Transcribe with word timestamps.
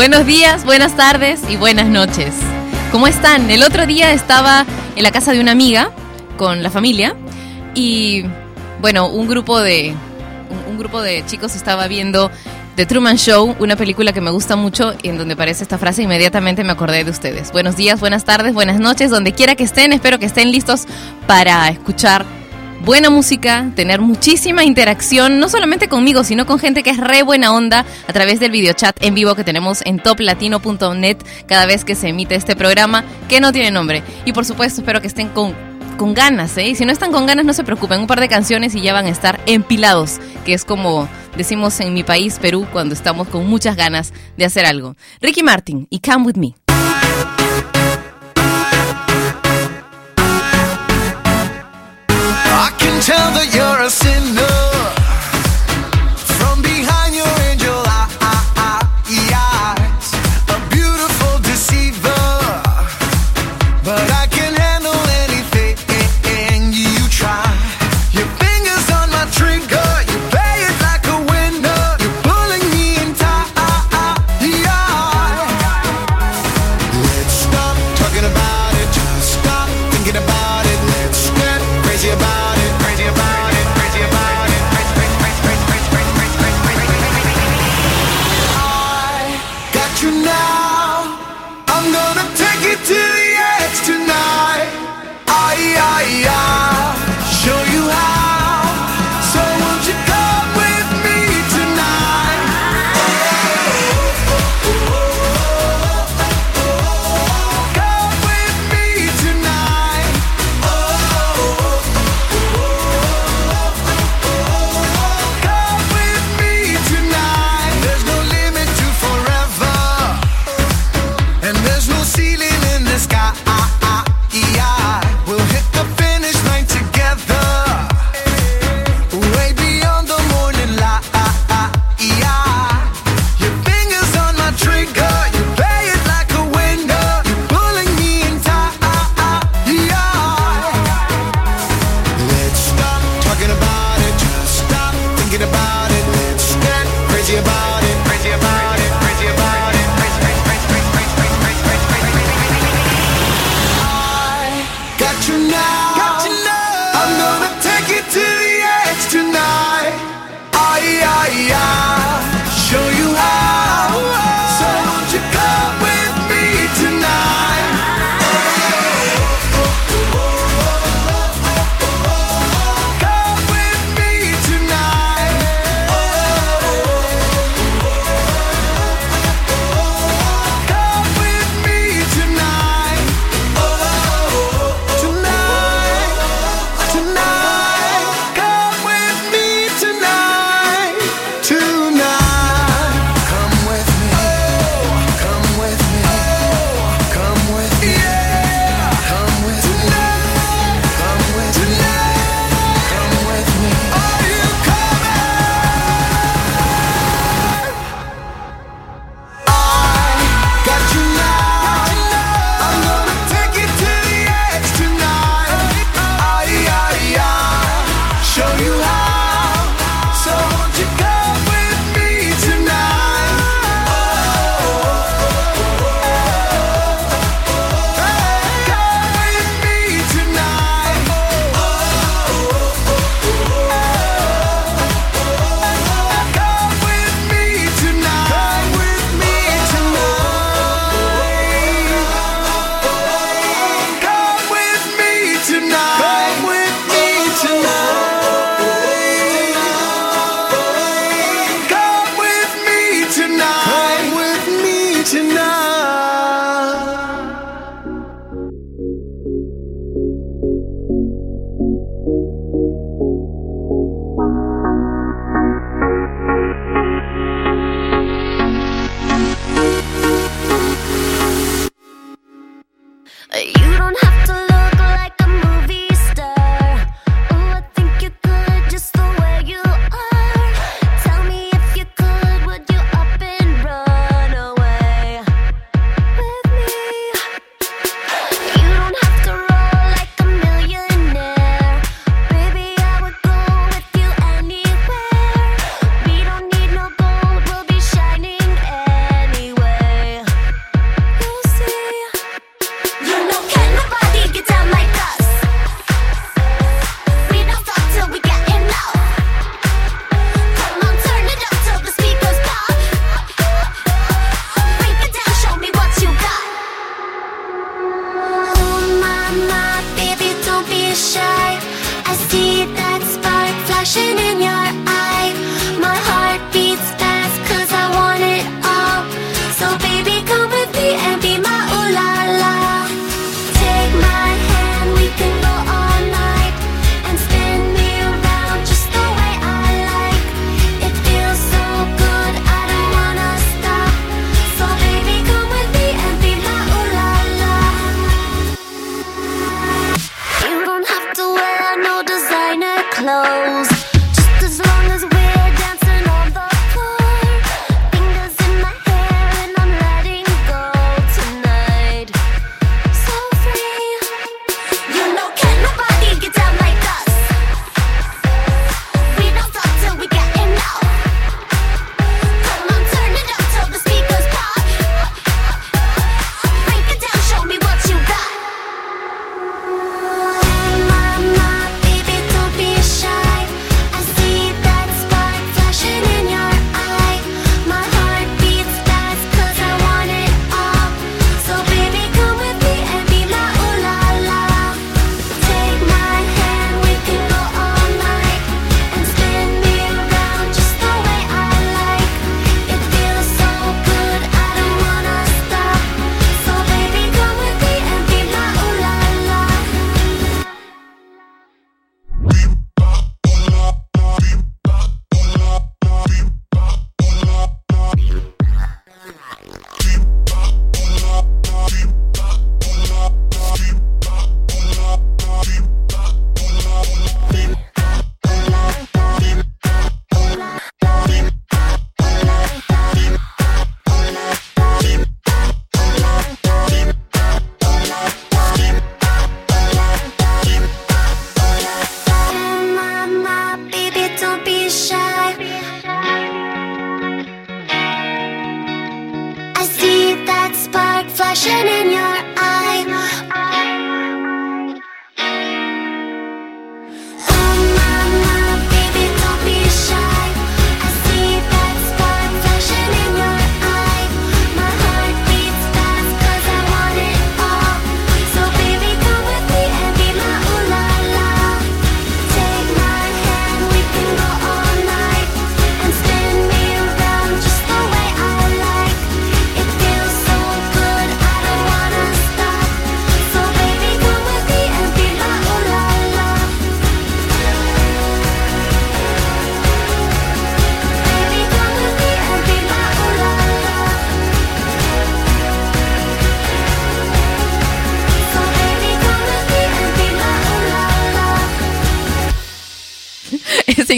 Buenos 0.00 0.24
días, 0.24 0.64
buenas 0.64 0.96
tardes 0.96 1.42
y 1.50 1.56
buenas 1.56 1.86
noches. 1.86 2.32
¿Cómo 2.90 3.06
están? 3.06 3.50
El 3.50 3.62
otro 3.62 3.84
día 3.84 4.12
estaba 4.12 4.64
en 4.96 5.02
la 5.02 5.10
casa 5.10 5.32
de 5.32 5.40
una 5.40 5.52
amiga 5.52 5.90
con 6.38 6.62
la 6.62 6.70
familia 6.70 7.14
y 7.74 8.24
bueno, 8.80 9.10
un 9.10 9.28
grupo 9.28 9.60
de 9.60 9.94
un, 10.70 10.78
grupo 10.78 11.02
de 11.02 11.22
chicos 11.26 11.54
estaba 11.54 11.86
viendo 11.86 12.30
The 12.76 12.86
Truman 12.86 13.18
Show, 13.18 13.54
una 13.58 13.76
película 13.76 14.14
que 14.14 14.22
me 14.22 14.30
gusta 14.30 14.56
mucho 14.56 14.94
y 15.02 15.10
en 15.10 15.18
donde 15.18 15.34
aparece 15.34 15.64
esta 15.64 15.76
frase 15.76 16.02
inmediatamente 16.02 16.64
me 16.64 16.72
acordé 16.72 17.04
de 17.04 17.10
ustedes. 17.10 17.52
Buenos 17.52 17.76
días, 17.76 18.00
buenas 18.00 18.24
tardes, 18.24 18.54
buenas 18.54 18.80
noches, 18.80 19.10
donde 19.10 19.34
quiera 19.34 19.54
que 19.54 19.64
estén, 19.64 19.92
espero 19.92 20.18
que 20.18 20.24
estén 20.24 20.50
listos 20.50 20.86
para 21.26 21.68
escuchar 21.68 22.24
buena 22.84 23.10
música, 23.10 23.70
tener 23.74 24.00
muchísima 24.00 24.64
interacción, 24.64 25.38
no 25.38 25.48
solamente 25.48 25.88
conmigo, 25.88 26.24
sino 26.24 26.46
con 26.46 26.58
gente 26.58 26.82
que 26.82 26.90
es 26.90 26.96
re 26.96 27.22
buena 27.22 27.52
onda 27.52 27.84
a 28.06 28.12
través 28.12 28.40
del 28.40 28.50
videochat 28.50 28.96
en 29.02 29.14
vivo 29.14 29.34
que 29.34 29.44
tenemos 29.44 29.82
en 29.84 29.98
toplatino.net 29.98 31.18
cada 31.46 31.66
vez 31.66 31.84
que 31.84 31.94
se 31.94 32.08
emite 32.08 32.34
este 32.34 32.56
programa 32.56 33.04
que 33.28 33.40
no 33.40 33.52
tiene 33.52 33.70
nombre. 33.70 34.02
Y 34.24 34.32
por 34.32 34.44
supuesto, 34.44 34.80
espero 34.80 35.00
que 35.00 35.08
estén 35.08 35.28
con, 35.28 35.54
con 35.96 36.14
ganas, 36.14 36.56
¿eh? 36.56 36.68
Y 36.68 36.74
si 36.74 36.84
no 36.84 36.92
están 36.92 37.12
con 37.12 37.26
ganas, 37.26 37.44
no 37.44 37.52
se 37.52 37.64
preocupen, 37.64 38.00
un 38.00 38.06
par 38.06 38.20
de 38.20 38.28
canciones 38.28 38.74
y 38.74 38.80
ya 38.80 38.92
van 38.92 39.06
a 39.06 39.10
estar 39.10 39.40
empilados, 39.46 40.18
que 40.44 40.54
es 40.54 40.64
como 40.64 41.08
decimos 41.36 41.78
en 41.80 41.94
mi 41.94 42.02
país, 42.02 42.38
Perú, 42.40 42.66
cuando 42.72 42.94
estamos 42.94 43.28
con 43.28 43.46
muchas 43.46 43.76
ganas 43.76 44.12
de 44.36 44.44
hacer 44.44 44.66
algo. 44.66 44.96
Ricky 45.20 45.42
Martin 45.42 45.86
y 45.90 46.00
Come 46.00 46.26
With 46.26 46.36
Me. 46.36 46.59
Tell 53.00 53.32
that 53.32 53.54
you're 53.54 53.80
a 53.80 53.88
sinner 53.88 54.69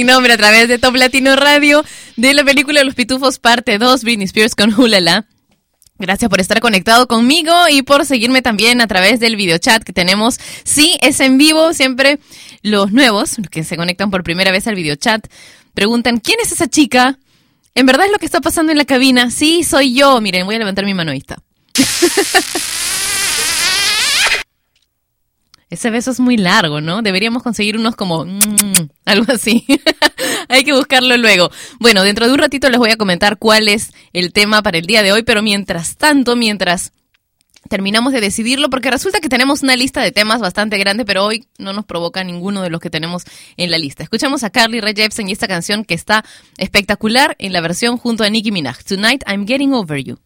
nombre 0.04 0.32
a 0.32 0.36
través 0.36 0.68
de 0.68 0.78
Top 0.78 0.96
Latino 0.96 1.36
Radio 1.36 1.84
de 2.16 2.34
la 2.34 2.44
película 2.44 2.82
Los 2.84 2.94
Pitufos 2.94 3.38
parte 3.38 3.78
2, 3.78 4.04
Britney 4.04 4.26
Spears 4.26 4.54
con 4.54 4.78
Hulala. 4.78 5.26
Gracias 5.98 6.28
por 6.28 6.40
estar 6.40 6.60
conectado 6.60 7.06
conmigo 7.06 7.52
y 7.70 7.82
por 7.82 8.04
seguirme 8.06 8.42
también 8.42 8.80
a 8.80 8.86
través 8.86 9.20
del 9.20 9.36
videochat 9.36 9.84
que 9.84 9.92
tenemos. 9.92 10.38
Sí, 10.64 10.98
es 11.00 11.20
en 11.20 11.38
vivo, 11.38 11.74
siempre 11.74 12.18
los 12.62 12.92
nuevos 12.92 13.36
que 13.50 13.62
se 13.62 13.76
conectan 13.76 14.10
por 14.10 14.24
primera 14.24 14.50
vez 14.50 14.66
al 14.66 14.74
videochat 14.74 15.26
preguntan, 15.74 16.18
¿quién 16.18 16.38
es 16.42 16.52
esa 16.52 16.68
chica? 16.68 17.18
¿En 17.74 17.86
verdad 17.86 18.06
es 18.06 18.12
lo 18.12 18.18
que 18.18 18.26
está 18.26 18.40
pasando 18.40 18.72
en 18.72 18.78
la 18.78 18.84
cabina? 18.84 19.30
Sí, 19.30 19.64
soy 19.64 19.94
yo. 19.94 20.20
Miren, 20.20 20.44
voy 20.44 20.56
a 20.56 20.58
levantar 20.58 20.84
mi 20.84 20.94
mano 20.94 21.12
ahí 21.12 21.18
está. 21.18 21.38
Ese 25.72 25.88
beso 25.88 26.10
es 26.10 26.20
muy 26.20 26.36
largo, 26.36 26.82
¿no? 26.82 27.00
Deberíamos 27.00 27.42
conseguir 27.42 27.78
unos 27.78 27.96
como 27.96 28.26
mm, 28.26 28.28
mm, 28.28 28.88
algo 29.06 29.32
así. 29.32 29.64
Hay 30.50 30.64
que 30.64 30.74
buscarlo 30.74 31.16
luego. 31.16 31.50
Bueno, 31.80 32.02
dentro 32.02 32.26
de 32.26 32.32
un 32.34 32.38
ratito 32.38 32.68
les 32.68 32.78
voy 32.78 32.90
a 32.90 32.98
comentar 32.98 33.38
cuál 33.38 33.68
es 33.68 33.90
el 34.12 34.34
tema 34.34 34.62
para 34.62 34.76
el 34.76 34.84
día 34.84 35.02
de 35.02 35.12
hoy, 35.12 35.22
pero 35.22 35.40
mientras 35.40 35.96
tanto, 35.96 36.36
mientras 36.36 36.92
terminamos 37.70 38.12
de 38.12 38.20
decidirlo 38.20 38.68
porque 38.68 38.90
resulta 38.90 39.20
que 39.20 39.30
tenemos 39.30 39.62
una 39.62 39.74
lista 39.74 40.02
de 40.02 40.12
temas 40.12 40.40
bastante 40.40 40.76
grande, 40.76 41.06
pero 41.06 41.24
hoy 41.24 41.46
no 41.56 41.72
nos 41.72 41.86
provoca 41.86 42.22
ninguno 42.22 42.60
de 42.60 42.68
los 42.68 42.78
que 42.78 42.90
tenemos 42.90 43.24
en 43.56 43.70
la 43.70 43.78
lista. 43.78 44.02
Escuchamos 44.02 44.44
a 44.44 44.50
Carly 44.50 44.78
Rae 44.82 44.92
Jepsen 44.94 45.30
y 45.30 45.32
esta 45.32 45.48
canción 45.48 45.86
que 45.86 45.94
está 45.94 46.22
espectacular 46.58 47.34
en 47.38 47.54
la 47.54 47.62
versión 47.62 47.96
junto 47.96 48.24
a 48.24 48.28
Nicki 48.28 48.52
Minaj, 48.52 48.84
Tonight 48.84 49.22
I'm 49.26 49.46
Getting 49.46 49.72
Over 49.72 50.04
You. 50.04 50.18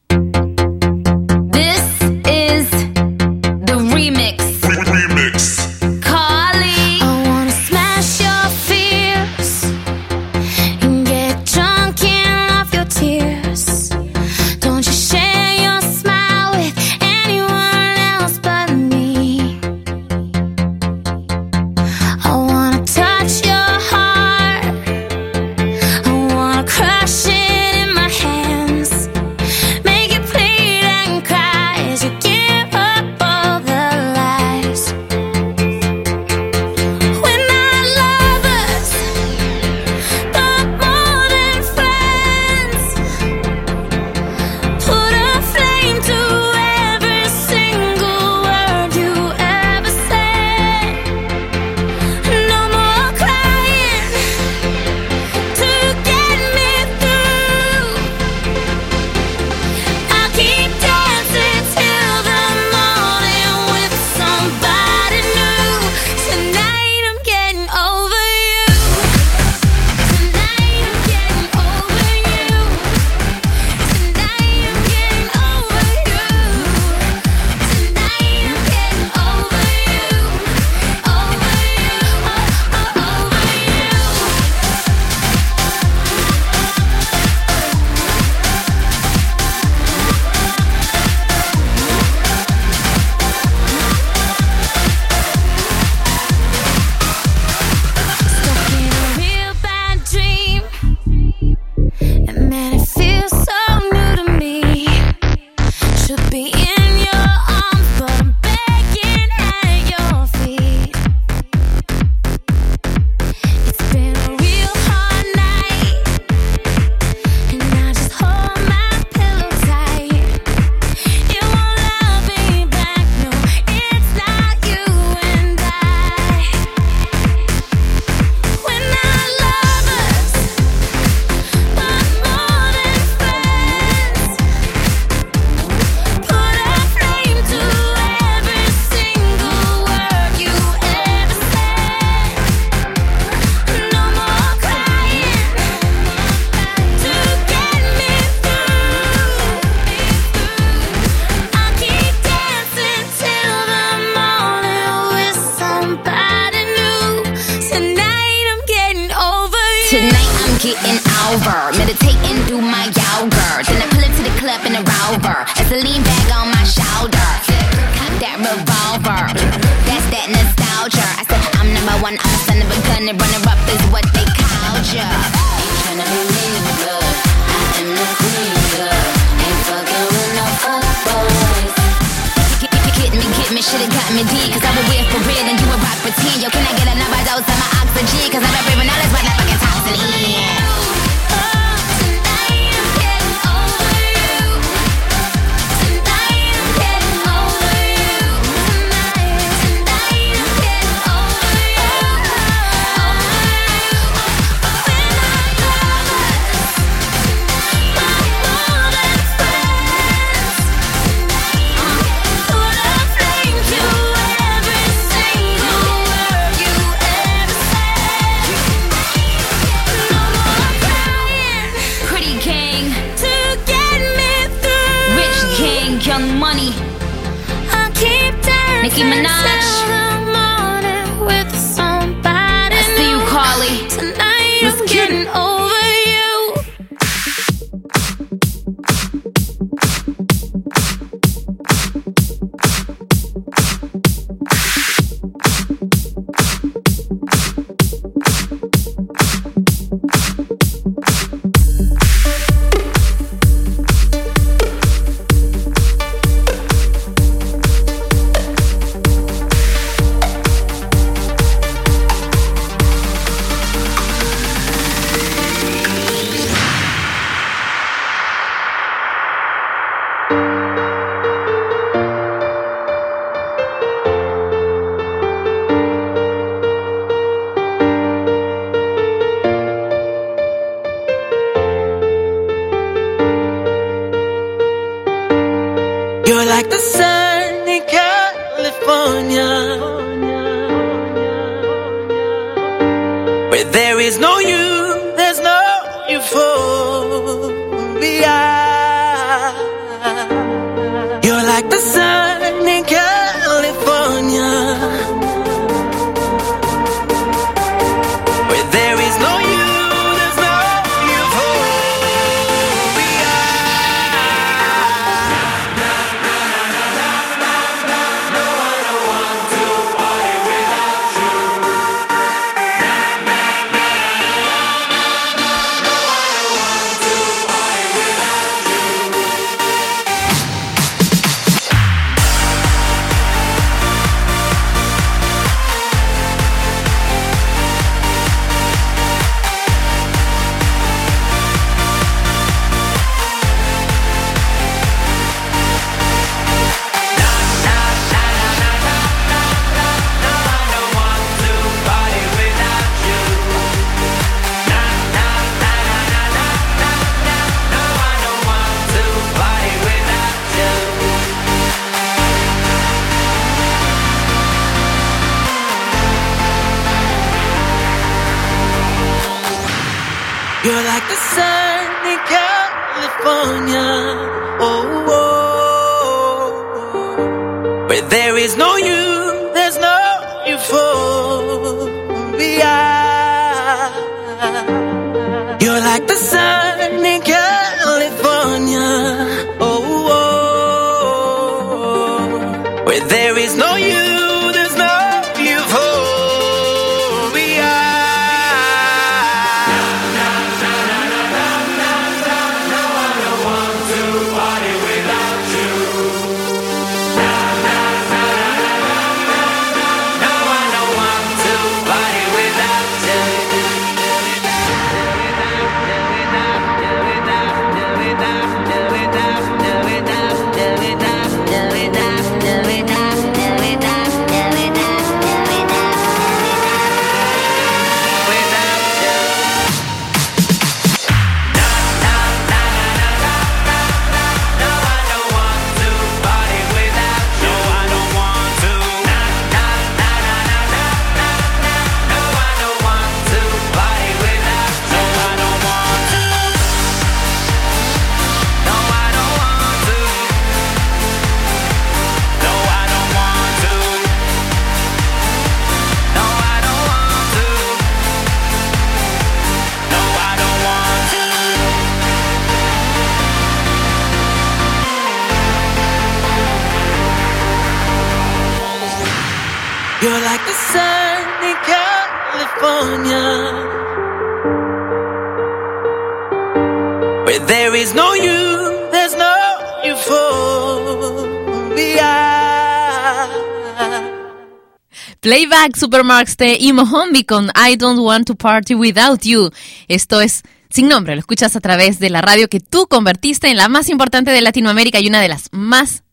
Playback 485.67 485.81
Supermarks 485.81 486.37
de 486.37 486.59
Imo 486.61 486.83
Hombi 486.83 487.25
con 487.25 487.51
I 487.57 487.77
Don't 487.77 487.99
Want 487.99 488.27
to 488.29 488.37
Party 488.37 488.77
Without 488.77 489.23
You. 489.23 489.51
Esto 489.89 490.21
es 490.21 490.43
sin 490.71 490.87
nombre, 490.87 491.17
lo 491.17 491.19
escuchas 491.19 491.57
a 491.57 491.61
través 491.61 491.99
de 491.99 492.09
la 492.09 492.21
radio 492.21 492.49
que 492.49 492.61
tú 492.61 492.87
convertiste 492.87 493.49
en 493.49 493.57
la 493.57 493.69
más 493.69 493.89
importante 493.89 494.31
de 494.31 494.41
Latinoamérica 494.43 495.01
y 495.01 495.09
una 495.09 495.21
de 495.21 495.27
las 495.27 495.49
más 495.51 496.05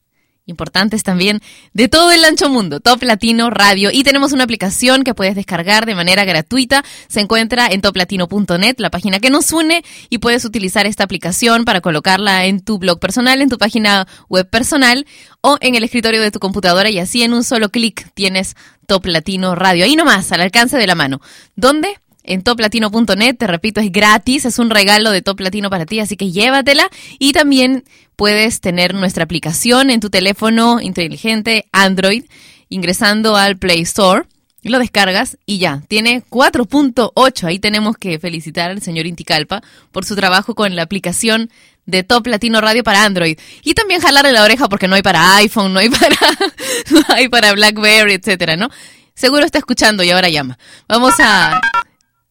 importantes 0.46 1.04
también 1.04 1.42
de 1.74 1.88
todo 1.88 2.12
el 2.12 2.26
ancho 2.26 2.50
mundo, 2.50 2.80
Top 2.80 3.02
Latino 3.04 3.50
Radio. 3.50 3.90
Y 3.92 4.04
tenemos 4.04 4.34
una 4.34 4.44
aplicación 4.44 5.04
que 5.04 5.14
puedes 5.14 5.36
descargar 5.36 5.86
de 5.86 5.96
manera 5.96 6.26
gratuita. 6.26 6.84
Se 7.08 7.22
encuentra 7.22 7.68
en 7.68 7.82
toplatino.net, 7.82 8.76
la 8.78 8.90
página 8.90 9.20
que 9.20 9.30
nos 9.30 9.52
une, 9.54 9.84
y 10.10 10.18
puedes 10.18 10.46
utilizar 10.46 10.86
esta 10.86 11.04
aplicación 11.04 11.66
para 11.66 11.82
colocarla 11.82 12.46
en 12.46 12.62
tu 12.62 12.78
blog 12.78 13.00
personal, 13.00 13.42
en 13.42 13.50
tu 13.50 13.58
página 13.58 14.08
web 14.30 14.50
personal 14.50 15.06
o 15.42 15.58
en 15.62 15.76
el 15.76 15.84
escritorio 15.84 16.22
de 16.22 16.32
tu 16.32 16.40
computadora 16.40 16.90
y 16.90 17.00
así 17.00 17.24
en 17.24 17.34
un 17.34 17.44
solo 17.44 17.70
clic 17.70 18.08
tienes 18.14 18.56
Top 18.88 19.06
Latino 19.06 19.56
Radio. 19.56 19.86
Ahí 19.86 19.96
nomás, 19.96 20.32
al 20.32 20.42
alcance 20.42 20.78
de 20.78 20.88
la 20.88 20.96
mano. 20.96 21.22
¿Dónde? 21.56 22.00
En 22.24 22.42
toplatino.net, 22.42 23.38
te 23.38 23.48
repito, 23.48 23.82
es 23.82 23.92
gratis, 23.92 24.46
es 24.46 24.60
un 24.60 24.70
regalo 24.70 25.12
de 25.12 25.22
Top 25.22 25.40
Latino 25.40 25.70
para 25.70 25.86
ti, 25.86 26.00
así 26.00 26.16
que 26.16 26.32
llévatela 26.32 26.90
y 27.20 27.34
también 27.34 27.84
puedes 28.16 28.62
tener 28.62 28.94
nuestra 28.94 29.24
aplicación 29.24 29.90
en 29.90 30.00
tu 30.00 30.10
teléfono 30.10 30.80
inteligente 30.80 31.66
Android 31.72 32.24
ingresando 32.70 33.36
al 33.36 33.58
Play 33.58 33.82
Store. 33.82 34.24
Lo 34.64 34.80
descargas 34.80 35.38
y 35.46 35.58
ya, 35.58 35.84
tiene 35.90 36.24
4.8. 36.30 37.44
Ahí 37.44 37.60
tenemos 37.60 37.98
que 37.98 38.18
felicitar 38.18 38.72
al 38.72 38.82
señor 38.82 39.06
Inticalpa 39.06 39.62
por 39.92 40.06
su 40.06 40.16
trabajo 40.16 40.56
con 40.56 40.74
la 40.78 40.84
aplicación 40.84 41.50
de 41.86 42.04
Top 42.04 42.26
Latino 42.28 42.62
Radio 42.62 42.82
para 42.82 43.04
Android. 43.04 43.38
Y 43.64 43.74
también 43.74 44.00
jalarle 44.00 44.32
la 44.32 44.44
oreja 44.44 44.70
porque 44.70 44.88
no 44.88 44.96
hay 44.96 45.02
para 45.02 45.36
iPhone, 45.36 45.74
no 45.74 45.80
hay 45.80 45.90
para, 45.90 46.16
no 46.92 47.02
hay 47.10 47.28
para 47.28 47.52
BlackBerry, 47.52 48.14
etcétera, 48.14 48.56
¿no? 48.56 48.70
Seguro 49.16 49.46
está 49.46 49.58
escuchando 49.58 50.02
y 50.02 50.12
ahora 50.12 50.30
llama. 50.30 50.58
Vamos 50.88 51.14
a... 51.20 51.60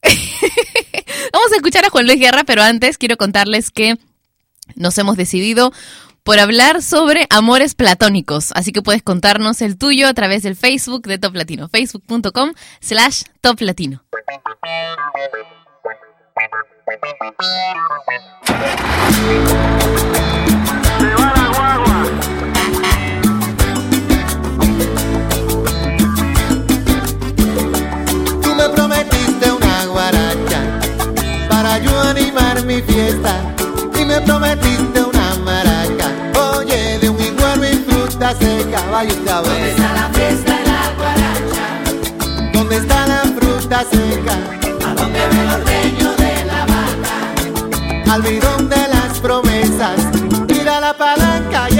Vamos 1.32 1.52
a 1.52 1.56
escuchar 1.56 1.84
a 1.84 1.90
Juan 1.90 2.06
Luis 2.06 2.18
Guerra, 2.18 2.44
pero 2.44 2.62
antes 2.62 2.98
quiero 2.98 3.16
contarles 3.16 3.70
que 3.70 3.96
nos 4.74 4.96
hemos 4.98 5.16
decidido 5.16 5.72
por 6.22 6.38
hablar 6.38 6.82
sobre 6.82 7.26
amores 7.30 7.74
platónicos. 7.74 8.52
Así 8.54 8.72
que 8.72 8.82
puedes 8.82 9.02
contarnos 9.02 9.60
el 9.62 9.76
tuyo 9.76 10.08
a 10.08 10.14
través 10.14 10.42
del 10.42 10.56
Facebook 10.56 11.06
de 11.06 11.18
Top 11.18 11.34
Latino, 11.34 11.68
facebook.com 11.68 12.52
slash 12.80 13.22
Top 13.40 13.60
Latino. 13.60 14.02
Me 34.12 34.20
prometiste 34.20 35.02
una 35.02 35.34
maraca. 35.36 36.06
Oye, 36.56 36.98
de 36.98 37.08
un 37.08 37.18
igual 37.18 37.64
y 37.64 37.76
fruta 37.78 38.34
seca, 38.38 38.82
vaya 38.90 39.14
a 39.36 39.40
ver. 39.40 39.50
¿Dónde 39.50 39.70
está 39.70 39.92
la 39.94 40.08
fiesta 40.12 40.52
de 40.58 40.66
la 40.66 40.82
guaracha? 40.98 41.64
¿Dónde 42.52 42.76
está 42.76 43.06
la 43.06 43.22
fruta 43.38 43.84
seca? 43.90 44.34
¿A 44.86 44.94
dónde 44.94 45.20
ve 45.30 45.44
los 45.44 45.64
dueños 45.64 46.16
de 46.18 46.44
la 46.44 46.60
vaca? 46.72 48.12
Al 48.12 48.22
bidón 48.22 48.68
de 48.68 48.88
las 48.88 49.18
promesas, 49.20 49.96
tira 50.46 50.80
la 50.80 50.94
palanca 50.94 51.68
y 51.70 51.78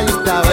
estaba 0.00 0.42
tá 0.42 0.51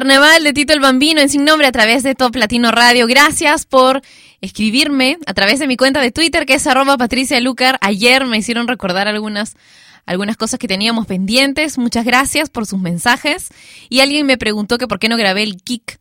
Carnaval 0.00 0.44
de 0.44 0.54
Tito 0.54 0.72
el 0.72 0.80
Bambino 0.80 1.20
en 1.20 1.28
Sin 1.28 1.44
Nombre 1.44 1.66
a 1.66 1.72
través 1.72 2.02
de 2.02 2.14
Top 2.14 2.34
Latino 2.34 2.70
Radio. 2.70 3.06
Gracias 3.06 3.66
por 3.66 4.00
escribirme 4.40 5.18
a 5.26 5.34
través 5.34 5.58
de 5.58 5.66
mi 5.66 5.76
cuenta 5.76 6.00
de 6.00 6.10
Twitter 6.10 6.46
que 6.46 6.54
es 6.54 6.66
arroba 6.66 6.96
Patricia 6.96 7.38
Lucar. 7.38 7.76
Ayer 7.82 8.24
me 8.24 8.38
hicieron 8.38 8.66
recordar 8.66 9.08
algunas, 9.08 9.56
algunas 10.06 10.38
cosas 10.38 10.58
que 10.58 10.68
teníamos 10.68 11.06
pendientes. 11.06 11.76
Muchas 11.76 12.06
gracias 12.06 12.48
por 12.48 12.64
sus 12.64 12.80
mensajes. 12.80 13.48
Y 13.90 14.00
alguien 14.00 14.24
me 14.24 14.38
preguntó 14.38 14.78
que 14.78 14.88
por 14.88 15.00
qué 15.00 15.10
no 15.10 15.18
grabé 15.18 15.42
el 15.42 15.56
kick 15.56 16.00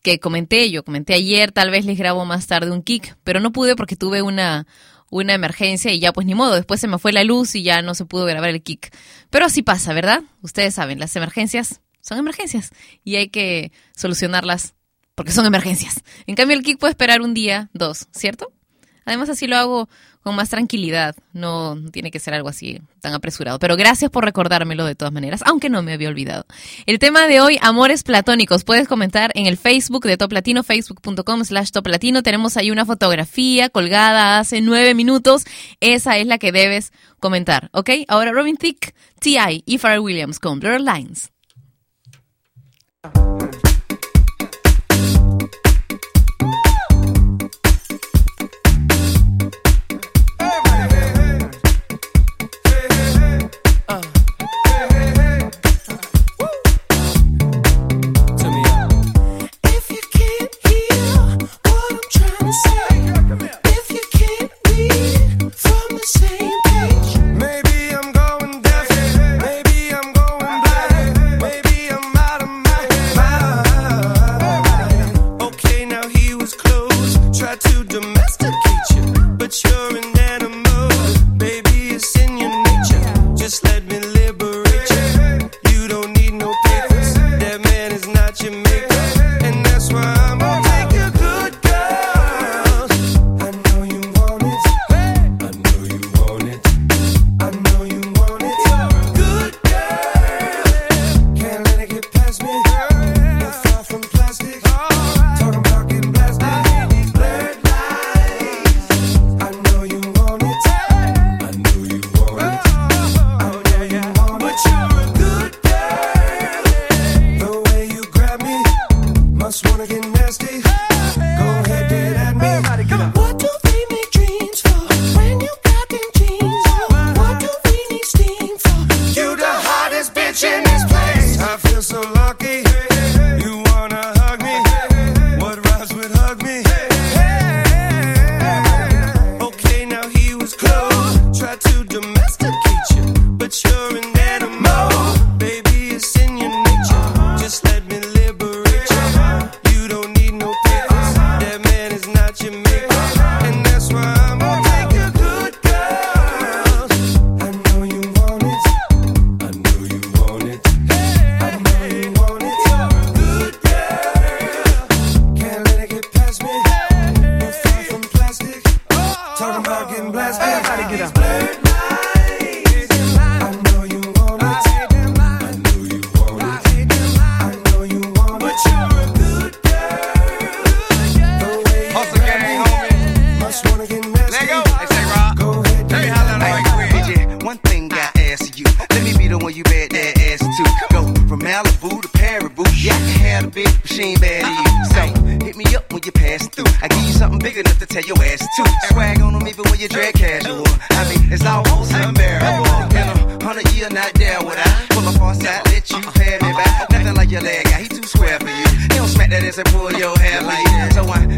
que 0.00 0.18
comenté. 0.18 0.70
Yo 0.70 0.82
comenté 0.82 1.12
ayer, 1.12 1.52
tal 1.52 1.70
vez 1.70 1.84
les 1.84 1.98
grabo 1.98 2.24
más 2.24 2.46
tarde 2.46 2.70
un 2.70 2.82
kick, 2.82 3.14
pero 3.24 3.40
no 3.40 3.52
pude 3.52 3.76
porque 3.76 3.94
tuve 3.94 4.22
una, 4.22 4.66
una 5.10 5.34
emergencia 5.34 5.92
y 5.92 6.00
ya 6.00 6.14
pues 6.14 6.26
ni 6.26 6.34
modo, 6.34 6.54
después 6.54 6.80
se 6.80 6.88
me 6.88 6.98
fue 6.98 7.12
la 7.12 7.24
luz 7.24 7.54
y 7.56 7.62
ya 7.62 7.82
no 7.82 7.94
se 7.94 8.06
pudo 8.06 8.24
grabar 8.24 8.48
el 8.48 8.62
kick. 8.62 8.90
Pero 9.28 9.44
así 9.44 9.60
pasa, 9.60 9.92
¿verdad? 9.92 10.22
Ustedes 10.40 10.72
saben, 10.72 10.98
las 10.98 11.14
emergencias 11.14 11.82
son 12.04 12.18
emergencias 12.18 12.70
y 13.02 13.16
hay 13.16 13.28
que 13.28 13.72
solucionarlas 13.96 14.74
porque 15.14 15.32
son 15.32 15.46
emergencias. 15.46 16.02
En 16.26 16.34
cambio, 16.34 16.56
el 16.56 16.62
kick 16.62 16.78
puede 16.78 16.92
esperar 16.92 17.22
un 17.22 17.34
día, 17.34 17.70
dos, 17.72 18.08
¿cierto? 18.12 18.52
Además, 19.06 19.28
así 19.28 19.46
lo 19.46 19.56
hago 19.56 19.88
con 20.22 20.34
más 20.34 20.48
tranquilidad. 20.48 21.14
No 21.34 21.76
tiene 21.92 22.10
que 22.10 22.18
ser 22.18 22.32
algo 22.32 22.48
así 22.48 22.80
tan 23.00 23.12
apresurado. 23.12 23.58
Pero 23.58 23.76
gracias 23.76 24.10
por 24.10 24.24
recordármelo 24.24 24.86
de 24.86 24.94
todas 24.94 25.12
maneras, 25.12 25.42
aunque 25.44 25.68
no 25.68 25.82
me 25.82 25.92
había 25.92 26.08
olvidado. 26.08 26.46
El 26.86 26.98
tema 26.98 27.26
de 27.26 27.40
hoy, 27.40 27.58
amores 27.60 28.02
platónicos. 28.02 28.64
Puedes 28.64 28.88
comentar 28.88 29.30
en 29.34 29.46
el 29.46 29.58
Facebook 29.58 30.06
de 30.06 30.16
Top 30.16 30.32
Latino, 30.32 30.62
facebook.com 30.62 31.44
slash 31.44 31.70
Top 31.70 31.86
Latino. 31.86 32.22
Tenemos 32.22 32.56
ahí 32.56 32.70
una 32.70 32.86
fotografía 32.86 33.68
colgada 33.68 34.38
hace 34.38 34.62
nueve 34.62 34.94
minutos. 34.94 35.44
Esa 35.80 36.16
es 36.16 36.26
la 36.26 36.38
que 36.38 36.52
debes 36.52 36.92
comentar, 37.20 37.68
¿ok? 37.72 37.90
Ahora 38.08 38.32
Robin 38.32 38.56
Thicke, 38.56 38.94
T.I. 39.20 39.62
y 39.66 39.78
Pharrell 39.78 40.00
Williams 40.00 40.40
con 40.40 40.58
Blur 40.58 40.80
Lines. 40.80 41.33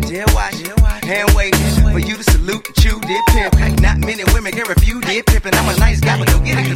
dead 0.09 0.33
watch, 0.35 0.55
hand 1.05 1.31
waiting 1.35 1.61
for 1.91 1.99
you 1.99 2.17
to 2.17 2.23
salute 2.25 2.67
and 2.67 2.77
chew, 2.77 3.01
did 3.01 3.23
pimp. 3.29 3.81
Not 3.81 3.99
many 3.99 4.25
women 4.33 4.53
can 4.53 4.67
refuse, 4.69 5.05
pimp, 5.27 5.45
and 5.47 5.55
I'm 5.55 5.75
a 5.75 5.79
nice 5.79 6.01
guy, 6.01 6.19
but 6.19 6.29
don't 6.29 6.45
get 6.45 6.59
it. 6.59 6.76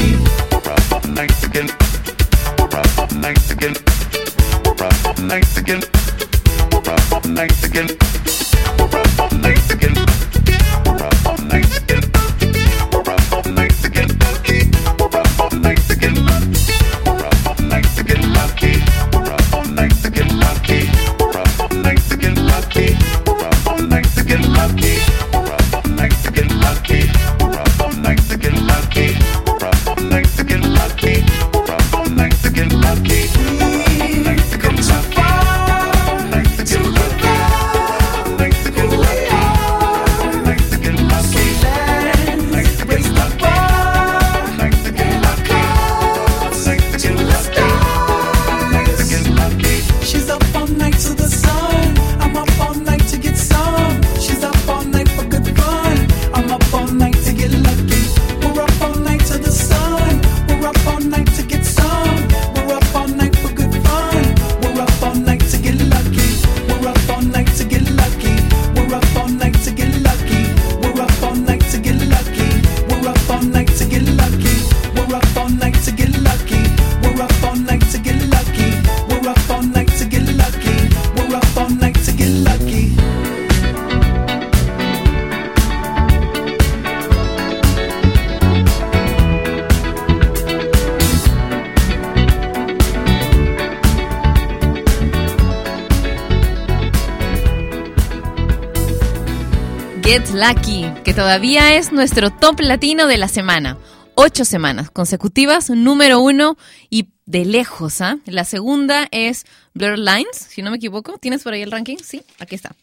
que 101.11 101.15
todavía 101.15 101.75
es 101.75 101.91
nuestro 101.91 102.29
top 102.29 102.61
latino 102.61 103.05
de 103.05 103.17
la 103.17 103.27
semana. 103.27 103.77
Ocho 104.15 104.45
semanas 104.45 104.89
consecutivas, 104.91 105.69
número 105.69 106.21
uno 106.21 106.57
y 106.89 107.09
de 107.25 107.43
lejos. 107.43 107.99
¿eh? 107.99 108.17
La 108.27 108.45
segunda 108.45 109.09
es 109.11 109.45
Blur 109.73 109.99
Lines, 109.99 110.37
si 110.47 110.61
no 110.61 110.71
me 110.71 110.77
equivoco. 110.77 111.17
¿Tienes 111.17 111.43
por 111.43 111.51
ahí 111.51 111.63
el 111.63 111.71
ranking? 111.71 111.97
Sí, 112.01 112.21
aquí 112.39 112.55
está. 112.55 112.73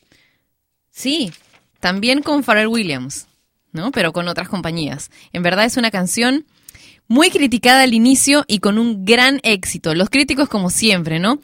Sí, 0.91 1.33
también 1.81 2.21
con 2.21 2.45
Pharrell 2.45 2.67
Williams, 2.67 3.29
¿no? 3.73 3.93
Pero 3.93 4.13
con 4.13 4.29
otras 4.29 4.51
compañías. 4.51 5.11
En 5.33 5.43
verdad 5.43 5.65
es 5.65 5.79
una 5.79 5.91
canción 5.91 6.45
muy 7.07 7.31
criticada 7.31 7.81
al 7.81 7.95
inicio 7.95 8.45
y 8.47 8.59
con 8.59 8.79
un 8.79 9.07
gran 9.07 9.41
éxito. 9.43 9.95
Los 9.95 10.11
críticos, 10.11 10.51
como 10.51 10.69
siempre, 10.69 11.19
¿no? 11.19 11.39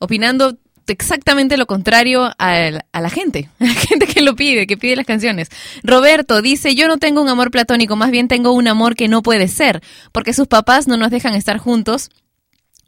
Opinando 0.00 0.58
exactamente 0.92 1.56
lo 1.56 1.66
contrario 1.66 2.30
a, 2.38 2.70
la, 2.70 3.10
gente, 3.10 3.48
a 3.58 3.64
la 3.64 3.74
gente 3.74 4.06
que 4.06 4.22
lo 4.22 4.36
pide, 4.36 4.66
que 4.66 4.76
pide 4.76 4.96
las 4.96 5.06
canciones. 5.06 5.48
Roberto 5.82 6.42
dice, 6.42 6.74
yo 6.74 6.88
no 6.88 6.98
tengo 6.98 7.22
un 7.22 7.28
amor 7.28 7.50
platónico, 7.50 7.96
más 7.96 8.10
bien 8.10 8.28
tengo 8.28 8.52
un 8.52 8.68
amor 8.68 8.94
que 8.94 9.08
no 9.08 9.22
puede 9.22 9.48
ser, 9.48 9.82
porque 10.12 10.32
sus 10.32 10.46
papás 10.46 10.88
no 10.88 10.96
nos 10.96 11.10
dejan 11.10 11.34
estar 11.34 11.58
juntos 11.58 12.10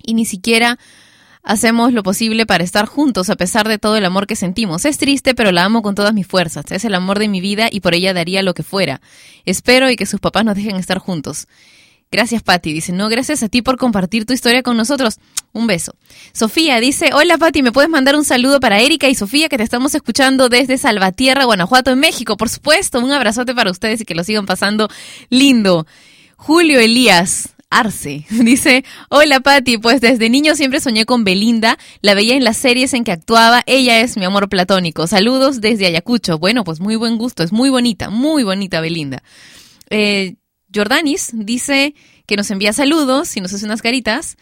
y 0.03 0.14
ni 0.14 0.24
siquiera 0.24 0.78
hacemos 1.42 1.92
lo 1.92 2.03
posible 2.03 2.46
para 2.46 2.64
estar 2.64 2.86
juntos 2.86 3.30
a 3.30 3.36
pesar 3.36 3.66
de 3.68 3.78
todo 3.78 3.96
el 3.96 4.05
amor 4.05 4.26
que 4.26 4.36
sentimos. 4.36 4.84
Es 4.84 4.98
triste, 4.98 5.34
pero 5.34 5.53
la 5.53 5.64
amo 5.64 5.82
con 5.82 5.94
todas 5.94 6.14
mis 6.14 6.26
fuerzas. 6.26 6.64
Es 6.70 6.84
el 6.84 6.94
amor 6.94 7.18
de 7.18 7.28
mi 7.28 7.40
vida 7.40 7.68
y 7.70 7.80
por 7.80 7.94
ella 7.94 8.12
daría 8.12 8.42
lo 8.42 8.55
que 8.55 8.62
fuera. 8.62 9.01
Espero 9.44 9.90
y 9.90 9.96
que 9.96 10.07
sus 10.07 10.20
papás 10.20 10.44
nos 10.44 10.57
dejen 10.57 10.76
estar 10.76 10.98
juntos. 10.98 11.46
Gracias, 12.12 12.42
Patti. 12.42 12.72
Dice, 12.72 12.92
no, 12.92 13.08
gracias 13.08 13.42
a 13.44 13.48
ti 13.48 13.62
por 13.62 13.76
compartir 13.76 14.26
tu 14.26 14.32
historia 14.32 14.64
con 14.64 14.76
nosotros. 14.76 15.18
Un 15.52 15.68
beso. 15.68 15.94
Sofía 16.32 16.80
dice, 16.80 17.11
hola 17.12 17.38
Patti, 17.38 17.62
¿me 17.62 17.70
puedes 17.70 17.88
mandar 17.88 18.16
un 18.16 18.24
saludo 18.24 18.58
para 18.58 18.80
Erika 18.80 19.08
y 19.08 19.14
Sofía 19.14 19.48
que 19.48 19.56
te 19.56 19.62
estamos 19.62 19.94
escuchando 19.94 20.48
desde 20.48 20.76
Salvatierra, 20.76 21.44
Guanajuato, 21.44 21.92
en 21.92 22.00
México? 22.00 22.36
Por 22.36 22.48
supuesto, 22.48 22.98
un 22.98 23.12
abrazote 23.12 23.54
para 23.54 23.70
ustedes 23.70 24.00
y 24.00 24.04
que 24.04 24.16
lo 24.16 24.24
sigan 24.24 24.46
pasando 24.46 24.88
lindo. 25.28 25.86
Julio 26.36 26.80
Elías. 26.80 27.50
Arce. 27.72 28.26
Dice, 28.30 28.84
hola 29.11 29.38
Patti, 29.38 29.78
pues 29.78 30.00
desde 30.00 30.28
niño 30.28 30.56
siempre 30.56 30.80
soñé 30.80 31.04
con 31.04 31.22
Belinda, 31.22 31.78
la 32.02 32.14
veía 32.14 32.34
en 32.34 32.42
las 32.42 32.56
series 32.56 32.92
en 32.94 33.04
que 33.04 33.12
actuaba, 33.12 33.62
ella 33.66 34.00
es 34.00 34.16
mi 34.16 34.24
amor 34.24 34.48
platónico. 34.48 35.06
Saludos 35.06 35.61
desde 35.61 35.86
Ayacucho. 35.86 36.40
Bueno, 36.40 36.64
pues 36.64 36.80
muy 36.80 36.96
buen 36.96 37.16
gusto, 37.16 37.44
es 37.44 37.52
muy 37.52 37.70
bonita, 37.70 38.11
muy 38.11 38.42
bonita 38.42 38.80
Belinda. 38.80 39.22
Eh, 39.88 40.34
Jordanis 40.75 41.31
dice 41.33 41.95
que 42.27 42.37
nos 42.37 42.51
envía 42.51 42.73
saludos 42.73 43.37
y 43.37 43.41
nos 43.41 43.53
hace 43.53 43.64
unas 43.64 43.83
caritas. 43.83 44.37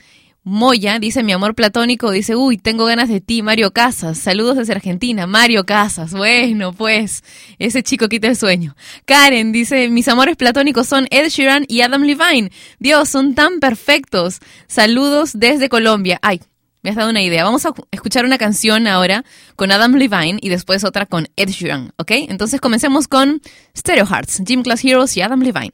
Moya 0.45 0.99
dice 0.99 1.22
mi 1.22 1.33
amor 1.33 1.55
platónico, 1.55 2.11
dice, 2.11 2.35
uy, 2.35 2.57
tengo 2.57 2.87
ganas 2.87 3.09
de 3.09 3.20
ti, 3.20 3.43
Mario 3.43 3.72
Casas. 3.72 4.18
Saludos 4.18 4.57
desde 4.57 4.72
Argentina, 4.72 5.26
Mario 5.26 5.66
Casas. 5.66 6.12
Bueno, 6.12 6.72
pues, 6.72 7.22
ese 7.59 7.83
chico 7.83 8.09
quita 8.09 8.29
el 8.29 8.37
sueño. 8.37 8.74
Karen 9.05 9.53
dice, 9.53 9.91
mis 9.91 10.09
amores 10.09 10.37
platónicos 10.37 10.87
son 10.87 11.07
Ed 11.11 11.29
Sheeran 11.29 11.66
y 11.68 11.83
Adam 11.83 12.03
Levine. 12.03 12.51
Dios, 12.79 13.11
son 13.11 13.35
tan 13.35 13.61
perfectos. 13.61 14.39
Saludos 14.68 15.33
desde 15.35 15.68
Colombia. 15.68 16.18
Ay, 16.22 16.41
me 16.83 16.91
has 16.91 16.97
dado 16.97 17.11
una 17.11 17.20
idea. 17.20 17.45
Vamos 17.45 17.66
a 17.66 17.74
escuchar 17.91 18.24
una 18.24 18.39
canción 18.39 18.87
ahora 18.87 19.24
con 19.57 19.70
Adam 19.70 19.97
Levine 19.97 20.39
y 20.41 20.49
después 20.49 20.85
otra 20.85 21.05
con 21.05 21.29
Ed 21.37 21.51
Sheeran, 21.51 21.93
¿ok? 21.99 22.12
Entonces 22.12 22.61
comencemos 22.61 23.07
con 23.07 23.43
Stereo 23.76 24.07
Hearts, 24.07 24.43
Gym 24.47 24.62
Class 24.62 24.83
Heroes 24.83 25.14
y 25.16 25.20
Adam 25.20 25.41
Levine. 25.41 25.72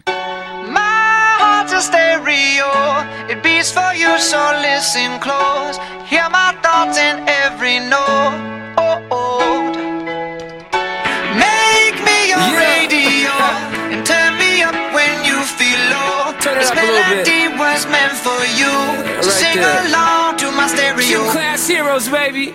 A 1.72 1.80
stereo. 1.80 2.70
It 3.28 3.42
beats 3.42 3.72
for 3.72 3.92
you, 3.94 4.18
so 4.18 4.38
listen 4.62 5.18
close. 5.18 5.76
Hear 6.06 6.28
my 6.30 6.54
thoughts 6.62 6.98
in 6.98 7.26
every 7.28 7.80
note. 7.80 8.36
Oh, 8.78 9.00
oh. 9.10 9.72
Make 11.34 11.96
me 12.08 12.18
your 12.32 12.46
radio 12.54 13.34
and 13.92 14.06
turn 14.06 14.38
me 14.38 14.62
up 14.62 14.76
when 14.94 15.24
you 15.24 15.38
feel 15.58 15.80
low. 15.90 16.32
Turn 16.40 16.56
it 16.56 16.60
this 16.60 16.70
up 16.70 16.76
a 16.76 16.80
bit. 16.80 16.92
melody 16.92 17.42
was 17.58 17.86
meant 17.86 18.12
for 18.12 18.40
you. 18.60 18.74
So 19.22 19.30
Right 19.30 19.40
sing 19.42 19.56
there. 19.56 19.86
along 19.88 20.36
to 20.38 20.50
my 20.52 20.66
stereo. 20.68 21.02
Gym 21.08 21.24
class 21.32 21.66
heroes, 21.66 22.08
baby. 22.08 22.54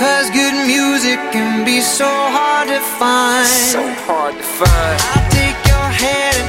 Because 0.00 0.30
good 0.30 0.56
music 0.66 1.20
can 1.30 1.62
be 1.62 1.82
so 1.82 2.08
hard 2.08 2.68
to 2.68 2.80
find. 2.80 3.46
So 3.46 3.84
hard 4.08 4.32
to 4.34 4.42
find. 4.42 4.96
I'll 5.12 5.28
take 5.28 5.60
your 5.68 5.88
hand 5.92 6.39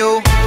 baby. 0.00 0.40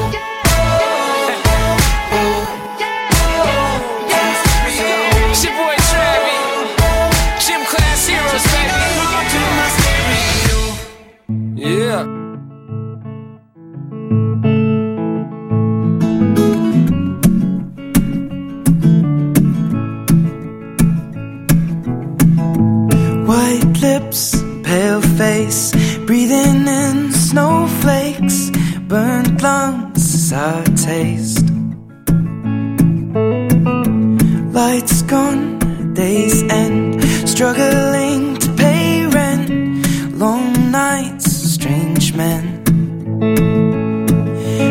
Yeah. 11.56 12.04
White 23.26 23.82
lips, 23.82 24.43
pale 24.64 25.01
face, 25.01 25.72
breathing 26.06 26.68
in 26.68 27.12
snowflakes, 27.12 28.43
burnt 28.94 29.41
lungs 29.41 30.32
I 30.32 30.64
taste. 30.76 31.48
Lights 34.60 35.02
gone, 35.14 35.58
days 35.96 36.44
end, 36.44 37.04
struggling 37.28 38.38
to 38.38 38.50
pay 38.54 39.08
rent, 39.08 39.50
long 40.24 40.70
nights, 40.70 41.26
strange 41.56 42.14
men. 42.14 42.44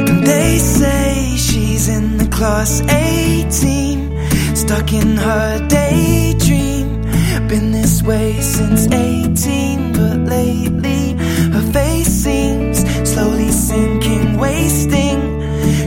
And 0.08 0.24
they 0.24 0.58
say 0.58 1.34
she's 1.36 1.88
in 1.88 2.18
the 2.18 2.28
class 2.36 2.80
18, 2.80 4.54
stuck 4.54 4.92
in 4.92 5.16
her 5.16 5.66
daydream. 5.66 7.02
Been 7.48 7.72
this 7.72 8.04
way 8.04 8.40
since 8.40 8.86
18, 8.86 9.92
but 9.94 10.18
lately 10.36 11.14
her 11.54 11.72
face 11.72 12.12
seems 12.24 12.78
slowly 13.12 13.50
sinking, 13.50 14.01
wasting, 14.42 15.18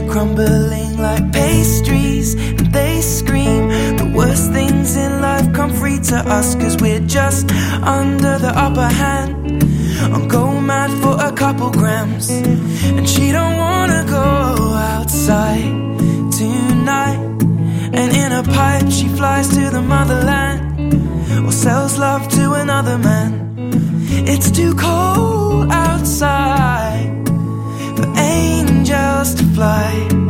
crumbling 0.08 0.96
like 0.96 1.24
pastries. 1.32 2.34
And 2.58 2.66
they 2.72 3.00
scream 3.02 3.62
the 4.00 4.08
worst 4.16 4.50
things 4.52 4.96
in 4.96 5.20
life 5.20 5.46
come 5.52 5.72
free 5.80 6.00
to 6.12 6.18
us, 6.36 6.54
cause 6.54 6.76
we're 6.82 7.06
just 7.18 7.44
under 7.98 8.34
the 8.44 8.52
upper 8.66 8.90
hand. 9.02 9.32
I'm 10.14 10.26
go 10.28 10.44
mad 10.60 10.90
for 11.02 11.14
a 11.30 11.32
couple 11.42 11.70
grams, 11.70 12.30
and 12.96 13.06
she 13.08 13.26
don't 13.36 13.56
wanna 13.66 14.02
go 14.18 14.26
outside 14.94 15.74
tonight. 16.40 17.20
And 17.98 18.08
in 18.22 18.30
a 18.40 18.42
pipe, 18.42 18.88
she 18.98 19.08
flies 19.18 19.48
to 19.56 19.64
the 19.76 19.82
motherland 19.94 20.62
or 21.46 21.52
sells 21.52 21.98
love 21.98 22.22
to 22.38 22.44
another 22.64 22.96
man. 22.98 23.30
It's 24.32 24.50
too 24.50 24.72
cold 24.74 25.70
outside 25.70 26.85
angels 28.88 29.34
to 29.34 29.42
fly. 29.54 30.25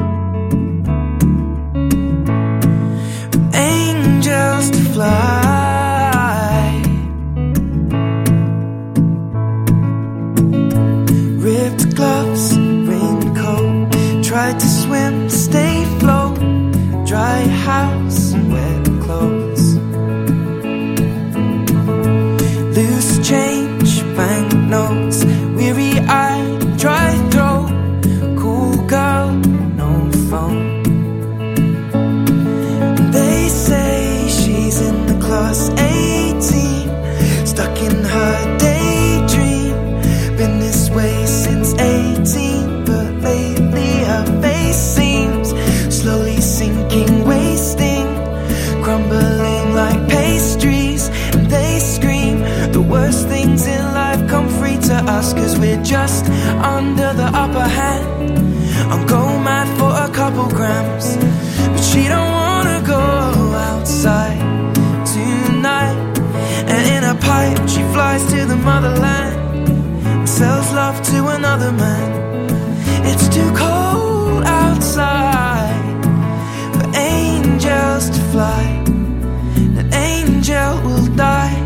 Motherland 68.67 69.69
and 70.09 70.29
sells 70.29 70.73
love 70.73 71.01
to 71.01 71.29
another 71.29 71.71
man. 71.71 72.09
It's 73.11 73.29
too 73.37 73.51
cold 73.55 74.43
outside 74.45 76.03
for 76.75 76.87
angels 76.97 78.11
to 78.11 78.21
fly. 78.33 78.65
An 79.81 79.89
angel 79.95 80.71
will 80.85 81.07
die 81.15 81.59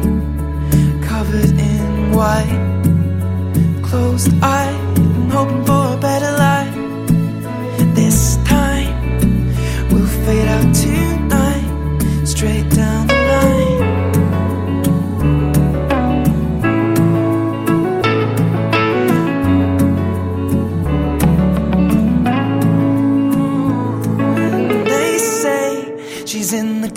covered 1.10 1.52
in 1.72 2.12
white, 2.18 2.60
closed 3.82 4.30
eye, 4.42 4.76
and 4.96 5.32
hoping 5.32 5.64
for 5.64 5.79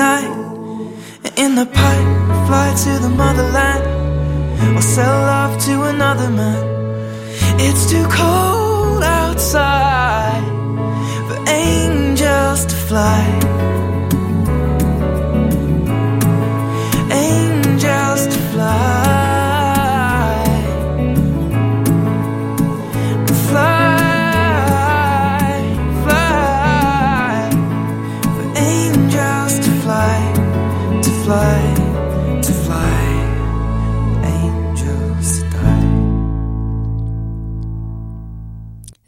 tonight. 0.00 0.32
In 1.36 1.54
the 1.56 1.66
pipe, 1.66 2.08
fly 2.46 2.68
to 2.84 2.92
the 3.04 3.12
motherland 3.22 3.84
or 4.76 4.82
sell 4.82 5.18
love 5.32 5.62
to 5.66 5.74
another 5.94 6.30
man. 6.30 6.62
It's 7.66 7.90
too 7.90 8.06
cold 8.08 9.02
outside 9.02 10.46
for 11.26 11.38
angels 11.48 12.64
to 12.70 12.76
fly. 12.88 13.22
Angels 17.10 18.26
to. 18.32 18.40
Fly, 18.50 18.99
fly, 31.30 32.42
to 32.42 32.52
fly, 32.52 33.02
angels. 34.24 35.44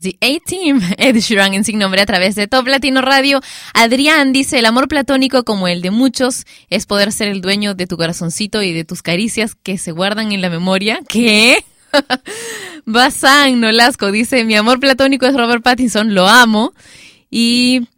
The 0.01 0.17
A-Team, 0.21 0.81
Ed 0.99 1.17
Sheeran 1.17 1.55
en 1.55 1.65
Sin 1.65 1.79
Nombre 1.79 2.01
a 2.01 2.07
través 2.07 2.35
de 2.37 2.47
Top 2.47 2.67
Latino 2.69 3.03
Radio. 3.03 3.41
Adrián 3.75 4.33
dice, 4.33 4.61
el 4.61 4.67
amor 4.67 4.87
platónico 4.87 5.45
como 5.45 5.67
el 5.67 5.83
de 5.83 5.91
muchos 5.91 6.45
es 6.71 6.87
poder 6.87 7.13
ser 7.13 7.29
el 7.29 7.41
dueño 7.41 7.75
de 7.75 7.87
tu 7.87 7.97
corazoncito 7.97 8.63
y 8.63 8.73
de 8.73 8.85
tus 8.85 9.03
caricias 9.03 9.57
que 9.61 9.79
se 9.79 9.91
guardan 9.91 10.31
en 10.33 10.43
la 10.43 10.51
memoria. 10.51 11.01
¿Qué? 11.09 11.65
Bazán 12.85 13.61
Nolasco 13.61 14.13
dice, 14.13 14.45
mi 14.45 14.55
amor 14.55 14.79
platónico 14.79 15.27
es 15.27 15.35
Robert 15.35 15.63
Pattinson, 15.63 16.15
lo 16.15 16.29
amo. 16.29 16.73
Y 17.31 17.89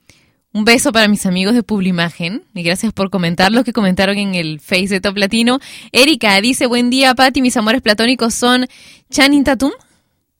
un 0.54 0.64
beso 0.64 0.92
para 0.92 1.08
mis 1.08 1.26
amigos 1.26 1.54
de 1.54 1.64
Publimagen. 1.64 2.44
Y 2.54 2.62
gracias 2.62 2.92
por 2.92 3.10
comentar 3.10 3.50
los 3.52 3.64
que 3.64 3.72
comentaron 3.72 4.16
en 4.16 4.36
el 4.36 4.60
Face 4.60 4.88
de 4.88 5.00
Top 5.00 5.18
Latino. 5.18 5.58
Erika 5.92 6.40
dice, 6.40 6.66
buen 6.66 6.90
día 6.90 7.14
Patti, 7.14 7.42
mis 7.42 7.56
amores 7.56 7.82
platónicos 7.82 8.34
son 8.34 8.66
Channing 9.10 9.42
Tatum. 9.44 9.72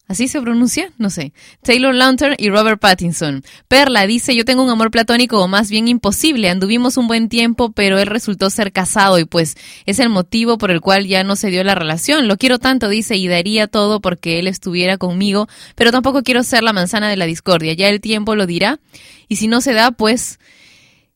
¿Así 0.07 0.29
se 0.29 0.41
pronuncia? 0.41 0.93
No 0.99 1.09
sé. 1.09 1.33
Taylor 1.63 1.95
Lautner 1.95 2.37
y 2.39 2.51
Robert 2.51 2.79
Pattinson. 2.79 3.43
Perla 3.69 4.07
dice, 4.07 4.37
yo 4.37 4.45
tengo 4.45 4.63
un 4.63 4.69
amor 4.69 4.91
platónico 4.91 5.41
o 5.41 5.49
más 5.49 5.71
bien 5.71 5.89
imposible. 5.89 6.51
Anduvimos 6.51 6.99
un 6.99 7.09
buen 7.09 7.31
tiempo, 7.31 7.73
pero 7.73 7.99
él 7.99 8.07
resultó 8.09 8.51
ser 8.51 8.71
casado 8.71 9.19
y 9.19 9.25
pues 9.25 9.57
es 9.87 9.99
el 10.01 10.11
motivo 10.11 10.59
por 10.59 10.71
el 10.71 10.83
cual 10.83 11.07
ya 11.07 11.25
no 11.25 11.37
se 11.37 11.49
dio 11.49 11.65
la 11.65 11.75
relación. 11.75 12.29
Lo 12.29 12.37
quiero 12.37 12.59
tanto, 12.59 12.91
dice, 12.91 13.17
y 13.17 13.29
daría 13.29 13.67
todo 13.67 14.01
porque 14.01 14.39
él 14.39 14.47
estuviera 14.47 14.99
conmigo, 14.99 15.49
pero 15.75 15.91
tampoco 15.91 16.23
quiero 16.23 16.43
ser 16.43 16.63
la 16.63 16.75
manzana 16.75 17.09
de 17.09 17.17
la 17.17 17.25
discordia. 17.25 17.73
Ya 17.73 17.89
el 17.89 18.03
tiempo 18.03 18.35
lo 18.35 18.47
dirá. 18.47 18.81
Y 19.29 19.37
si 19.37 19.49
no 19.49 19.63
se 19.63 19.73
da, 19.73 19.91
pues 19.91 20.39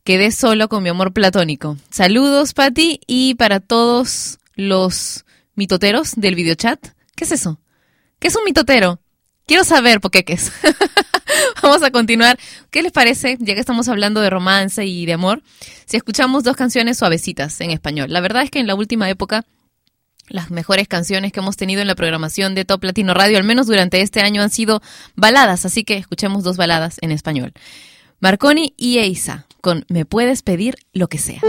quedé 0.03 0.33
solo 0.33 0.71
con 0.71 0.83
mi 0.83 0.89
amor 0.89 1.13
platónico. 1.13 1.77
Saludos, 1.91 2.55
Patti, 2.55 3.01
y 3.07 3.35
para 3.35 3.61
todos 3.61 4.39
los 4.55 5.27
mitoteros 5.55 6.15
del 6.17 6.37
videochat. 6.37 6.81
¿Qué 7.15 7.25
es 7.25 7.33
eso? 7.33 7.61
¿Qué 8.19 8.29
es 8.29 8.37
un 8.37 8.45
mitotero? 8.45 9.01
Quiero 9.47 9.65
saber, 9.65 10.01
poqueques. 10.01 10.53
Vamos 11.63 11.83
a 11.83 11.91
continuar. 11.91 12.39
¿Qué 12.71 12.83
les 12.83 12.93
parece, 12.93 13.37
ya 13.41 13.55
que 13.55 13.61
estamos 13.61 13.89
hablando 13.89 14.21
de 14.21 14.31
romance 14.31 14.85
y 14.85 15.07
de 15.07 15.15
amor, 15.15 15.43
si 15.87 15.97
escuchamos 15.97 16.45
dos 16.45 16.57
canciones 16.57 16.99
suavecitas 16.99 17.61
en 17.61 17.71
español? 17.71 18.13
La 18.13 18.21
verdad 18.21 18.43
es 18.43 18.51
que 18.51 18.59
en 18.59 18.67
la 18.67 18.75
última 18.75 19.09
época 19.09 19.45
las 20.29 20.51
mejores 20.51 20.89
canciones 20.89 21.33
que 21.33 21.41
hemos 21.41 21.57
tenido 21.57 21.81
en 21.81 21.87
la 21.87 21.95
programación 21.95 22.55
de 22.55 22.65
Top 22.65 22.85
Latino 22.85 23.15
Radio, 23.15 23.39
al 23.39 23.45
menos 23.45 23.67
durante 23.67 24.03
este 24.03 24.21
año, 24.21 24.43
han 24.43 24.51
sido 24.51 24.83
baladas, 25.15 25.65
así 25.65 25.85
que 25.85 25.97
escuchemos 25.97 26.45
dos 26.45 26.57
baladas 26.57 26.99
en 27.01 27.13
español. 27.13 27.53
Marconi 28.21 28.75
y 28.77 28.99
Eisa 28.99 29.47
con 29.61 29.85
Me 29.89 30.05
puedes 30.05 30.43
pedir 30.43 30.77
lo 30.93 31.09
que 31.09 31.19
sea. 31.19 31.41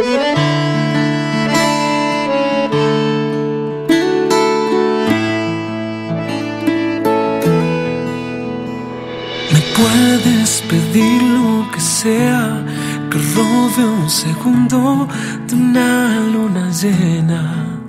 Puedes 9.80 10.62
pedir 10.70 11.22
lo 11.22 11.72
que 11.72 11.80
sea, 11.80 12.66
que 13.10 13.18
robe 13.36 13.86
un 14.02 14.10
segundo 14.10 15.08
de 15.48 15.56
una 15.56 16.20
luna 16.34 16.70
llena. 16.70 17.80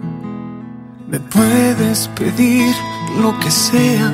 Me 1.09 1.19
puedes 1.19 2.07
pedir 2.15 2.73
lo 3.21 3.37
que 3.41 3.51
sea, 3.51 4.13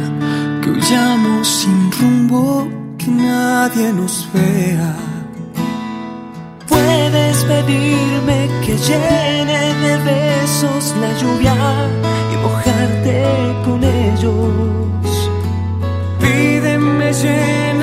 que 0.62 0.70
huyamos 0.70 1.46
sin 1.46 1.92
rumbo, 2.00 2.66
que 2.96 3.08
nadie 3.08 3.92
nos 3.92 4.26
vea. 4.32 4.96
Puedes 6.66 7.44
pedirme 7.44 8.48
que 8.64 8.74
llene 8.88 9.74
de 9.84 9.98
besos 9.98 10.94
la 11.02 11.12
lluvia 11.20 11.54
y 12.32 12.36
mojarte 12.42 13.24
con 13.66 13.84
ellos. 13.84 14.95
vision. 17.12 17.75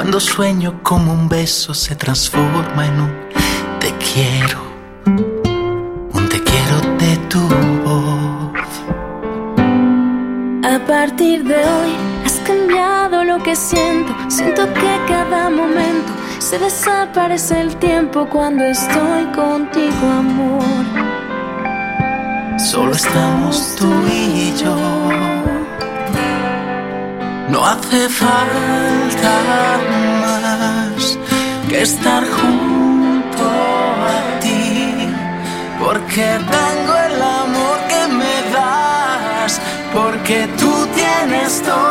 Cuando 0.00 0.18
sueño 0.18 0.82
como 0.82 1.12
un 1.12 1.28
beso 1.28 1.74
se 1.74 1.94
transforma 1.94 2.86
en 2.86 3.00
un 3.02 3.12
te 3.80 3.92
quiero, 3.98 4.62
un 5.04 6.26
te 6.26 6.42
quiero 6.42 6.80
de 6.98 7.16
tu 7.28 7.40
voz. 7.84 8.58
A 10.64 10.78
partir 10.86 11.44
de 11.44 11.56
hoy 11.56 11.92
has 12.24 12.40
cambiado 12.46 13.24
lo 13.24 13.42
que 13.42 13.54
siento, 13.54 14.14
siento 14.28 14.72
que 14.72 14.98
cada 15.06 15.50
momento 15.50 16.14
se 16.38 16.58
desaparece 16.58 17.60
el 17.60 17.76
tiempo 17.76 18.26
cuando 18.26 18.64
estoy 18.64 19.26
contigo, 19.34 20.06
amor. 20.18 20.64
Solo 22.58 22.92
estamos 22.92 23.76
tú 23.78 23.92
y 24.10 24.54
yo. 24.56 25.39
No 27.50 27.64
hace 27.66 28.08
falta 28.08 29.34
más 30.20 31.18
que 31.68 31.82
estar 31.82 32.22
junto 32.24 33.44
a 33.44 34.40
ti, 34.40 35.08
porque 35.82 36.38
tengo 36.56 36.94
el 37.08 37.20
amor 37.20 37.78
que 37.88 38.02
me 38.20 38.36
das, 38.54 39.60
porque 39.92 40.48
tú 40.60 40.72
tienes 40.94 41.60
todo. 41.62 41.89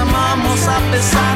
Amamos 0.00 0.68
a 0.68 0.80
pesar 0.90 1.35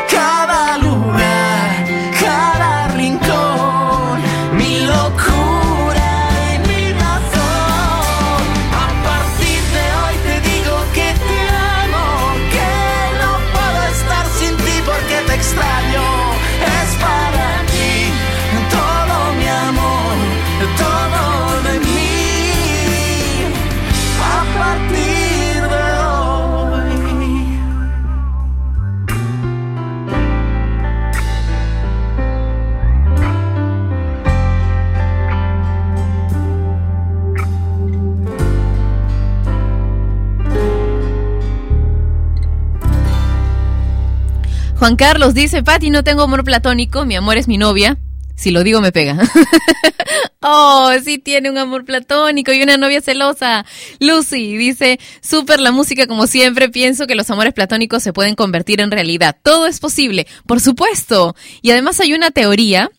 Juan 44.81 44.95
Carlos 44.95 45.35
dice, 45.35 45.61
Pati, 45.61 45.91
no 45.91 46.03
tengo 46.03 46.23
amor 46.23 46.43
platónico, 46.43 47.05
mi 47.05 47.15
amor 47.15 47.37
es 47.37 47.47
mi 47.47 47.59
novia. 47.59 47.99
Si 48.35 48.49
lo 48.49 48.63
digo 48.63 48.81
me 48.81 48.91
pega. 48.91 49.15
oh, 50.41 50.91
sí 51.05 51.19
tiene 51.19 51.51
un 51.51 51.59
amor 51.59 51.85
platónico 51.85 52.51
y 52.51 52.63
una 52.63 52.77
novia 52.77 52.99
celosa. 52.99 53.63
Lucy 53.99 54.57
dice, 54.57 54.99
súper 55.21 55.59
la 55.59 55.71
música 55.71 56.07
como 56.07 56.25
siempre, 56.25 56.69
pienso 56.69 57.05
que 57.05 57.13
los 57.13 57.29
amores 57.29 57.53
platónicos 57.53 58.01
se 58.01 58.11
pueden 58.11 58.33
convertir 58.33 58.81
en 58.81 58.89
realidad. 58.89 59.37
Todo 59.43 59.67
es 59.67 59.79
posible, 59.79 60.25
por 60.47 60.59
supuesto. 60.59 61.35
Y 61.61 61.69
además 61.69 61.99
hay 61.99 62.13
una 62.13 62.31
teoría 62.31 62.89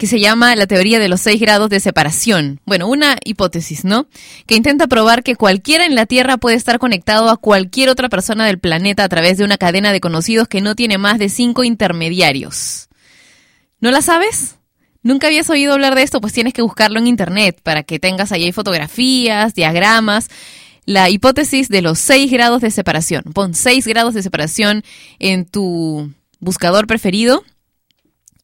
que 0.00 0.06
se 0.06 0.18
llama 0.18 0.56
la 0.56 0.66
teoría 0.66 0.98
de 0.98 1.10
los 1.10 1.20
seis 1.20 1.38
grados 1.38 1.68
de 1.68 1.78
separación. 1.78 2.58
Bueno, 2.64 2.88
una 2.88 3.18
hipótesis, 3.22 3.84
¿no? 3.84 4.08
Que 4.46 4.54
intenta 4.54 4.86
probar 4.86 5.22
que 5.22 5.36
cualquiera 5.36 5.84
en 5.84 5.94
la 5.94 6.06
Tierra 6.06 6.38
puede 6.38 6.56
estar 6.56 6.78
conectado 6.78 7.28
a 7.28 7.36
cualquier 7.36 7.90
otra 7.90 8.08
persona 8.08 8.46
del 8.46 8.58
planeta 8.58 9.04
a 9.04 9.10
través 9.10 9.36
de 9.36 9.44
una 9.44 9.58
cadena 9.58 9.92
de 9.92 10.00
conocidos 10.00 10.48
que 10.48 10.62
no 10.62 10.74
tiene 10.74 10.96
más 10.96 11.18
de 11.18 11.28
cinco 11.28 11.64
intermediarios. 11.64 12.88
¿No 13.80 13.90
la 13.90 14.00
sabes? 14.00 14.56
¿Nunca 15.02 15.26
habías 15.26 15.50
oído 15.50 15.74
hablar 15.74 15.94
de 15.94 16.02
esto? 16.02 16.22
Pues 16.22 16.32
tienes 16.32 16.54
que 16.54 16.62
buscarlo 16.62 16.98
en 16.98 17.06
internet 17.06 17.60
para 17.62 17.82
que 17.82 17.98
tengas 17.98 18.32
ahí 18.32 18.50
fotografías, 18.52 19.52
diagramas. 19.52 20.28
La 20.86 21.10
hipótesis 21.10 21.68
de 21.68 21.82
los 21.82 21.98
seis 21.98 22.32
grados 22.32 22.62
de 22.62 22.70
separación. 22.70 23.24
Pon 23.34 23.52
seis 23.52 23.86
grados 23.86 24.14
de 24.14 24.22
separación 24.22 24.82
en 25.18 25.44
tu 25.44 26.10
buscador 26.38 26.86
preferido 26.86 27.44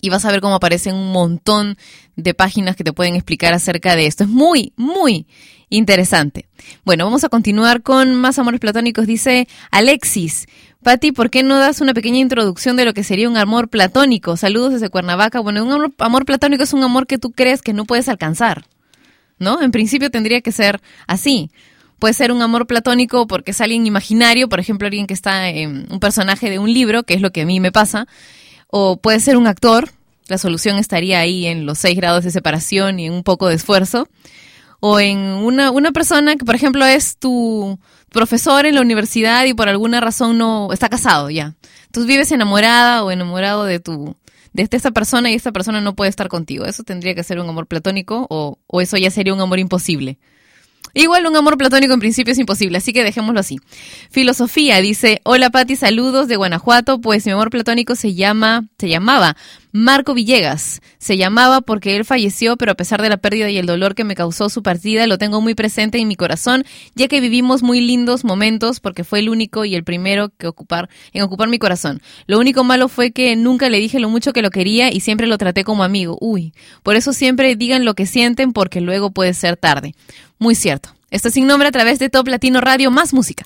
y 0.01 0.11
vas 0.11 0.25
a 0.25 0.31
ver 0.31 0.41
cómo 0.41 0.55
aparecen 0.55 0.95
un 0.95 1.13
montón 1.13 1.77
de 2.17 2.35
páginas 2.35 2.77
que 2.77 2.85
te 2.85 2.93
pueden 2.93 3.15
explicar 3.15 3.53
acerca 3.55 3.97
de 3.97 4.07
esto. 4.07 4.25
Es 4.25 4.31
muy, 4.31 4.73
muy 4.77 5.27
interesante. 5.69 6.49
Bueno, 6.85 7.05
vamos 7.05 7.25
a 7.25 7.29
continuar 7.29 7.83
con 7.83 8.15
más 8.15 8.39
amores 8.39 8.61
platónicos. 8.61 9.07
Dice 9.07 9.49
Alexis, 9.71 10.47
Pati, 10.83 11.13
¿por 11.13 11.31
qué 11.31 11.43
no 11.43 11.59
das 11.59 11.81
una 11.81 11.95
pequeña 11.95 12.19
introducción 12.19 12.77
de 12.77 12.85
lo 12.85 12.95
que 12.95 13.03
sería 13.03 13.29
un 13.29 13.37
amor 13.37 13.69
platónico? 13.69 14.37
Saludos 14.37 14.75
desde 14.75 14.89
Cuernavaca. 14.89 15.41
Bueno, 15.41 15.65
un 15.65 15.73
amor, 15.73 15.95
amor 15.99 16.25
platónico 16.25 16.63
es 16.63 16.73
un 16.73 16.85
amor 16.85 17.07
que 17.07 17.19
tú 17.19 17.33
crees 17.33 17.63
que 17.63 17.73
no 17.73 17.85
puedes 17.85 18.09
alcanzar, 18.09 18.67
¿no? 19.39 19.61
En 19.63 19.73
principio 19.73 20.11
tendría 20.11 20.41
que 20.41 20.53
ser 20.53 20.81
así. 21.07 21.51
Puede 21.99 22.15
ser 22.15 22.31
un 22.31 22.43
amor 22.43 22.67
platónico 22.67 23.27
porque 23.27 23.53
es 23.53 23.61
alguien 23.61 23.87
imaginario, 23.87 24.49
por 24.49 24.61
ejemplo, 24.61 24.87
alguien 24.87 25.07
que 25.07 25.15
está 25.15 25.49
en 25.49 25.89
un 25.91 25.99
personaje 25.99 26.51
de 26.51 26.59
un 26.59 26.73
libro, 26.73 27.03
que 27.03 27.15
es 27.15 27.23
lo 27.23 27.33
que 27.33 27.41
a 27.41 27.47
mí 27.47 27.59
me 27.59 27.73
pasa, 27.73 28.07
o 28.69 28.97
puede 28.97 29.21
ser 29.21 29.37
un 29.37 29.47
actor, 29.47 29.91
la 30.29 30.39
solución 30.39 30.77
estaría 30.77 31.21
ahí 31.21 31.47
en 31.47 31.67
los 31.67 31.79
seis 31.79 31.97
grados 31.97 32.25
de 32.25 32.31
separación 32.31 32.99
y 32.99 33.07
en 33.07 33.13
un 33.13 33.23
poco 33.23 33.49
de 33.49 33.55
esfuerzo, 33.55 34.09
o 34.81 35.01
en 35.01 35.19
una, 35.19 35.71
una 35.71 35.93
persona 35.93 36.37
que, 36.37 36.45
por 36.45 36.55
ejemplo, 36.55 36.85
es 36.85 37.17
tu 37.17 37.79
profesor 38.11 38.67
en 38.67 38.75
la 38.75 38.81
universidad 38.81 39.45
y 39.45 39.55
por 39.55 39.69
alguna 39.69 40.01
razón 40.01 40.39
no 40.39 40.73
está 40.73 40.89
casado 40.89 41.31
ya. 41.31 41.55
Entonces 41.87 42.09
vives 42.09 42.33
enamorada 42.33 43.05
o 43.05 43.11
enamorado 43.11 43.65
de 43.65 43.81
tu 43.81 44.17
de 44.53 44.69
esta 44.71 44.91
persona 44.91 45.31
y 45.31 45.35
esta 45.35 45.53
persona 45.53 45.81
no 45.81 45.95
puede 45.95 46.09
estar 46.09 46.29
contigo. 46.29 46.65
Eso 46.65 46.83
tendría 46.83 47.15
que 47.15 47.23
ser 47.23 47.39
un 47.39 47.49
amor 47.49 47.67
platónico 47.67 48.27
o, 48.31 48.59
o 48.67 48.81
eso 48.81 48.97
ya 48.97 49.11
sería 49.11 49.35
un 49.35 49.41
amor 49.41 49.59
imposible. 49.59 50.19
Igual 50.99 51.27
un 51.27 51.37
amor 51.37 51.59
platónico 51.59 51.93
en 51.93 52.01
principio 52.01 52.33
es 52.33 52.39
imposible, 52.39 52.79
así 52.79 52.95
que 52.95 53.05
dejémoslo 53.05 53.39
así. 53.39 53.59
Filosofía 54.11 54.81
dice, 54.81 55.21
hola 55.25 55.51
Pati, 55.51 55.77
saludos 55.77 56.27
de 56.27 56.37
Guanajuato, 56.37 57.03
pues 57.03 57.27
mi 57.27 57.33
amor 57.33 57.51
platónico 57.51 57.95
se 57.97 58.15
llama, 58.15 58.65
se 58.79 58.89
llamaba 58.89 59.37
Marco 59.77 60.15
Villegas. 60.15 60.81
Se 60.97 61.19
llamaba 61.19 61.61
porque 61.61 61.97
él 61.97 62.07
falleció, 62.07 62.57
pero 62.57 62.73
a 62.73 62.77
pesar 62.77 63.03
de 63.03 63.11
la 63.11 63.19
pérdida 63.19 63.51
y 63.51 63.59
el 63.59 63.67
dolor 63.67 63.95
que 63.95 64.05
me 64.05 64.15
causó 64.15 64.49
su 64.49 64.63
partida, 64.63 65.07
lo 65.07 65.19
tengo 65.19 65.43
muy 65.43 65.55
presente 65.55 65.99
en 65.99 66.09
mi 66.09 66.17
corazón, 66.17 66.65
ya 66.95 67.09
que 67.09 67.21
vivimos 67.21 67.63
muy 67.63 67.83
lindos 67.83 68.25
momentos 68.25 68.81
porque 68.81 69.05
fue 69.05 69.19
el 69.19 69.29
único 69.29 69.67
y 69.67 69.75
el 69.75 69.85
primero 69.85 70.31
que 70.31 70.47
ocupar, 70.47 70.89
en 71.13 71.23
ocupar 71.23 71.51
mi 71.51 71.59
corazón. 71.59 72.01
Lo 72.27 72.39
único 72.39 72.65
malo 72.65 72.89
fue 72.89 73.11
que 73.11 73.37
nunca 73.37 73.69
le 73.69 73.79
dije 73.79 74.01
lo 74.01 74.09
mucho 74.09 74.33
que 74.33 74.41
lo 74.41 74.49
quería 74.49 74.91
y 74.91 75.01
siempre 75.01 75.27
lo 75.27 75.37
traté 75.37 75.63
como 75.63 75.85
amigo. 75.85 76.17
Uy, 76.23 76.55
por 76.83 76.97
eso 76.97 77.13
siempre 77.13 77.55
digan 77.55 77.85
lo 77.85 77.93
que 77.93 78.07
sienten 78.07 78.55
porque 78.55 78.81
luego 78.81 79.11
puede 79.11 79.35
ser 79.35 79.59
tarde. 79.59 79.95
Muy 80.39 80.55
cierto. 80.55 80.89
Esto 81.11 81.29
es 81.29 81.35
sin 81.35 81.47
nombre 81.47 81.69
a 81.69 81.73
través 81.73 81.99
de 81.99 82.09
Top 82.09 82.29
Latino 82.29 82.63
Radio, 82.63 82.91
más 82.91 83.13
música. 83.13 83.45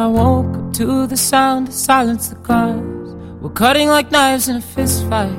I 0.00 0.06
woke 0.06 0.56
up 0.56 0.72
to 0.80 1.06
the 1.06 1.16
sound 1.16 1.68
of 1.68 1.74
silence 1.74 2.28
the 2.28 2.36
cars. 2.36 3.14
We're 3.42 3.50
cutting 3.50 3.88
like 3.88 4.10
knives 4.10 4.48
in 4.48 4.56
a 4.56 4.62
fist 4.62 5.06
fight. 5.10 5.38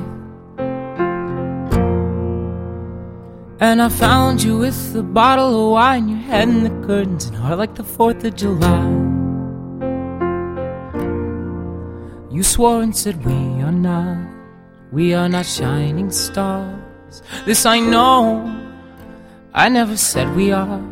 And 3.58 3.82
I 3.82 3.88
found 3.88 4.40
you 4.40 4.58
with 4.58 4.94
a 4.94 5.02
bottle 5.02 5.66
of 5.66 5.72
wine, 5.72 6.08
your 6.08 6.18
head 6.18 6.48
in 6.48 6.62
the 6.62 6.86
curtains, 6.86 7.26
and 7.26 7.34
heart 7.34 7.58
like 7.58 7.74
the 7.74 7.82
4th 7.82 8.22
of 8.22 8.36
July. 8.36 8.86
You 12.30 12.44
swore 12.44 12.82
and 12.82 12.96
said 12.96 13.24
we 13.24 13.62
are 13.66 13.72
not, 13.72 14.28
we 14.92 15.12
are 15.12 15.28
not 15.28 15.46
shining 15.46 16.12
stars. 16.12 17.20
This 17.46 17.66
I 17.66 17.80
know, 17.80 18.46
I 19.52 19.68
never 19.68 19.96
said 19.96 20.36
we 20.36 20.52
are. 20.52 20.91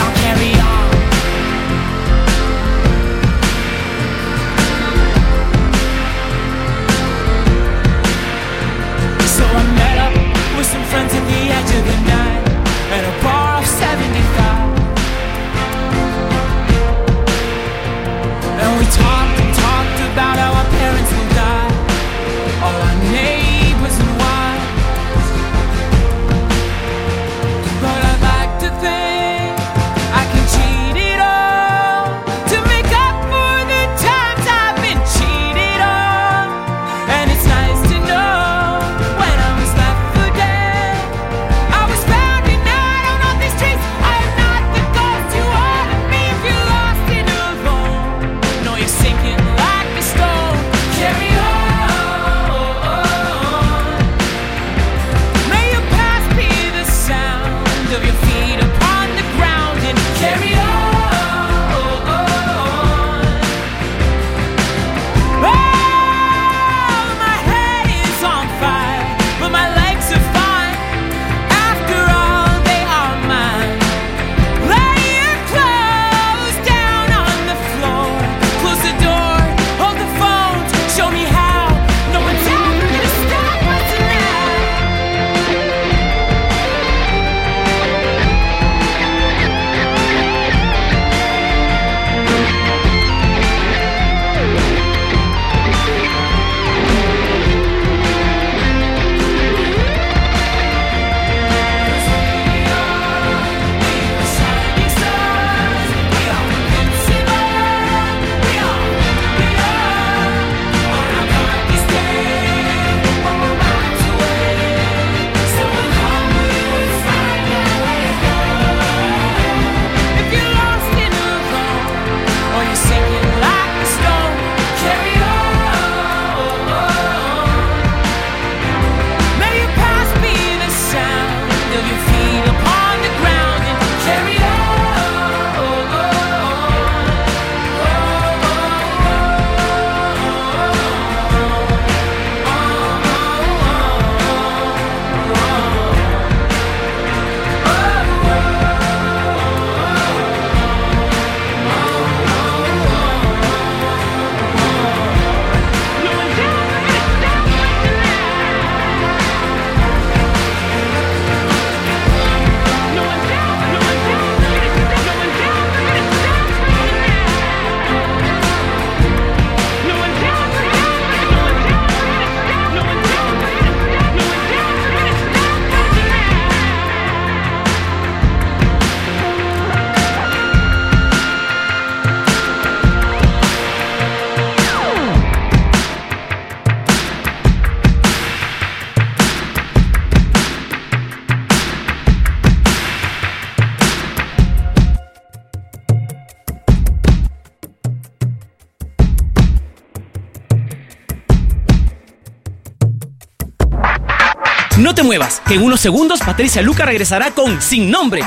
que 205.51 205.55
en 205.55 205.63
unos 205.63 205.81
segundos 205.81 206.21
Patricia 206.21 206.61
Luca 206.61 206.85
regresará 206.85 207.31
con 207.31 207.61
Sin 207.61 207.91
Nombre 207.91 208.21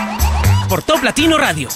por 0.69 0.83
Top 0.83 1.03
Latino 1.03 1.39
Radio. 1.39 1.71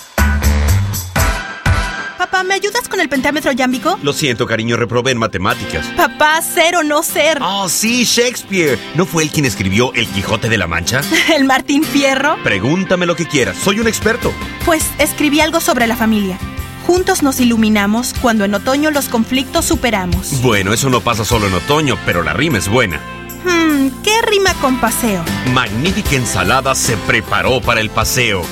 Papá, 2.18 2.42
¿me 2.42 2.53
ayudas 2.53 2.86
con 2.86 3.01
el 3.01 3.09
pentámetro 3.09 3.51
yámbico? 3.53 3.99
Lo 4.03 4.12
siento, 4.12 4.46
cariño, 4.46 4.76
reprobé 4.76 5.12
en 5.12 5.16
matemáticas. 5.16 5.86
Papá, 5.96 6.42
ser 6.42 6.76
o 6.76 6.82
no 6.82 7.03
ser. 7.03 7.38
Oh, 7.40 7.66
sí, 7.70 8.05
Shakespeare. 8.05 8.78
¿No 8.94 9.07
fue 9.07 9.22
él 9.22 9.30
quien 9.30 9.46
escribió 9.46 9.94
El 9.94 10.07
Quijote 10.09 10.51
de 10.51 10.59
la 10.59 10.66
Mancha? 10.66 11.01
¿El 11.34 11.44
Martín 11.44 11.82
Fierro? 11.82 12.36
Pregúntame 12.44 13.07
lo 13.07 13.16
que 13.16 13.24
quieras, 13.24 13.57
soy 13.57 13.80
un 13.80 13.88
experto. 13.88 14.34
Pues 14.66 14.84
escribí 14.99 15.40
algo 15.40 15.61
sobre 15.61 15.86
la 15.86 15.96
familia. 15.96 16.38
Juntos 16.86 17.22
nos 17.22 17.40
iluminamos 17.40 18.12
cuando 18.20 18.44
en 18.44 18.53
otoño 18.53 18.90
los 18.90 19.09
conflictos 19.09 19.64
superamos. 19.64 20.42
Bueno, 20.42 20.74
eso 20.74 20.90
no 20.90 21.01
pasa 21.01 21.24
solo 21.24 21.46
en 21.46 21.55
otoño, 21.55 21.96
pero 22.05 22.22
la 22.22 22.34
rima 22.34 22.59
es 22.59 22.68
buena. 22.68 23.01
Hmm, 24.39 24.45
¿qué 24.45 24.51
rima 24.51 24.55
con 24.61 24.80
paseo? 24.80 25.24
Magnífica 25.53 26.16
ensalada 26.16 26.74
se 26.74 26.97
preparó 26.97 27.61
para 27.61 27.80
el 27.80 27.91
paseo. 27.91 28.43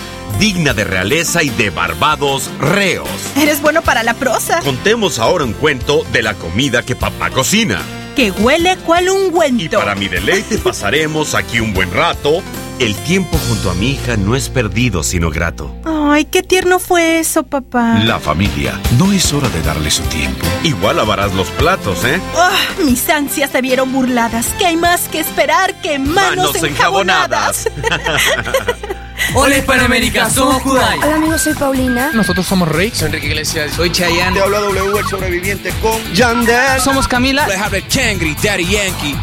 digna 0.41 0.74
de 0.74 0.84
realeza 0.84 1.43
y 1.43 1.51
de 1.51 1.70
barbados 1.70 2.51
reos. 2.61 3.09
Eres 3.37 3.62
bueno 3.62 3.80
para 3.80 4.03
la 4.03 4.12
prosa. 4.14 4.61
Contemos 4.61 5.18
ahora 5.18 5.45
un 5.45 5.53
cuento 5.55 6.05
de 6.12 6.22
la 6.22 6.34
comida 6.34 6.82
que 6.82 6.95
papá 6.95 7.30
cocina. 7.30 7.80
Que 8.16 8.32
huele 8.32 8.76
cual 8.78 9.09
ungüento. 9.09 9.64
Y 9.64 9.68
para 9.68 9.95
mi 9.95 10.09
deleite 10.09 10.59
pasaremos 10.59 11.34
aquí 11.34 11.61
un 11.61 11.72
buen 11.72 11.91
rato. 11.93 12.43
El 12.78 12.95
tiempo 12.97 13.39
junto 13.49 13.70
a 13.70 13.74
mi 13.74 13.93
hija 13.93 14.16
no 14.18 14.37
es 14.37 14.51
perdido, 14.51 15.03
sino 15.03 15.30
grato. 15.30 15.74
Ay, 16.09 16.25
qué 16.25 16.43
tierno 16.43 16.79
fue 16.79 17.19
eso, 17.19 17.43
papá. 17.43 17.99
La 18.05 18.21
familia, 18.21 18.81
no 18.97 19.11
es 19.13 19.33
hora 19.33 19.49
de 19.49 19.61
darle 19.63 19.91
su 19.91 20.03
tiempo. 20.05 20.47
Igual 20.63 20.97
lavarás 20.97 21.35
los 21.35 21.49
platos, 21.51 22.05
¿eh? 22.05 22.21
Ah, 22.37 22.53
mis 22.85 23.09
ansias 23.11 23.51
se 23.51 23.61
vieron 23.61 23.93
burladas. 23.93 24.47
¿Qué 24.57 24.67
hay 24.67 24.77
más 24.77 25.09
que 25.09 25.19
esperar 25.19 25.75
que 25.81 25.99
manos, 25.99 26.63
enjabonadas? 26.63 27.69
Hola 29.35 29.59
Hispanoamérica, 29.59 30.31
somos 30.31 30.63
Kudai. 30.63 30.99
Hola 30.99 31.17
amigos, 31.17 31.41
soy 31.41 31.55
Paulina. 31.55 32.13
Nosotros 32.13 32.47
somos 32.47 32.69
Rick. 32.69 32.95
Soy 32.95 33.07
Enrique 33.07 33.27
Iglesias. 33.27 33.73
Soy 33.73 33.91
Chayanne. 33.91 34.37
Te 34.37 34.43
habla 34.43 34.61
W, 34.61 34.99
el 35.01 35.07
sobreviviente 35.07 35.73
con 35.83 36.01
Yandel. 36.15 36.81
Somos 36.81 37.09
Camila. 37.09 37.49
Les 37.49 37.59
habla 37.59 37.87
Changri, 37.89 38.37
Daddy 38.41 38.65
Yankee. 38.65 39.17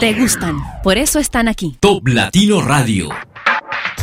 Te 0.00 0.12
gustan, 0.14 0.58
por 0.82 0.98
eso 0.98 1.20
están 1.20 1.46
aquí. 1.46 1.76
Top 1.80 2.08
Latino 2.08 2.62
Radio. 2.62 3.10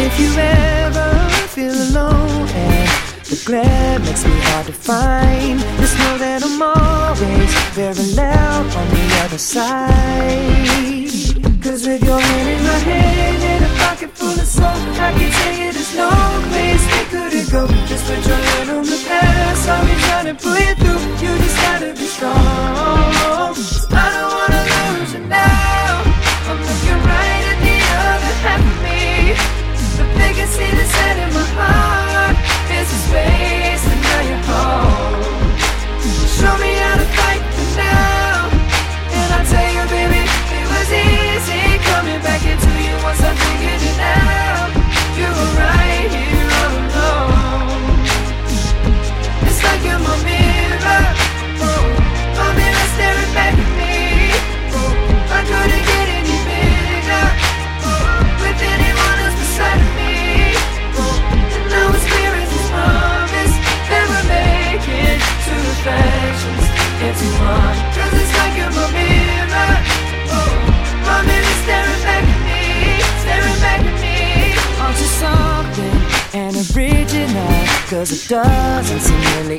If 0.00 0.20
you 0.20 0.30
ever 0.38 1.28
feel 1.48 1.74
alone 1.74 2.46
And 2.54 2.88
the 3.26 3.42
glare 3.44 3.98
makes 3.98 4.24
me 4.24 4.30
hard 4.46 4.66
to 4.66 4.72
find 4.72 5.58
Just 5.80 5.98
know 5.98 6.18
that 6.18 6.40
I'm 6.44 6.62
always 6.62 7.52
very 7.74 8.06
loud 8.14 8.66
on 8.80 8.86
the 8.94 9.06
other 9.24 9.38
side. 9.38 11.10
Cause 11.62 11.86
with 11.86 12.04
your 12.04 12.20
hand 12.20 12.48
in 12.48 12.62
my 12.62 12.78
hand 12.78 13.42
and 13.42 13.64
a 13.64 13.68
pocket 13.82 14.10
full 14.12 14.38
of 14.38 14.46
soul 14.46 14.66
I 14.66 15.10
can 15.18 15.30
tell 15.32 15.54
you 15.60 15.72
there's 15.72 15.94
no 15.96 16.10
place 16.50 16.84
we 16.94 17.02
couldn't 17.10 17.50
go. 17.50 17.66
Just 17.90 18.06
put 18.06 18.24
your 18.24 18.36
hand 18.36 18.70
on 18.70 18.84
the 18.84 19.04
past 19.08 19.68
I'll 19.68 19.84
be 19.84 19.94
trying 20.06 20.26
to 20.30 20.34
pull 20.42 20.58
you 20.58 20.74
through. 20.76 21.02
You 21.22 21.38
just 21.42 21.56
gotta 21.56 21.92
be 21.92 22.06
strong 22.06 23.07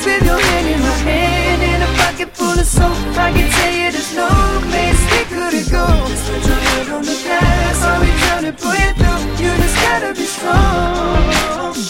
Cause 0.00 0.06
with 0.06 0.24
your 0.24 0.40
hand 0.40 0.66
in 0.66 0.80
my 0.80 0.96
hand 1.04 1.62
and 1.62 1.82
a 1.82 1.86
pocket 2.00 2.34
full 2.34 2.58
of 2.58 2.64
soap, 2.64 2.96
I 3.18 3.32
can 3.32 3.50
tell 3.50 3.70
you 3.70 3.92
there's 3.92 4.16
no 4.16 4.28
place 4.70 5.00
we 5.12 5.24
couldn't 5.28 5.70
go. 5.70 5.86
Just 6.08 6.24
put 6.26 6.46
your 6.46 6.56
head 6.56 6.88
on 6.88 7.02
the 7.02 7.22
past, 7.26 7.82
I'll 7.84 8.00
be 8.00 8.10
trying 8.24 8.44
to 8.44 8.52
pull 8.52 8.72
you 8.72 8.94
through. 8.96 9.44
You 9.44 9.52
just 9.60 9.76
gotta 9.76 10.14
be 10.14 10.24
strong. 10.24 11.89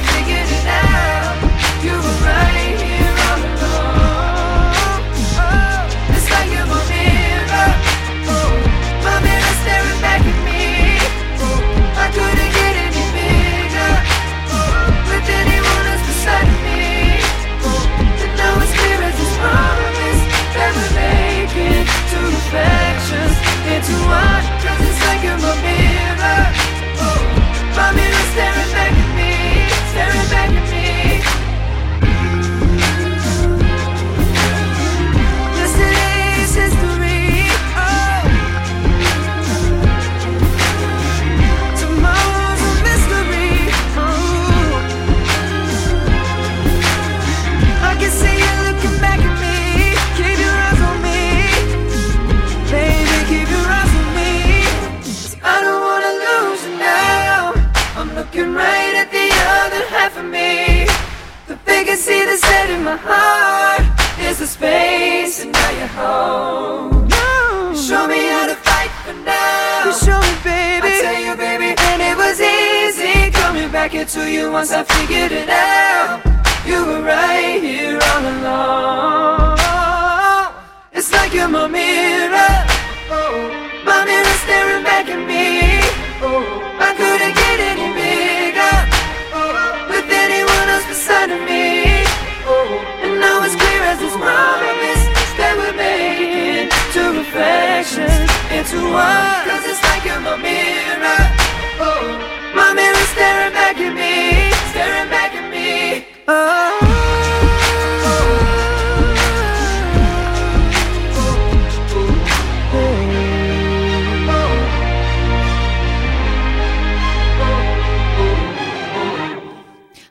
You 0.00 0.47
that's 62.58 62.70
in 62.70 62.84
my 62.84 62.96
heart 62.96 63.84
is 64.20 64.38
the 64.38 64.46
space, 64.46 65.42
and 65.42 65.52
now 65.52 65.70
you're 65.78 65.94
home. 66.02 67.08
You 67.08 67.76
show 67.76 68.06
me 68.06 68.20
how 68.34 68.46
to 68.46 68.56
fight 68.56 68.90
for 69.04 69.14
now. 69.24 69.84
You 69.86 69.92
show 69.92 70.18
me, 70.20 70.34
baby. 70.42 70.88
I 70.88 71.00
tell 71.02 71.20
you, 71.26 71.34
baby, 71.36 71.74
and 71.78 72.02
it 72.02 72.16
was 72.16 72.40
easy 72.40 73.30
coming 73.30 73.70
back 73.70 73.94
into 73.94 74.30
you 74.30 74.50
once 74.50 74.72
I 74.72 74.82
figured 74.84 75.32
it 75.32 75.48
out. 75.48 76.22
You 76.66 76.84
were 76.84 77.02
right 77.02 77.60
here 77.62 77.98
all 78.10 78.24
along. 78.34 79.58
It's 80.92 81.12
like 81.12 81.32
you're 81.32 81.48
my 81.48 81.68
mirror. 81.68 82.54
Oh, 83.10 83.34
my 83.84 84.04
mirror 84.04 84.36
staring 84.44 84.84
back 84.84 85.06
at 85.08 85.22
me. 85.32 85.80
Oh, 86.20 86.42
I 86.80 86.94
couldn't 86.98 87.37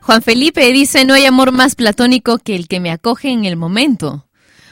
Juan 0.01 0.21
Felipe 0.21 0.71
dice, 0.71 1.03
no 1.03 1.13
hay 1.13 1.25
amor 1.25 1.51
más 1.51 1.75
platónico 1.75 2.37
que 2.37 2.55
el 2.55 2.69
que 2.69 2.79
me 2.79 2.91
acoge 2.91 3.29
en 3.29 3.43
el 3.43 3.57
momento. 3.57 4.26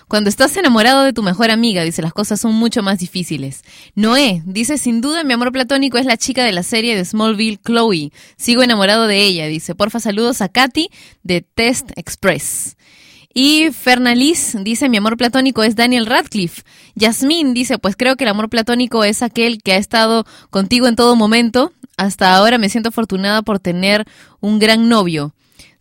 Cuando 0.07 0.29
estás 0.29 0.55
enamorado 0.55 1.03
de 1.03 1.13
tu 1.13 1.23
mejor 1.23 1.49
amiga, 1.49 1.83
dice, 1.83 2.01
las 2.01 2.13
cosas 2.13 2.39
son 2.39 2.53
mucho 2.53 2.83
más 2.83 2.99
difíciles. 2.99 3.63
Noé 3.95 4.43
dice, 4.45 4.77
sin 4.77 5.01
duda 5.01 5.23
mi 5.23 5.33
amor 5.33 5.51
platónico 5.51 5.97
es 5.97 6.05
la 6.05 6.17
chica 6.17 6.43
de 6.43 6.51
la 6.51 6.63
serie 6.63 6.95
de 6.95 7.03
Smallville, 7.03 7.59
Chloe. 7.65 8.11
Sigo 8.37 8.61
enamorado 8.61 9.07
de 9.07 9.23
ella, 9.23 9.47
dice. 9.47 9.73
Porfa, 9.73 9.99
saludos 9.99 10.41
a 10.41 10.49
Katy 10.49 10.89
de 11.23 11.41
Test 11.41 11.91
Express. 11.95 12.77
Y 13.33 13.71
Fernalis 13.71 14.55
dice, 14.63 14.87
mi 14.87 14.95
amor 14.95 15.17
platónico 15.17 15.63
es 15.63 15.75
Daniel 15.75 16.05
Radcliffe. 16.05 16.63
Yasmín 16.95 17.53
dice, 17.53 17.77
pues 17.77 17.97
creo 17.97 18.15
que 18.15 18.23
el 18.23 18.29
amor 18.29 18.49
platónico 18.49 19.03
es 19.03 19.21
aquel 19.21 19.61
que 19.61 19.73
ha 19.73 19.77
estado 19.77 20.25
contigo 20.51 20.87
en 20.87 20.95
todo 20.95 21.17
momento. 21.17 21.73
Hasta 21.97 22.33
ahora 22.35 22.57
me 22.57 22.69
siento 22.69 22.89
afortunada 22.89 23.41
por 23.41 23.59
tener 23.59 24.05
un 24.39 24.59
gran 24.59 24.87
novio. 24.87 25.33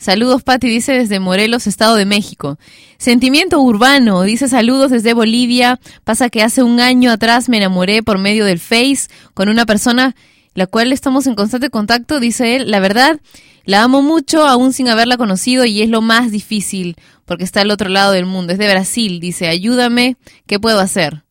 Saludos, 0.04 0.42
Patti, 0.42 0.68
dice 0.68 0.92
desde 0.92 1.18
Morelos, 1.18 1.66
Estado 1.66 1.96
de 1.96 2.04
México. 2.04 2.58
Sentimiento 2.98 3.58
urbano, 3.62 4.20
dice 4.20 4.48
saludos 4.48 4.90
desde 4.90 5.14
Bolivia. 5.14 5.80
Pasa 6.04 6.28
que 6.28 6.42
hace 6.42 6.62
un 6.62 6.78
año 6.78 7.10
atrás 7.10 7.48
me 7.48 7.56
enamoré 7.56 8.02
por 8.02 8.18
medio 8.18 8.44
del 8.44 8.58
Face 8.58 9.08
con 9.32 9.48
una 9.48 9.64
persona 9.64 10.14
la 10.52 10.66
cual 10.66 10.92
estamos 10.92 11.26
en 11.26 11.34
constante 11.34 11.70
contacto, 11.70 12.20
dice 12.20 12.54
él. 12.54 12.70
La 12.70 12.80
verdad, 12.80 13.18
la 13.64 13.82
amo 13.82 14.02
mucho 14.02 14.44
aún 14.46 14.74
sin 14.74 14.90
haberla 14.90 15.16
conocido 15.16 15.64
y 15.64 15.80
es 15.80 15.88
lo 15.88 16.02
más 16.02 16.30
difícil 16.30 16.96
porque 17.24 17.44
está 17.44 17.62
al 17.62 17.70
otro 17.70 17.88
lado 17.88 18.12
del 18.12 18.26
mundo. 18.26 18.52
Es 18.52 18.58
de 18.58 18.68
Brasil, 18.68 19.20
dice, 19.20 19.48
ayúdame, 19.48 20.18
¿qué 20.46 20.60
puedo 20.60 20.80
hacer? 20.80 21.24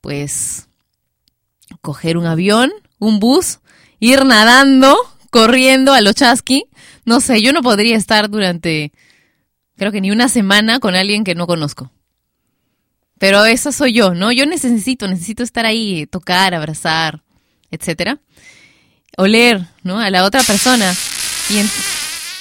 Pues 0.00 0.68
coger 1.82 2.16
un 2.16 2.24
avión, 2.24 2.70
un 2.98 3.20
bus, 3.20 3.58
ir 3.98 4.24
nadando, 4.24 4.96
corriendo 5.30 5.92
a 5.92 6.00
lo 6.00 6.14
chasqui. 6.14 6.64
No 7.04 7.20
sé, 7.20 7.42
yo 7.42 7.52
no 7.52 7.62
podría 7.62 7.96
estar 7.96 8.28
durante, 8.30 8.92
creo 9.76 9.92
que 9.92 10.00
ni 10.00 10.10
una 10.10 10.28
semana 10.28 10.80
con 10.80 10.94
alguien 10.94 11.24
que 11.24 11.34
no 11.34 11.46
conozco. 11.46 11.90
Pero 13.18 13.44
esa 13.44 13.72
soy 13.72 13.92
yo, 13.92 14.14
¿no? 14.14 14.32
Yo 14.32 14.46
necesito, 14.46 15.06
necesito 15.06 15.42
estar 15.42 15.66
ahí, 15.66 16.06
tocar, 16.06 16.54
abrazar, 16.54 17.22
etcétera. 17.70 18.18
Oler, 19.16 19.66
¿no? 19.82 19.98
A 19.98 20.08
la 20.10 20.24
otra 20.24 20.42
persona. 20.42 20.94
Y 21.50 21.58
en- 21.58 21.70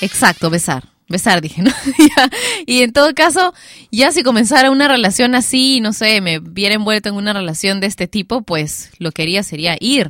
exacto, 0.02 0.50
besar. 0.50 0.88
Besar, 1.10 1.42
dije, 1.42 1.64
¿no? 1.64 1.72
Y 2.68 2.84
en 2.84 2.94
todo 2.94 3.14
caso, 3.16 3.54
ya 3.92 4.12
si 4.12 4.22
comenzara 4.24 4.70
una 4.70 4.88
relación 4.88 5.34
así, 5.36 5.80
no 5.82 5.92
sé, 5.92 6.22
me 6.22 6.40
viera 6.40 6.76
envuelto 6.76 7.10
en 7.10 7.16
una 7.16 7.34
relación 7.34 7.80
de 7.80 7.88
este 7.88 8.08
tipo, 8.08 8.44
pues 8.44 8.92
lo 9.00 9.12
que 9.12 9.24
haría 9.24 9.42
sería 9.44 9.76
ir. 9.80 10.10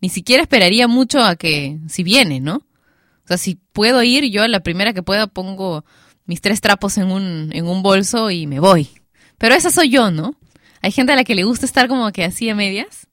Ni 0.00 0.08
siquiera 0.08 0.42
esperaría 0.42 0.86
mucho 0.88 1.20
a 1.22 1.34
que, 1.36 1.78
si 1.88 2.04
viene, 2.04 2.38
¿no? 2.40 2.62
O 3.26 3.28
sea, 3.28 3.38
si 3.38 3.58
puedo 3.72 4.02
ir, 4.04 4.30
yo 4.30 4.44
a 4.44 4.48
la 4.48 4.60
primera 4.60 4.92
que 4.92 5.02
pueda 5.02 5.26
pongo 5.26 5.84
mis 6.26 6.40
tres 6.40 6.60
trapos 6.60 6.96
en 6.96 7.10
un, 7.10 7.50
en 7.52 7.66
un 7.66 7.82
bolso 7.82 8.30
y 8.30 8.46
me 8.46 8.60
voy. 8.60 8.88
Pero 9.36 9.56
esa 9.56 9.70
soy 9.70 9.90
yo, 9.90 10.12
¿no? 10.12 10.36
Hay 10.80 10.92
gente 10.92 11.12
a 11.12 11.16
la 11.16 11.24
que 11.24 11.34
le 11.34 11.42
gusta 11.42 11.66
estar 11.66 11.88
como 11.88 12.10
que 12.12 12.22
así 12.22 12.48
a 12.48 12.54
medias. 12.54 13.08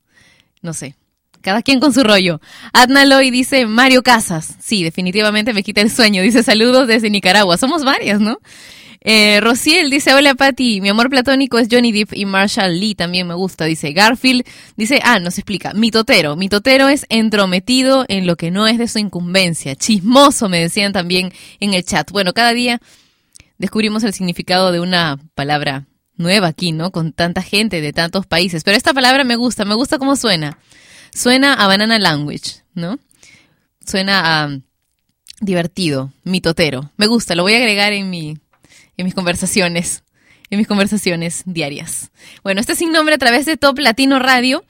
No 0.62 0.74
sé. 0.74 0.96
Cada 1.42 1.64
quien 1.64 1.80
con 1.80 1.94
su 1.94 2.04
rollo. 2.04 2.40
Adna 2.74 3.06
Loy 3.06 3.32
dice 3.32 3.66
Mario 3.66 4.04
Casas. 4.04 4.56
Sí, 4.60 4.84
definitivamente 4.84 5.52
me 5.52 5.64
quita 5.64 5.82
el 5.82 5.90
sueño. 5.90 6.22
Dice 6.22 6.44
saludos 6.44 6.88
desde 6.88 7.10
Nicaragua. 7.10 7.58
Somos 7.58 7.84
varias, 7.84 8.22
¿no? 8.22 8.38
Eh, 9.06 9.42
Rociel 9.42 9.90
dice, 9.90 10.14
hola 10.14 10.34
Patti, 10.34 10.80
mi 10.80 10.88
amor 10.88 11.10
platónico 11.10 11.60
es 11.60 11.68
Johnny 11.70 11.92
Depp 11.92 12.14
y 12.14 12.26
Marshall 12.26 12.80
Lee, 12.80 12.96
también 12.96 13.28
me 13.28 13.34
gusta, 13.34 13.66
dice 13.66 13.92
Garfield, 13.92 14.46
dice, 14.78 15.02
ah, 15.04 15.20
nos 15.20 15.38
explica, 15.38 15.74
mitotero, 15.74 16.38
mitotero 16.38 16.88
es 16.88 17.06
entrometido 17.10 18.06
en 18.08 18.26
lo 18.26 18.38
que 18.38 18.50
no 18.50 18.66
es 18.66 18.78
de 18.78 18.88
su 18.88 19.00
incumbencia, 19.00 19.76
chismoso 19.76 20.48
me 20.48 20.62
decían 20.62 20.94
también 20.94 21.34
en 21.60 21.74
el 21.74 21.84
chat. 21.84 22.12
Bueno, 22.12 22.32
cada 22.34 22.54
día 22.54 22.80
descubrimos 23.58 24.06
el 24.06 24.14
significado 24.14 24.72
de 24.72 24.80
una 24.80 25.20
palabra 25.36 25.86
nueva 26.16 26.48
aquí, 26.48 26.72
¿no? 26.72 26.92
Con 26.92 27.12
tanta 27.12 27.42
gente 27.42 27.82
de 27.82 27.92
tantos 27.92 28.26
países, 28.26 28.64
pero 28.64 28.78
esta 28.78 28.94
palabra 28.94 29.26
me 29.26 29.36
gusta, 29.36 29.66
me 29.66 29.76
gusta 29.76 29.98
cómo 29.98 30.16
suena. 30.16 30.60
Suena 31.14 31.54
a 31.56 31.68
banana 31.68 32.00
language, 32.00 32.64
¿no? 32.74 33.00
Suena 33.86 34.44
a 34.44 34.60
divertido, 35.42 36.14
mitotero. 36.24 36.92
Me 36.96 37.08
gusta, 37.08 37.36
lo 37.36 37.44
voy 37.44 37.54
a 37.54 37.58
agregar 37.58 37.92
en 37.92 38.10
mi 38.10 38.38
en 38.98 39.06
mis 39.06 39.14
conversaciones, 39.14 40.04
en 40.50 40.58
mis 40.58 40.68
conversaciones 40.68 41.44
diarias. 41.46 42.12
Bueno, 42.44 42.62
este 42.62 42.74
es 42.74 42.80
sin 42.80 42.92
nombre 42.92 43.16
a 43.16 43.18
través 43.18 43.46
de 43.46 43.58
Top 43.58 43.80
Latino 43.80 44.20
Radio. 44.20 44.64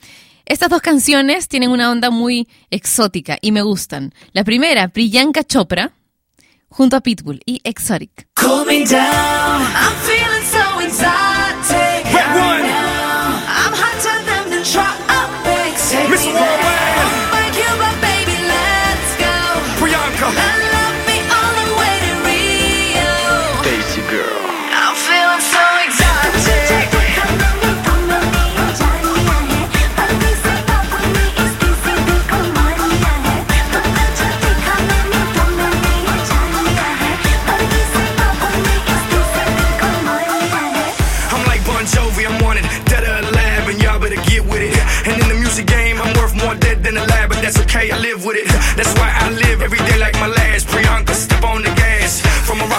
Estas 0.46 0.68
dos 0.68 0.82
canciones 0.82 1.48
tienen 1.48 1.70
una 1.70 1.90
onda 1.90 2.10
muy 2.10 2.48
exótica 2.70 3.38
y 3.40 3.52
me 3.52 3.62
gustan. 3.62 4.12
La 4.32 4.44
primera, 4.44 4.88
Priyanka 4.88 5.44
Chopra, 5.44 5.92
junto 6.68 6.96
a 6.96 7.00
Pitbull 7.00 7.40
y 7.46 7.60
Exotic. 7.64 8.28
Cool 8.34 8.66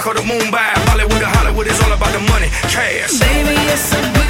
or 0.06 0.14
the 0.14 0.20
Mumbai, 0.20 0.52
by 0.52 0.72
Hollywood 0.86 1.18
to 1.18 1.26
Hollywood 1.26 1.66
is 1.66 1.80
all 1.80 1.92
about 1.92 2.12
the 2.12 2.20
money, 2.30 2.48
cash. 2.70 3.18
Baby, 3.18 3.56
it's 3.72 3.92
a 3.92 4.25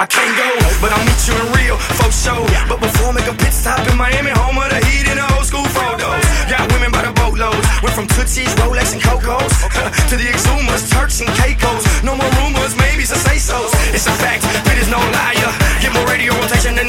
I 0.00 0.06
can't 0.08 0.32
go, 0.32 0.48
but 0.80 0.96
I'll 0.96 1.04
meet 1.04 1.20
you 1.28 1.36
in 1.36 1.46
Rio 1.52 1.76
for 1.76 2.08
sure. 2.08 2.48
But 2.72 2.80
before 2.80 3.12
I 3.12 3.20
make 3.20 3.28
a 3.28 3.36
pit 3.36 3.52
stop 3.52 3.84
in 3.84 4.00
Miami, 4.00 4.32
home 4.32 4.56
of 4.56 4.72
the 4.72 4.80
heat 4.88 5.04
and 5.04 5.20
the 5.20 5.26
old 5.36 5.44
school 5.44 5.68
photos. 5.76 6.24
Got 6.48 6.72
women 6.72 6.88
by 6.88 7.04
the 7.04 7.12
boatloads, 7.12 7.60
went 7.84 7.92
from 7.92 8.08
Tootsies, 8.08 8.48
Rolex, 8.64 8.96
and 8.96 9.02
Cocos 9.04 9.52
to 10.08 10.16
the 10.16 10.24
Exumas, 10.24 10.88
Turks, 10.88 11.20
and 11.20 11.28
Caicos. 11.36 11.84
No 12.00 12.16
more 12.16 12.32
rumors, 12.40 12.72
maybe 12.80 13.04
some 13.04 13.20
say 13.20 13.36
so's. 13.36 13.68
It's 13.92 14.08
a 14.08 14.14
fact, 14.16 14.40
it 14.72 14.80
is 14.80 14.88
no 14.88 14.96
liar. 14.96 15.52
Get 15.84 15.92
more 15.92 16.08
radio 16.08 16.32
rotation 16.32 16.80
than 16.80 16.88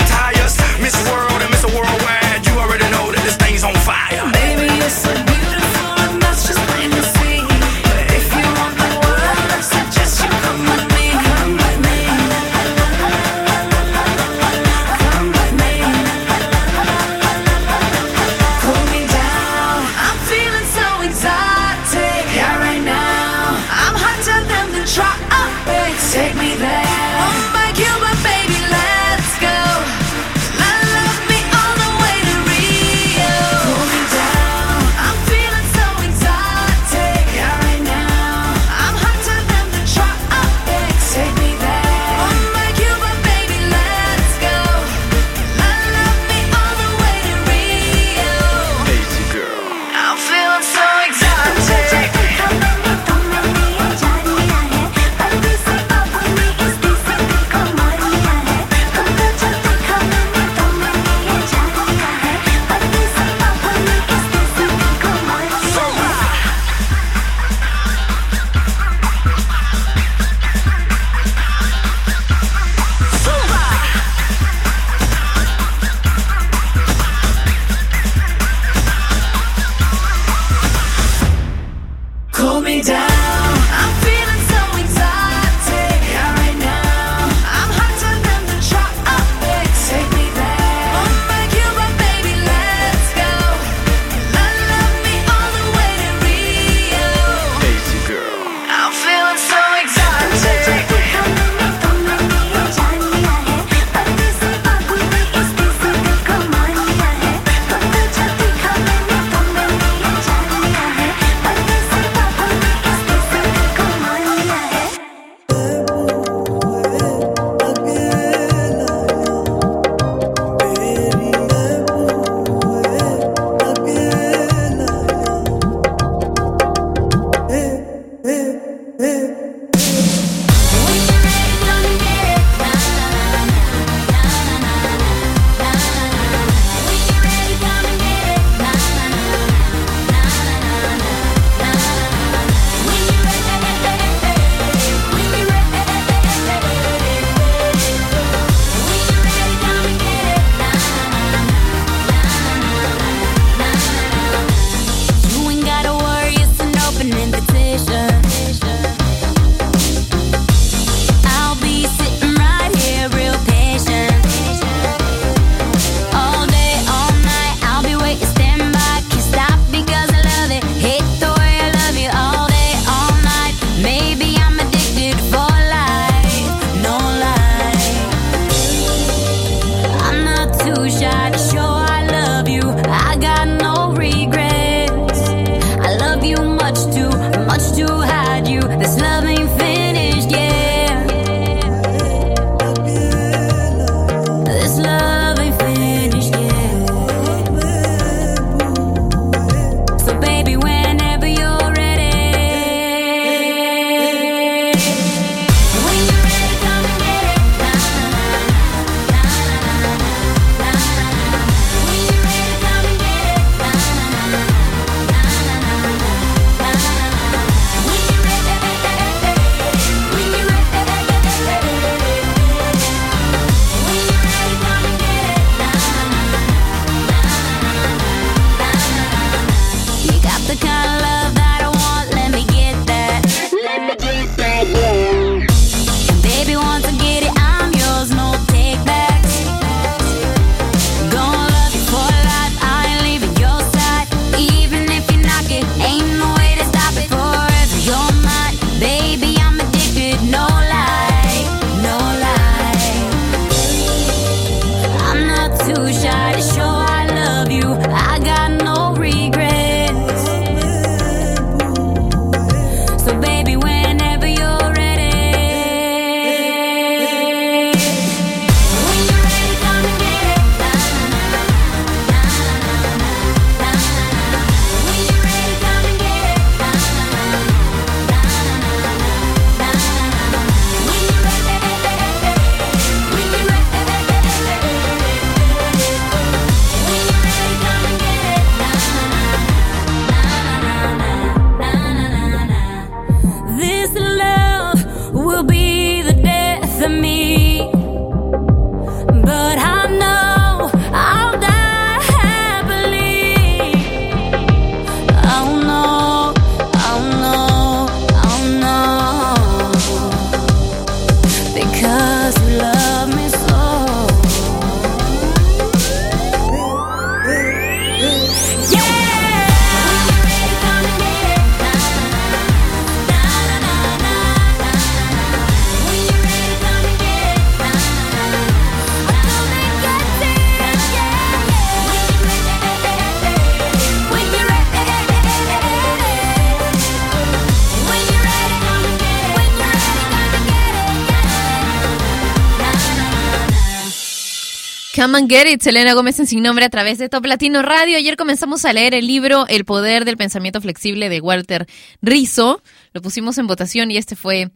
Get 345.31 345.61
Selena 345.61 345.93
Gómez 345.93 346.19
en 346.19 346.27
Sin 346.27 346.43
Nombre 346.43 346.65
a 346.65 346.69
través 346.69 346.97
de 346.97 347.07
Top 347.07 347.25
Latino 347.25 347.61
Radio. 347.61 347.95
Ayer 347.95 348.17
comenzamos 348.17 348.65
a 348.65 348.73
leer 348.73 348.93
el 348.93 349.07
libro 349.07 349.45
El 349.47 349.63
Poder 349.63 350.03
del 350.03 350.17
Pensamiento 350.17 350.59
Flexible 350.59 351.07
de 351.07 351.21
Walter 351.21 351.67
Rizzo. 352.01 352.61
Lo 352.91 353.01
pusimos 353.01 353.37
en 353.37 353.47
votación 353.47 353.91
y 353.91 353.97
este 353.97 354.17
fue 354.17 354.51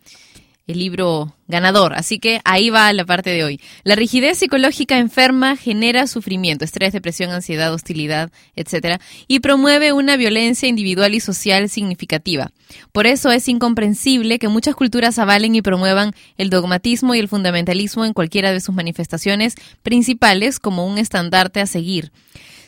el 0.68 0.80
libro 0.80 1.34
ganador. 1.48 1.94
Así 1.94 2.20
que 2.20 2.42
ahí 2.44 2.70
va 2.70 2.92
la 2.94 3.06
parte 3.06 3.30
de 3.30 3.44
hoy. 3.44 3.62
La 3.84 3.96
rigidez 3.96 4.38
psicológica 4.40 4.98
enferma 4.98 5.56
genera 5.56 6.08
sufrimiento, 6.08 6.66
estrés, 6.66 6.94
depresión, 6.94 7.32
ansiedad, 7.32 7.74
hostilidad, 7.74 8.32
etc. 8.56 9.00
y 9.28 9.40
promueve 9.40 9.94
una 9.94 10.18
violencia 10.18 10.68
individual 10.68 11.14
y 11.14 11.20
social 11.20 11.70
significativa. 11.70 12.52
Por 12.92 13.08
eso 13.08 13.32
es 13.32 13.48
incomprensible 13.48 14.40
que 14.40 14.48
muchas 14.48 14.76
culturas 14.76 15.20
avalen 15.20 15.56
y 15.56 15.62
promuevan 15.62 16.14
el 16.38 16.50
dogmatismo 16.50 17.16
y 17.16 17.20
el 17.20 17.28
fundamentalismo 17.28 18.06
en 18.06 18.14
cualquiera 18.14 18.52
de 18.52 18.60
sus 18.60 18.74
manifestaciones 18.74 19.56
principales 19.84 20.60
como 20.60 20.86
un 20.86 20.98
estandarte 20.98 21.60
a 21.62 21.68
seguir. 21.68 22.12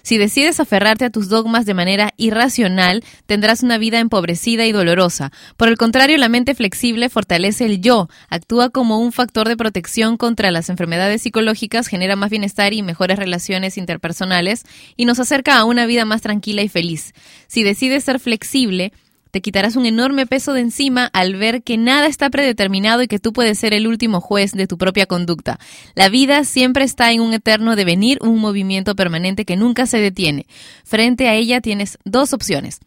Si 0.08 0.18
decides 0.18 0.62
aferrarte 0.62 1.04
a 1.04 1.10
tus 1.10 1.28
dogmas 1.28 1.66
de 1.66 1.74
manera 1.74 2.14
irracional, 2.16 3.04
tendrás 3.26 3.62
una 3.62 3.78
vida 3.78 4.00
empobrecida 4.00 4.66
y 4.66 4.72
dolorosa. 4.72 5.34
Por 5.58 5.68
el 5.68 5.76
contrario, 5.76 6.18
la 6.18 6.30
mente 6.30 6.56
flexible 6.56 7.10
fortalece 7.10 7.66
el 7.66 7.82
yo, 7.82 8.08
actúa 8.30 8.70
como 8.70 9.00
un 9.02 9.12
factor 9.12 9.50
de 9.50 9.58
protección 9.58 10.16
contra 10.16 10.50
las 10.50 10.70
enfermedades 10.70 11.24
psicológicas, 11.24 11.88
genera 11.88 12.16
más 12.16 12.30
bienestar 12.30 12.72
y 12.72 12.84
mejores 12.84 13.20
relaciones 13.20 13.78
interpersonales 13.78 14.64
y 14.96 15.04
nos 15.04 15.20
acerca 15.20 15.58
a 15.58 15.66
una 15.66 15.86
vida 15.86 16.06
más 16.06 16.22
tranquila 16.22 16.62
y 16.62 16.70
feliz. 16.70 17.12
Si 17.48 17.64
decides 17.64 18.06
ser 18.06 18.22
flexible, 18.22 18.94
te 19.38 19.42
quitarás 19.42 19.76
un 19.76 19.86
enorme 19.86 20.26
peso 20.26 20.54
de 20.54 20.62
encima 20.62 21.12
al 21.14 21.36
ver 21.36 21.62
que 21.62 21.78
nada 21.78 22.08
está 22.08 22.32
predeterminado 22.32 23.04
y 23.04 23.08
que 23.08 23.20
tú 23.20 23.34
puedes 23.34 23.60
ser 23.60 23.72
el 23.76 23.86
último 23.86 24.20
juez 24.20 24.54
de 24.54 24.66
tu 24.66 24.80
propia 24.80 25.06
conducta. 25.06 25.60
La 25.94 26.10
vida 26.10 26.44
siempre 26.44 26.84
está 26.84 27.12
en 27.12 27.22
un 27.22 27.36
eterno 27.36 27.76
devenir, 27.76 28.18
un 28.22 28.40
movimiento 28.40 28.96
permanente 28.96 29.46
que 29.46 29.56
nunca 29.56 29.86
se 29.86 30.00
detiene. 30.00 30.48
Frente 30.84 31.28
a 31.30 31.36
ella 31.36 31.62
tienes 31.62 32.00
dos 32.04 32.34
opciones. 32.34 32.80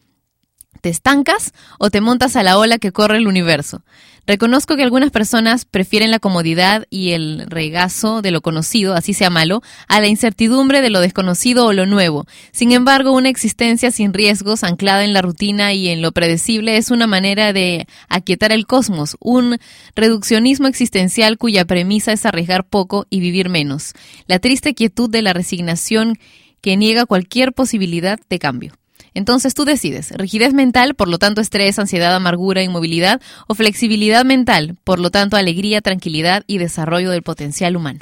¿Te 0.81 0.89
estancas 0.89 1.53
o 1.79 1.89
te 1.89 2.01
montas 2.01 2.35
a 2.35 2.43
la 2.43 2.57
ola 2.57 2.79
que 2.79 2.91
corre 2.91 3.15
el 3.15 3.27
universo? 3.27 3.85
Reconozco 4.31 4.77
que 4.77 4.83
algunas 4.83 5.11
personas 5.11 5.65
prefieren 5.65 6.09
la 6.09 6.19
comodidad 6.19 6.85
y 6.89 7.11
el 7.11 7.47
regazo 7.47 8.21
de 8.21 8.31
lo 8.31 8.39
conocido, 8.39 8.93
así 8.93 9.13
sea 9.13 9.29
malo, 9.29 9.61
a 9.89 9.99
la 9.99 10.07
incertidumbre 10.07 10.79
de 10.79 10.89
lo 10.89 11.01
desconocido 11.01 11.65
o 11.65 11.73
lo 11.73 11.85
nuevo. 11.85 12.25
Sin 12.53 12.71
embargo, 12.71 13.11
una 13.11 13.27
existencia 13.27 13.91
sin 13.91 14.13
riesgos, 14.13 14.63
anclada 14.63 15.03
en 15.03 15.11
la 15.11 15.21
rutina 15.21 15.73
y 15.73 15.89
en 15.89 16.01
lo 16.01 16.13
predecible, 16.13 16.77
es 16.77 16.91
una 16.91 17.07
manera 17.07 17.51
de 17.51 17.87
aquietar 18.07 18.53
el 18.53 18.67
cosmos, 18.67 19.17
un 19.19 19.57
reduccionismo 19.97 20.69
existencial 20.69 21.37
cuya 21.37 21.65
premisa 21.65 22.13
es 22.13 22.25
arriesgar 22.25 22.65
poco 22.65 23.07
y 23.09 23.19
vivir 23.19 23.49
menos. 23.49 23.91
La 24.27 24.39
triste 24.39 24.73
quietud 24.73 25.09
de 25.09 25.23
la 25.23 25.33
resignación 25.33 26.17
que 26.61 26.77
niega 26.77 27.05
cualquier 27.05 27.51
posibilidad 27.51 28.17
de 28.29 28.39
cambio. 28.39 28.80
Entonces 29.13 29.53
tú 29.53 29.65
decides, 29.65 30.11
rigidez 30.11 30.53
mental, 30.53 30.95
por 30.95 31.09
lo 31.09 31.19
tanto 31.19 31.41
estrés, 31.41 31.77
ansiedad, 31.79 32.15
amargura, 32.15 32.63
inmovilidad, 32.63 33.21
o 33.47 33.55
flexibilidad 33.55 34.23
mental, 34.23 34.77
por 34.83 34.99
lo 34.99 35.11
tanto 35.11 35.35
alegría, 35.35 35.81
tranquilidad 35.81 36.43
y 36.47 36.59
desarrollo 36.59 37.11
del 37.11 37.21
potencial 37.21 37.75
humano. 37.75 37.99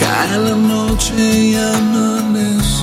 Cada 0.00 0.56
noche 0.56 1.14
y 1.16 1.54
amanece 1.54 2.73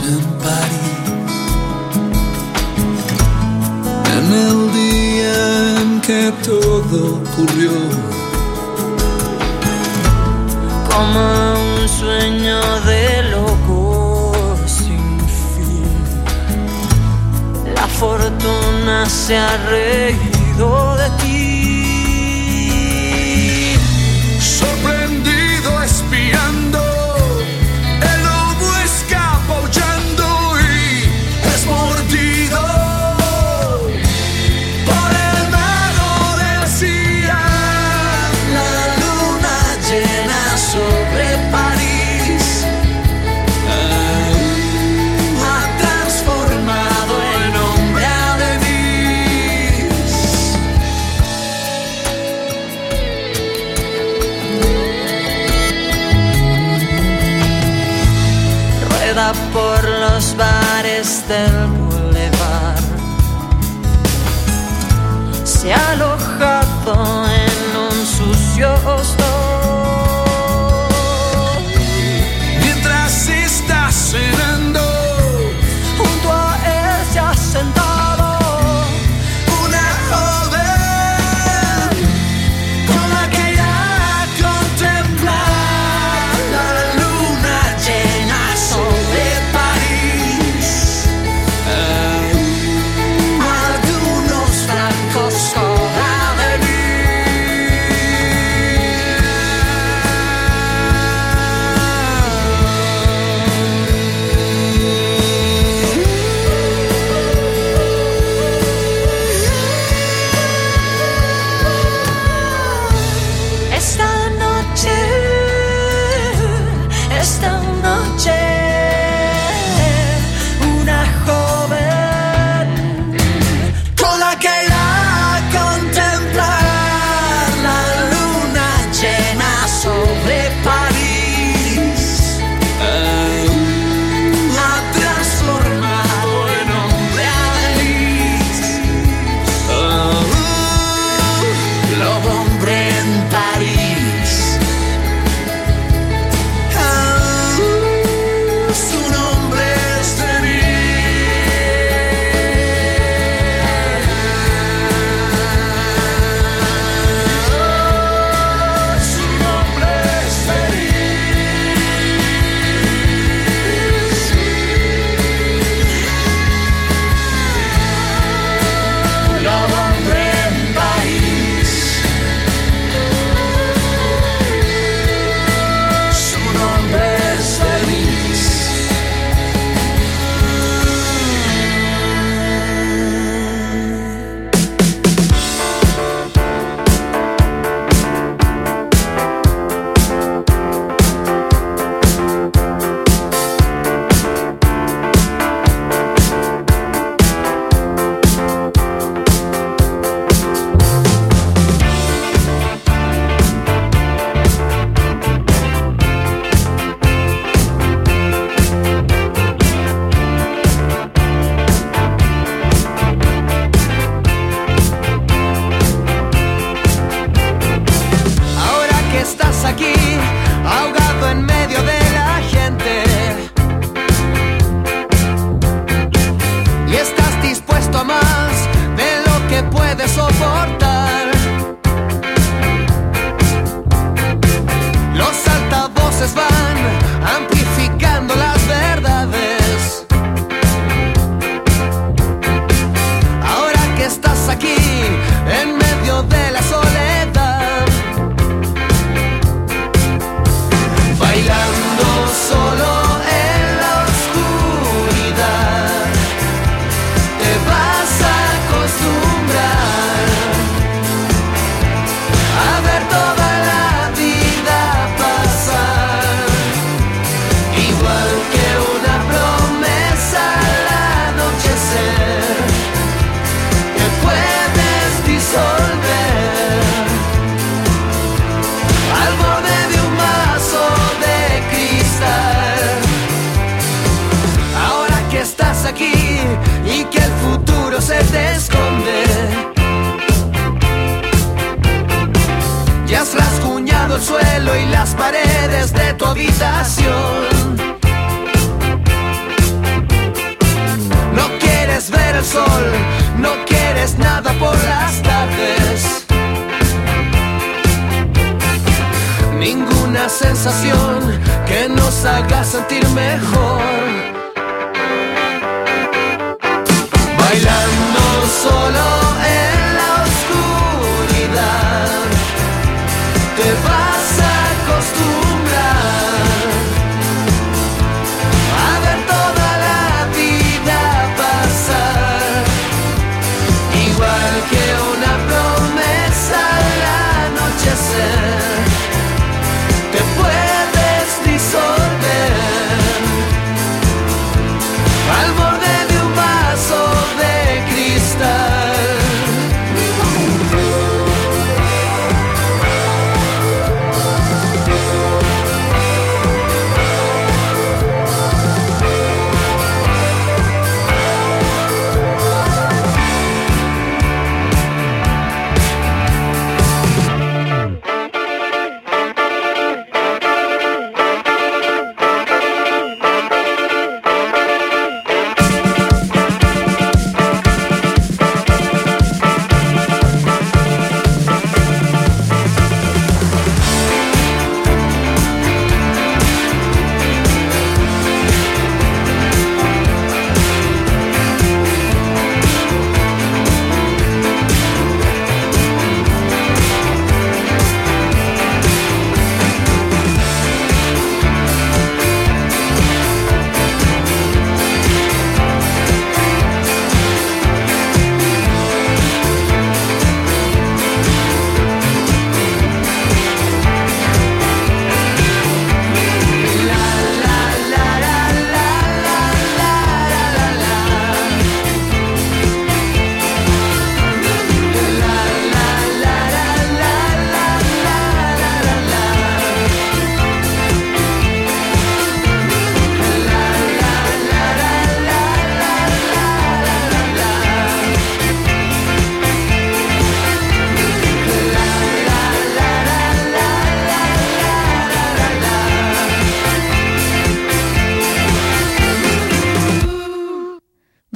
En 4.17 4.25
el 4.47 4.73
día 4.73 5.81
en 5.81 6.01
que 6.01 6.33
todo 6.43 7.21
ocurrió. 7.21 7.71
como 10.89 11.53
un 11.53 11.89
sueño 11.89 12.59
de 12.81 13.23
loco 13.31 14.55
sin 14.67 15.19
fin. 15.53 15.85
La 17.75 17.88
fortuna 17.88 19.05
se 19.07 19.38
ha 19.38 19.57
reído 19.69 20.97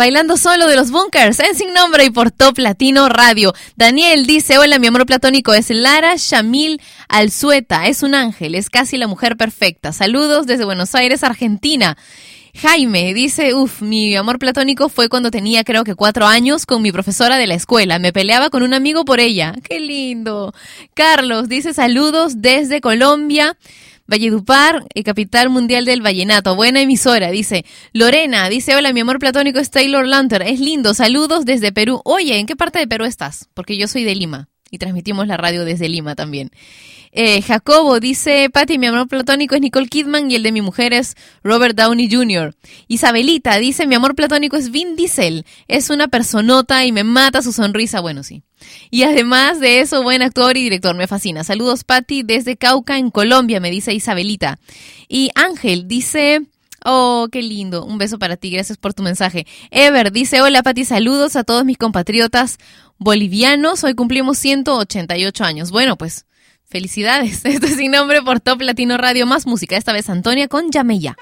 Bailando 0.06 0.38
solo 0.38 0.68
de 0.68 0.76
los 0.76 0.92
bunkers, 0.92 1.40
en 1.40 1.56
Sin 1.56 1.74
Nombre 1.74 2.06
y 2.06 2.12
por 2.12 2.30
Top 2.30 2.60
Latino 2.60 3.10
Radio. 3.10 3.56
Daniel 3.76 4.28
dice, 4.28 4.60
hola, 4.60 4.78
mi 4.78 4.86
amor 4.86 5.08
platónico 5.08 5.52
es 5.56 5.72
Lara 5.72 6.14
Shamil 6.16 6.80
Alzueta, 7.10 7.88
es 7.88 8.04
un 8.04 8.14
ángel, 8.14 8.54
es 8.54 8.70
casi 8.70 8.98
la 8.98 9.08
mujer 9.08 9.36
perfecta. 9.36 9.94
Saludos 9.94 10.46
desde 10.46 10.64
Buenos 10.64 10.94
Aires, 10.94 11.24
Argentina. 11.24 11.98
Jaime 12.54 13.16
dice, 13.16 13.56
uff, 13.56 13.82
mi 13.82 14.16
amor 14.16 14.38
platónico 14.38 14.90
fue 14.90 15.10
cuando 15.10 15.32
tenía 15.32 15.64
creo 15.64 15.84
que 15.84 15.96
cuatro 15.96 16.28
años 16.28 16.68
con 16.68 16.84
mi 16.84 16.92
profesora 16.92 17.38
de 17.38 17.48
la 17.48 17.56
escuela. 17.56 17.98
Me 17.98 18.14
peleaba 18.14 18.52
con 18.52 18.62
un 18.62 18.76
amigo 18.76 19.06
por 19.06 19.20
ella. 19.20 19.56
¡Qué 19.68 19.80
lindo! 19.80 20.54
Carlos 20.94 21.50
dice, 21.50 21.74
saludos 21.74 22.44
desde 22.44 22.80
Colombia. 22.80 23.58
Valledupar, 24.08 24.86
eh, 24.94 25.04
capital 25.04 25.50
mundial 25.50 25.86
del 25.86 26.02
vallenato. 26.02 26.56
Buena 26.56 26.82
emisora, 26.82 27.32
dice. 27.32 27.66
Lorena, 27.92 28.50
dice, 28.50 28.76
hola, 28.76 28.94
mi 28.94 29.00
amor 29.00 29.20
platónico 29.20 29.60
es 29.60 29.72
Taylor 29.72 30.06
Lanter. 30.06 30.44
Es 30.44 30.60
lindo, 30.60 30.94
saludos 30.94 31.46
desde 31.46 31.72
Perú. 31.72 32.02
Oye, 32.06 32.38
¿en 32.38 32.46
qué 32.46 32.56
parte 32.56 32.80
de 32.80 32.88
Perú 32.88 33.06
estás? 33.06 33.50
Porque 33.54 33.78
yo 33.78 33.88
soy 33.88 34.04
de 34.04 34.14
Lima 34.14 34.48
y 34.70 34.78
transmitimos 34.78 35.26
la 35.28 35.38
radio 35.38 35.66
desde 35.66 35.90
Lima 35.90 36.16
también. 36.16 36.52
Eh, 37.18 37.42
Jacobo 37.42 38.02
dice, 38.02 38.50
Patti, 38.52 38.78
mi 38.78 38.88
amor 38.88 39.08
platónico 39.08 39.56
es 39.56 39.62
Nicole 39.62 39.88
Kidman 39.88 40.30
y 40.30 40.36
el 40.36 40.44
de 40.44 40.52
mi 40.52 40.62
mujer 40.62 40.92
es 40.92 41.16
Robert 41.46 41.74
Downey 41.74 42.12
Jr. 42.12 42.54
Isabelita 42.90 43.58
dice, 43.58 43.88
mi 43.88 43.96
amor 43.96 44.16
platónico 44.16 44.58
es 44.58 44.70
Vin 44.70 44.98
Diesel. 44.98 45.46
Es 45.70 45.90
una 45.90 46.10
personota 46.10 46.84
y 46.84 46.92
me 46.92 47.06
mata 47.06 47.42
su 47.42 47.54
sonrisa. 47.54 48.02
Bueno, 48.02 48.22
sí. 48.22 48.44
Y 48.92 49.04
además 49.04 49.62
de 49.62 49.80
eso, 49.80 50.04
buen 50.04 50.24
actor 50.24 50.58
y 50.58 50.64
director, 50.64 50.94
me 50.94 51.08
fascina. 51.08 51.46
Saludos, 51.46 51.86
Patti, 51.86 52.24
desde 52.24 52.58
Cauca, 52.58 52.98
en 52.98 53.12
Colombia, 53.12 53.62
me 53.62 53.72
dice 53.72 53.94
Isabelita. 53.94 54.60
Y 55.08 55.30
Ángel 55.36 55.88
dice... 55.88 56.42
Oh, 56.88 57.30
qué 57.32 57.42
lindo. 57.42 57.84
Un 57.84 57.98
beso 57.98 58.20
para 58.20 58.38
ti. 58.38 58.52
Gracias 58.52 58.78
por 58.78 58.94
tu 58.94 59.02
mensaje. 59.02 59.48
Ever 59.72 60.12
dice, 60.12 60.44
hola 60.44 60.62
Pati, 60.62 60.86
saludos 60.86 61.36
a 61.36 61.44
todos 61.44 61.66
mis 61.66 61.80
compatriotas 61.80 62.60
bolivianos. 63.00 63.84
Hoy 63.84 63.96
cumplimos 63.96 64.38
188 64.38 65.44
años. 65.44 65.72
Bueno, 65.72 65.98
pues 65.98 66.28
felicidades. 66.76 67.40
Esto 67.46 67.68
es 67.68 67.78
sin 67.78 67.92
nombre 67.92 68.22
por 68.22 68.42
Top 68.42 68.62
Latino 68.62 68.98
Radio. 68.98 69.26
Más 69.26 69.46
música. 69.48 69.78
Esta 69.78 69.94
vez 69.94 70.10
Antonia 70.10 70.50
con 70.50 70.72
Llame 70.72 71.00
Ya. 71.00 71.16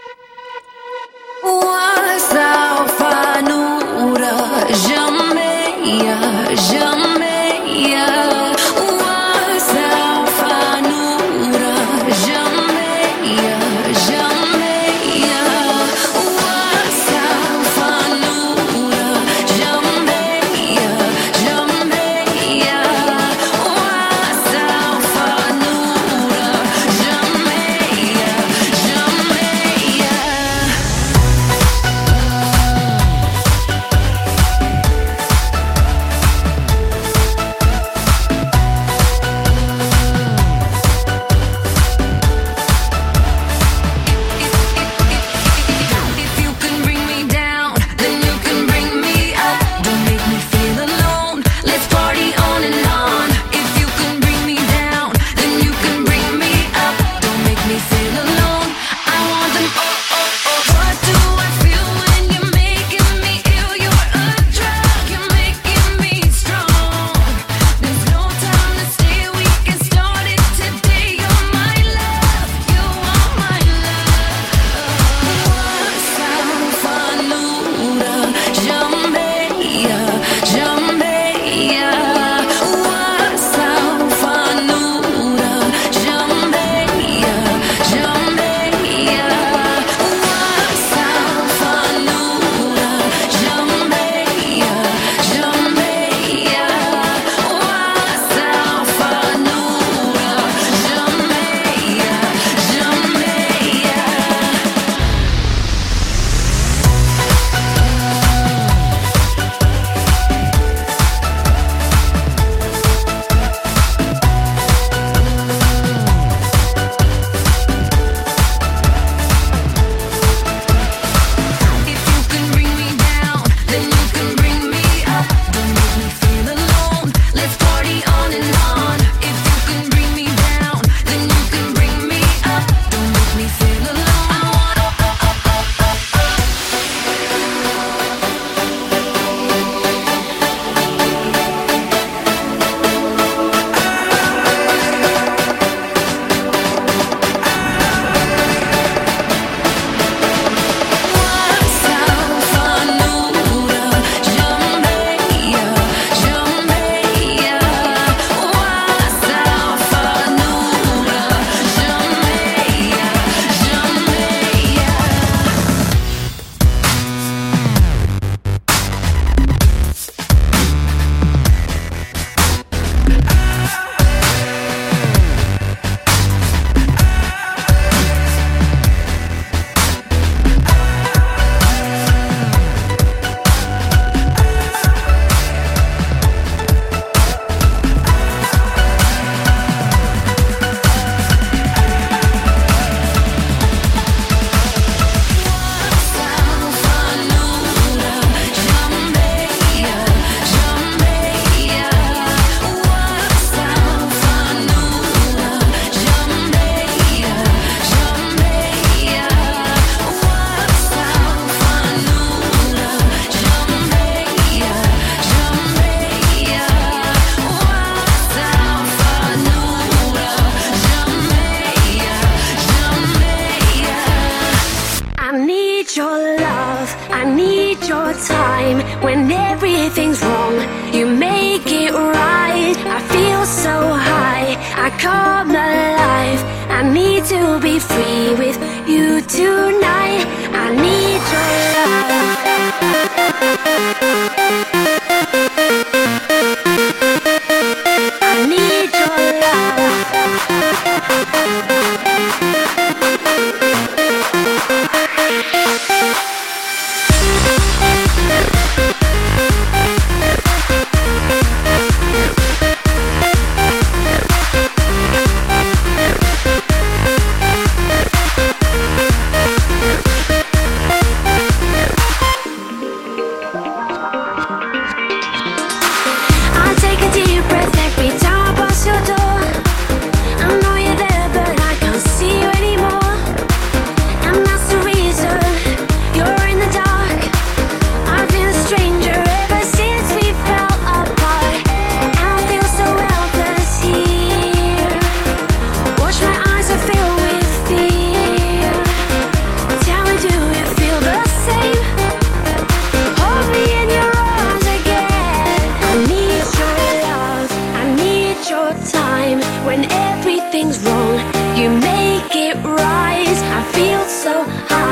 so 314.24 314.46
high. 314.46 314.83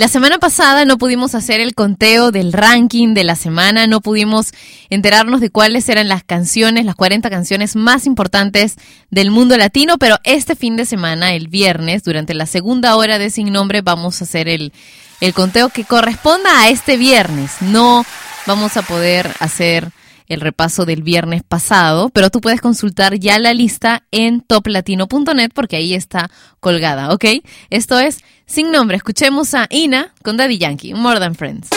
La 0.00 0.08
semana 0.08 0.38
pasada 0.38 0.86
no 0.86 0.96
pudimos 0.96 1.34
hacer 1.34 1.60
el 1.60 1.74
conteo 1.74 2.30
del 2.30 2.54
ranking 2.54 3.12
de 3.12 3.22
la 3.22 3.36
semana, 3.36 3.86
no 3.86 4.00
pudimos 4.00 4.52
enterarnos 4.88 5.42
de 5.42 5.50
cuáles 5.50 5.86
eran 5.90 6.08
las 6.08 6.24
canciones, 6.24 6.86
las 6.86 6.94
40 6.94 7.28
canciones 7.28 7.76
más 7.76 8.06
importantes 8.06 8.76
del 9.10 9.30
mundo 9.30 9.58
latino, 9.58 9.98
pero 9.98 10.16
este 10.24 10.56
fin 10.56 10.74
de 10.76 10.86
semana, 10.86 11.34
el 11.34 11.48
viernes, 11.48 12.02
durante 12.02 12.32
la 12.32 12.46
segunda 12.46 12.96
hora 12.96 13.18
de 13.18 13.28
Sin 13.28 13.52
Nombre, 13.52 13.82
vamos 13.82 14.22
a 14.22 14.24
hacer 14.24 14.48
el, 14.48 14.72
el 15.20 15.34
conteo 15.34 15.68
que 15.68 15.84
corresponda 15.84 16.48
a 16.62 16.70
este 16.70 16.96
viernes. 16.96 17.56
No 17.60 18.06
vamos 18.46 18.78
a 18.78 18.82
poder 18.82 19.30
hacer 19.38 19.90
el 20.30 20.40
repaso 20.40 20.86
del 20.86 21.02
viernes 21.02 21.42
pasado, 21.42 22.08
pero 22.08 22.30
tú 22.30 22.40
puedes 22.40 22.60
consultar 22.60 23.18
ya 23.18 23.38
la 23.38 23.52
lista 23.52 24.04
en 24.12 24.40
toplatino.net 24.40 25.50
porque 25.52 25.76
ahí 25.76 25.92
está 25.92 26.30
colgada, 26.60 27.12
¿ok? 27.12 27.24
Esto 27.68 27.98
es 27.98 28.20
Sin 28.46 28.70
Nombre. 28.70 28.96
Escuchemos 28.96 29.54
a 29.54 29.66
Ina 29.68 30.14
con 30.22 30.36
Daddy 30.36 30.56
Yankee, 30.56 30.94
More 30.94 31.18
Than 31.18 31.34
Friends. 31.34 31.68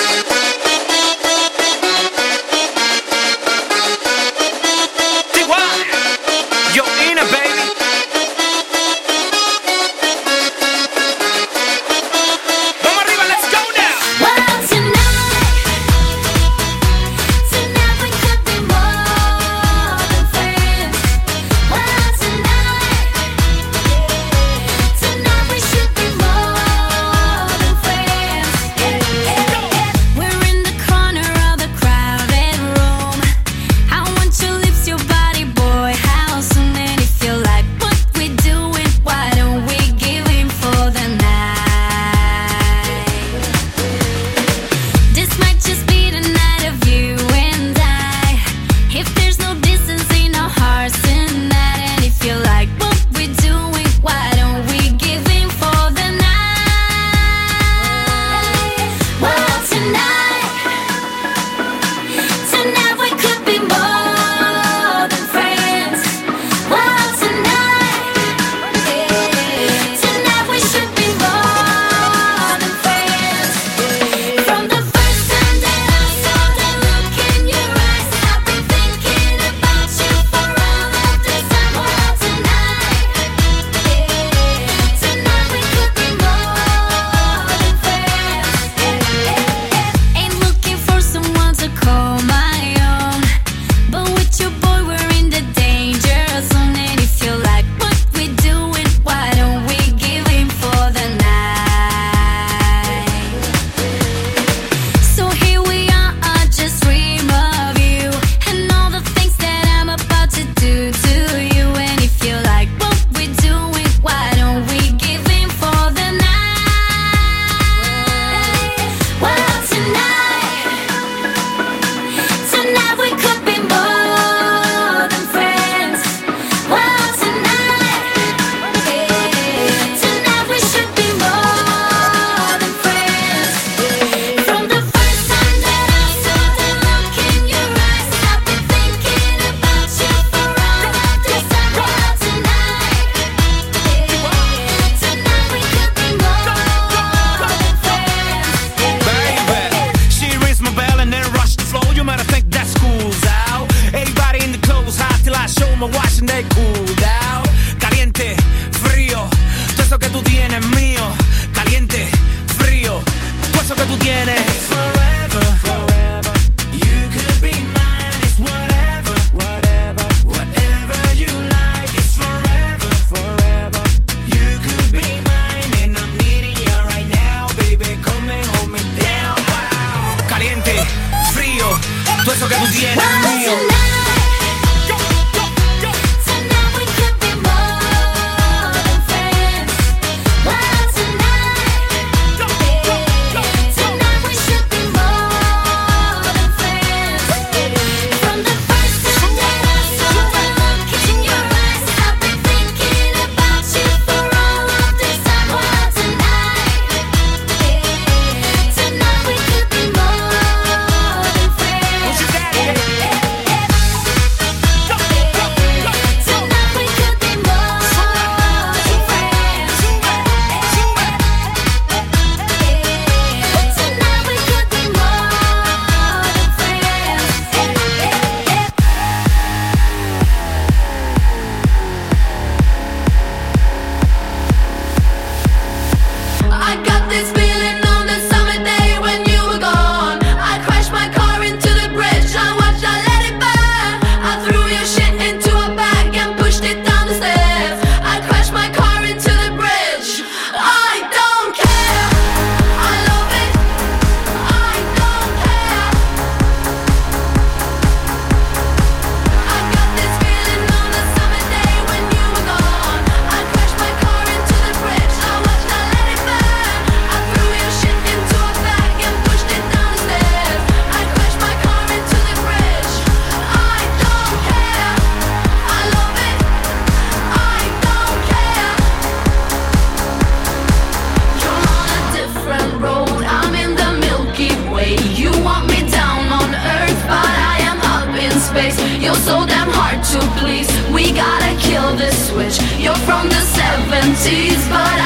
70s, 294.24 294.70
but 294.70 294.80
I'm 294.80 295.03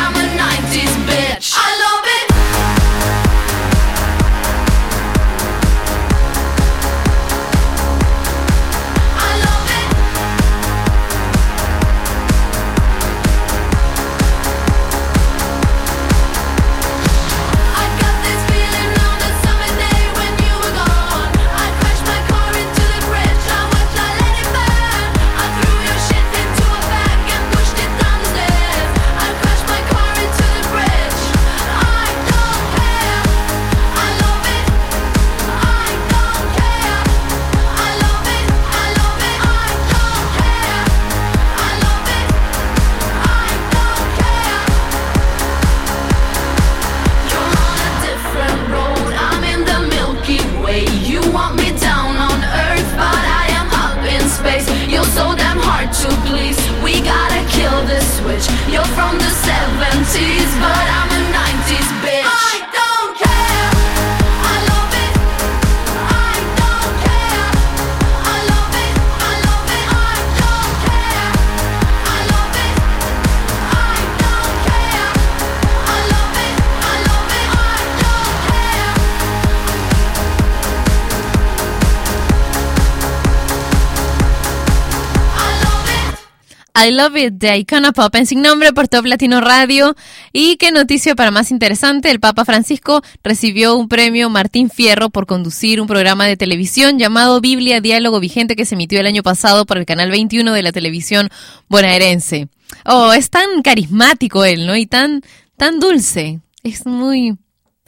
Love 86.98 87.18
It 87.18 87.34
de 87.36 87.56
Icona 87.60 87.91
Pop 87.91 88.15
en 88.15 88.26
Sin 88.26 88.41
Nombre 88.41 88.74
por 88.74 88.88
Top 88.88 89.06
Latino 89.06 89.40
Radio. 89.40 89.95
Y 90.34 90.57
qué 90.57 90.72
noticia 90.72 91.14
para 91.14 91.30
más 91.30 91.52
interesante, 91.52 92.10
el 92.10 92.19
Papa 92.19 92.44
Francisco 92.44 93.03
recibió 93.24 93.76
un 93.76 93.88
premio 93.88 94.32
Martín 94.32 94.72
Fierro 94.72 95.11
por 95.11 95.28
conducir 95.28 95.80
un 95.80 95.86
programa 95.86 96.26
de 96.26 96.38
televisión 96.38 96.98
llamado 96.98 97.40
Biblia 97.40 97.82
Diálogo 97.82 98.19
Vigente 98.19 98.56
que 98.56 98.65
se 98.65 98.74
emitió 98.74 98.99
el 98.99 99.06
año 99.06 99.22
pasado 99.22 99.68
por 99.68 99.78
el 99.78 99.86
canal 99.86 100.10
21 100.10 100.52
de 100.52 100.64
la 100.64 100.72
televisión 100.72 101.30
bonaerense. 101.69 102.48
Oh, 102.84 103.14
es 103.14 103.30
tan 103.30 103.61
carismático 103.61 104.44
él, 104.44 104.65
¿no? 104.65 104.76
Y 104.76 104.88
tan, 104.88 105.22
tan 105.56 105.80
dulce. 105.80 106.40
Es 106.64 106.88
muy 106.88 107.38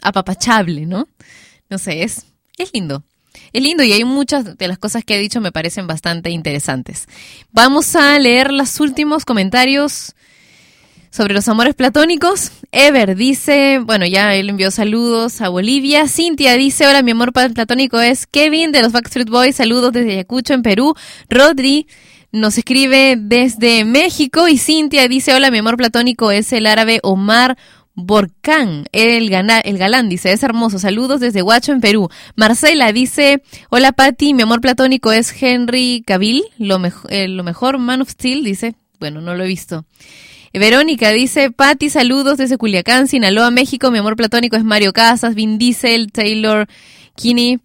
apapachable, 0.02 0.86
¿no? 0.86 1.08
No 1.68 1.78
sé, 1.78 2.04
es, 2.04 2.26
es 2.56 2.70
lindo. 2.72 3.02
Es 3.52 3.62
lindo 3.62 3.82
y 3.82 3.92
hay 3.92 4.04
muchas 4.04 4.56
de 4.56 4.68
las 4.68 4.78
cosas 4.78 5.04
que 5.04 5.16
he 5.16 5.18
dicho 5.18 5.40
me 5.40 5.52
parecen 5.52 5.86
bastante 5.86 6.30
interesantes. 6.30 7.06
Vamos 7.52 7.96
a 7.96 8.18
leer 8.18 8.52
los 8.52 8.80
últimos 8.80 9.24
comentarios 9.24 10.14
sobre 11.10 11.34
los 11.34 11.48
amores 11.48 11.74
platónicos. 11.74 12.52
Ever 12.72 13.16
dice, 13.16 13.80
bueno, 13.84 14.06
ya 14.06 14.34
él 14.34 14.48
envió 14.48 14.70
saludos 14.70 15.40
a 15.40 15.48
Bolivia. 15.48 16.06
Cintia 16.06 16.54
dice, 16.54 16.86
hola, 16.86 17.02
mi 17.02 17.10
amor 17.10 17.32
platónico 17.32 18.00
es 18.00 18.26
Kevin 18.26 18.72
de 18.72 18.82
los 18.82 18.92
Backstreet 18.92 19.28
Boys. 19.28 19.56
Saludos 19.56 19.92
desde 19.92 20.12
Ayacucho, 20.12 20.54
en 20.54 20.62
Perú. 20.62 20.94
Rodri 21.28 21.86
nos 22.32 22.56
escribe 22.58 23.16
desde 23.18 23.84
México 23.84 24.46
y 24.46 24.56
Cintia 24.56 25.08
dice, 25.08 25.34
hola, 25.34 25.50
mi 25.50 25.58
amor 25.58 25.76
platónico 25.76 26.30
es 26.30 26.52
el 26.52 26.66
árabe 26.66 27.00
Omar 27.02 27.58
Borcán, 28.06 28.86
el, 28.92 29.30
galán, 29.30 30.08
dice, 30.08 30.32
es 30.32 30.42
hermoso. 30.42 30.78
Saludos 30.78 31.20
desde 31.20 31.42
Huacho, 31.42 31.72
en 31.72 31.80
Perú. 31.80 32.08
Marcela 32.36 32.92
dice, 32.92 33.42
hola 33.68 33.92
Patti, 33.92 34.34
mi 34.34 34.42
amor 34.42 34.60
platónico 34.60 35.12
es 35.12 35.34
Henry 35.42 36.02
Cavill, 36.06 36.44
lo, 36.58 36.80
eh, 37.08 37.28
lo 37.28 37.44
mejor, 37.44 37.78
Man 37.78 38.02
of 38.02 38.10
Steel, 38.10 38.44
dice, 38.44 38.74
bueno, 38.98 39.20
no 39.20 39.34
lo 39.34 39.44
he 39.44 39.48
visto. 39.48 39.84
Verónica 40.52 41.10
dice, 41.10 41.52
Patti, 41.52 41.90
saludos 41.90 42.36
desde 42.38 42.58
Culiacán, 42.58 43.06
Sinaloa, 43.06 43.50
México. 43.50 43.90
Mi 43.90 43.98
amor 43.98 44.16
platónico 44.16 44.56
es 44.56 44.64
Mario 44.64 44.92
Casas, 44.92 45.36
Vin 45.36 45.58
Diesel, 45.58 46.10
Taylor 46.10 46.66
Kinney. 47.14 47.60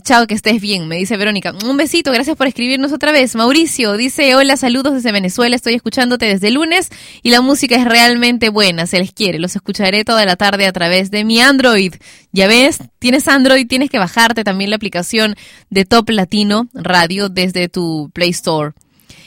Chao, 0.00 0.26
que 0.26 0.32
estés 0.32 0.58
bien, 0.58 0.88
me 0.88 0.96
dice 0.96 1.18
Verónica. 1.18 1.52
Un 1.66 1.76
besito, 1.76 2.12
gracias 2.12 2.34
por 2.34 2.46
escribirnos 2.46 2.94
otra 2.94 3.12
vez. 3.12 3.34
Mauricio 3.34 3.98
dice, 3.98 4.34
hola, 4.34 4.56
saludos 4.56 4.94
desde 4.94 5.12
Venezuela, 5.12 5.54
estoy 5.54 5.74
escuchándote 5.74 6.24
desde 6.24 6.50
lunes 6.50 6.88
y 7.22 7.28
la 7.28 7.42
música 7.42 7.76
es 7.76 7.84
realmente 7.84 8.48
buena, 8.48 8.86
se 8.86 8.98
les 8.98 9.12
quiere. 9.12 9.38
Los 9.38 9.54
escucharé 9.54 10.02
toda 10.06 10.24
la 10.24 10.36
tarde 10.36 10.66
a 10.66 10.72
través 10.72 11.10
de 11.10 11.24
mi 11.24 11.40
Android. 11.40 11.92
Ya 12.32 12.46
ves, 12.46 12.78
tienes 13.00 13.28
Android, 13.28 13.66
tienes 13.66 13.90
que 13.90 13.98
bajarte 13.98 14.44
también 14.44 14.70
la 14.70 14.76
aplicación 14.76 15.34
de 15.68 15.84
Top 15.84 16.08
Latino 16.08 16.68
Radio 16.72 17.28
desde 17.28 17.68
tu 17.68 18.10
Play 18.14 18.30
Store. 18.30 18.72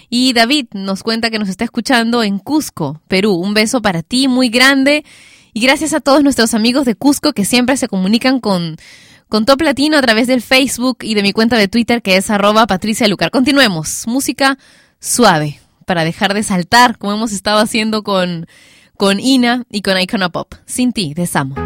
Y 0.10 0.34
David 0.34 0.66
nos 0.74 1.04
cuenta 1.04 1.30
que 1.30 1.38
nos 1.38 1.50
está 1.50 1.64
escuchando 1.64 2.24
en 2.24 2.40
Cusco, 2.40 3.02
Perú. 3.08 3.36
Un 3.36 3.54
beso 3.54 3.84
para 3.84 4.02
ti 4.02 4.28
muy 4.28 4.50
grande. 4.50 5.06
Y 5.54 5.62
gracias 5.62 5.94
a 5.94 6.00
todos 6.00 6.24
nuestros 6.24 6.56
amigos 6.56 6.86
de 6.86 6.96
Cusco 6.96 7.34
que 7.34 7.46
siempre 7.46 7.78
se 7.78 7.88
comunican 7.88 8.40
con, 8.40 8.78
con 9.30 9.46
Top 9.46 9.62
Latino 9.62 9.98
a 9.98 10.02
través 10.02 10.28
del 10.28 10.42
Facebook 10.42 11.00
y 11.02 11.16
de 11.16 11.24
mi 11.24 11.34
cuenta 11.34 11.58
de 11.58 11.68
Twitter 11.68 12.02
que 12.02 12.18
es 12.18 12.30
arroba 12.30 12.68
Patricia 12.68 13.08
Lucar. 13.08 13.32
Continuemos. 13.32 14.04
Música 14.08 14.58
suave 15.00 15.60
para 15.86 16.04
dejar 16.04 16.34
de 16.34 16.44
saltar 16.44 16.98
como 16.98 17.14
hemos 17.14 17.32
estado 17.32 17.60
haciendo 17.60 18.04
con, 18.04 18.48
con 18.98 19.20
Ina 19.20 19.66
y 19.70 19.82
con 19.82 20.00
Icona 20.00 20.30
Pop. 20.30 20.54
Sin 20.66 20.94
ti, 20.94 21.14
de 21.14 21.28
Samo. 21.28 21.65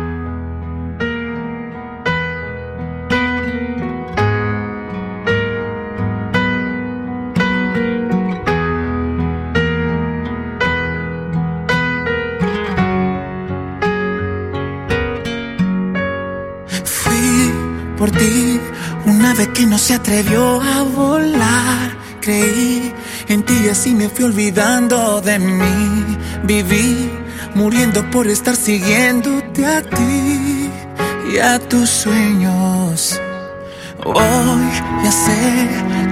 Por 17.99 18.11
ti 18.11 18.59
una 19.05 19.33
vez 19.33 19.49
que 19.49 19.65
no 19.65 19.77
se 19.77 19.93
atrevió 19.93 20.61
a 20.61 20.83
volar. 20.83 21.97
Creí 22.21 22.93
en 23.27 23.43
ti 23.43 23.53
y 23.65 23.69
así 23.69 23.93
me 23.93 24.07
fui 24.07 24.23
olvidando 24.23 25.19
de 25.19 25.37
mí. 25.37 26.17
Viví 26.45 27.11
muriendo 27.55 28.09
por 28.09 28.25
estar 28.27 28.55
siguiéndote 28.55 29.65
a 29.65 29.81
ti 29.81 30.69
y 31.31 31.37
a 31.39 31.59
tus 31.59 31.89
sueños. 31.89 33.19
Hoy 34.05 34.63
ya 35.03 35.11
sé 35.11 35.41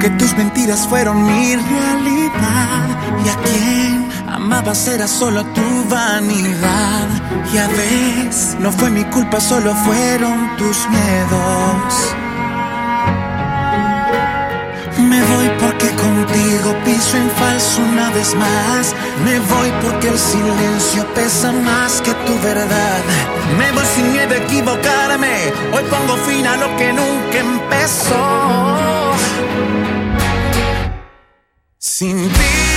que 0.01 0.09
tus 0.19 0.35
mentiras 0.35 0.85
fueron 0.89 1.25
mi 1.25 1.55
realidad 1.55 2.85
y 3.25 3.29
a 3.29 3.35
quien 3.45 3.86
amabas 4.27 4.87
era 4.87 5.07
solo 5.07 5.43
tu 5.45 5.85
vanidad. 5.89 7.07
Ya 7.53 7.67
ves, 7.67 8.55
no 8.59 8.71
fue 8.71 8.89
mi 8.89 9.03
culpa, 9.05 9.39
solo 9.39 9.73
fueron 9.73 10.55
tus 10.57 10.87
miedos. 10.89 12.15
Me 14.99 15.21
voy 15.21 15.49
porque 15.59 15.89
contigo 15.91 16.75
piso 16.83 17.17
en 17.17 17.29
falso 17.31 17.81
una 17.81 18.09
vez 18.11 18.35
más. 18.35 18.95
Me 19.23 19.39
voy 19.39 19.71
porque 19.81 20.09
el 20.09 20.19
silencio 20.19 21.05
pesa 21.13 21.51
más 21.51 22.01
que 22.01 22.13
tu 22.25 22.33
verdad. 22.41 23.01
Me 23.57 23.71
voy 23.71 23.85
sin 23.95 24.11
miedo 24.11 24.33
a 24.33 24.37
equivocarme. 24.37 25.53
Hoy 25.73 25.83
pongo 25.89 26.17
fin 26.17 26.45
a 26.47 26.57
lo 26.57 26.75
que 26.77 26.93
nunca 26.93 27.37
empezó. 27.39 29.13
Sin 31.77 32.29
ti, 32.29 32.76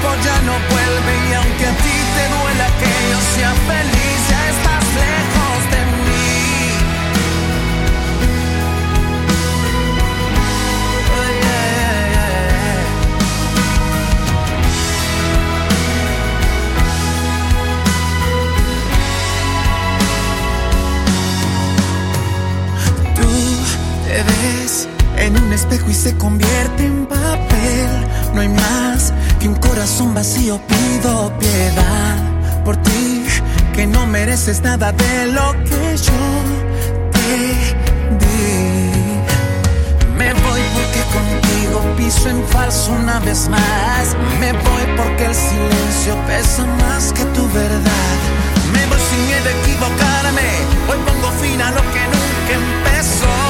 tiempo 0.00 0.14
ya 0.24 0.40
no 0.42 0.52
vuelve 0.52 1.12
y 1.28 1.32
aunque 1.34 1.66
a 1.66 1.72
ti 1.76 1.96
te 2.16 2.24
duela 2.34 2.66
que 2.80 2.90
yo 3.10 3.18
sea 3.34 3.52
feliz, 3.54 4.18
ya 4.30 4.40
estás 4.54 4.84
lejos 4.94 5.60
de 5.72 5.80
mí. 6.06 6.28
Tú 23.16 23.28
te 24.06 24.18
ves 24.22 24.72
en 25.16 25.32
un 25.42 25.52
espejo 25.52 25.90
y 25.90 25.94
se 25.94 26.16
convierte 26.16 26.86
en 26.86 27.06
papel. 27.06 28.06
No 28.34 28.40
hay 28.40 28.48
más 28.48 28.79
corazón 29.80 30.12
vacío. 30.12 30.60
Pido 30.68 31.32
piedad 31.38 32.16
por 32.66 32.76
ti, 32.76 33.24
que 33.72 33.86
no 33.86 34.06
mereces 34.06 34.60
nada 34.60 34.92
de 34.92 35.26
lo 35.28 35.52
que 35.64 35.96
yo 35.96 36.20
te 37.12 37.38
di. 38.20 38.42
Me 40.18 40.34
voy 40.34 40.60
porque 40.74 41.02
contigo 41.16 41.96
piso 41.96 42.28
en 42.28 42.44
falso 42.48 42.92
una 42.92 43.20
vez 43.20 43.48
más. 43.48 44.14
Me 44.38 44.52
voy 44.52 44.84
porque 44.98 45.24
el 45.24 45.34
silencio 45.34 46.14
pesa 46.26 46.66
más 46.82 47.14
que 47.14 47.24
tu 47.36 47.48
verdad. 47.48 48.18
Me 48.74 48.84
voy 48.84 49.00
sin 49.08 49.26
miedo 49.28 49.48
a 49.48 49.52
equivocarme. 49.62 50.48
Hoy 50.90 50.98
pongo 51.06 51.30
fin 51.40 51.58
a 51.62 51.70
lo 51.70 51.80
que 51.94 52.02
nunca 52.12 52.52
empezó. 52.52 53.49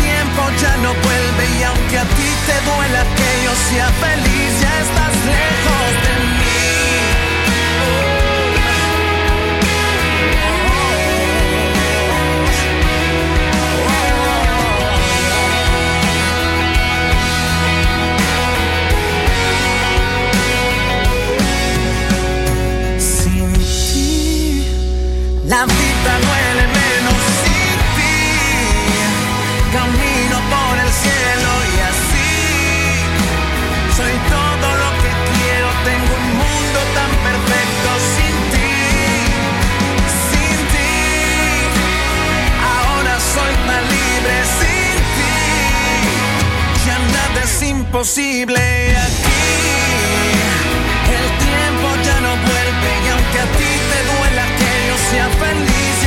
tiempo 0.31 0.49
ya 0.61 0.77
no 0.77 0.93
vuelve 0.93 1.45
y 1.59 1.63
aunque 1.63 1.97
a 1.97 2.03
ti 2.03 2.29
te 2.45 2.61
duela 2.69 3.03
que 3.15 3.43
yo 3.43 3.53
sea 3.69 3.89
feliz, 3.91 4.61
ya 4.61 4.79
estás 4.81 5.15
lejos 5.25 5.91
de 6.03 6.13
mí. 6.39 6.59
Sin 22.99 23.53
ti, 23.93 24.65
la 25.47 25.65
vida 25.65 25.90
imposible 47.71 48.61
aquí. 49.07 49.39
El 51.17 51.27
tiempo 51.47 51.87
ya 52.07 52.17
no 52.25 52.31
vuelve 52.47 52.91
y 53.05 53.09
aunque 53.13 53.39
a 53.39 53.47
ti 53.57 53.71
te 53.89 53.99
duela 54.11 54.45
que 54.59 54.71
yo 54.87 54.95
sea 55.09 55.27
feliz, 55.43 55.97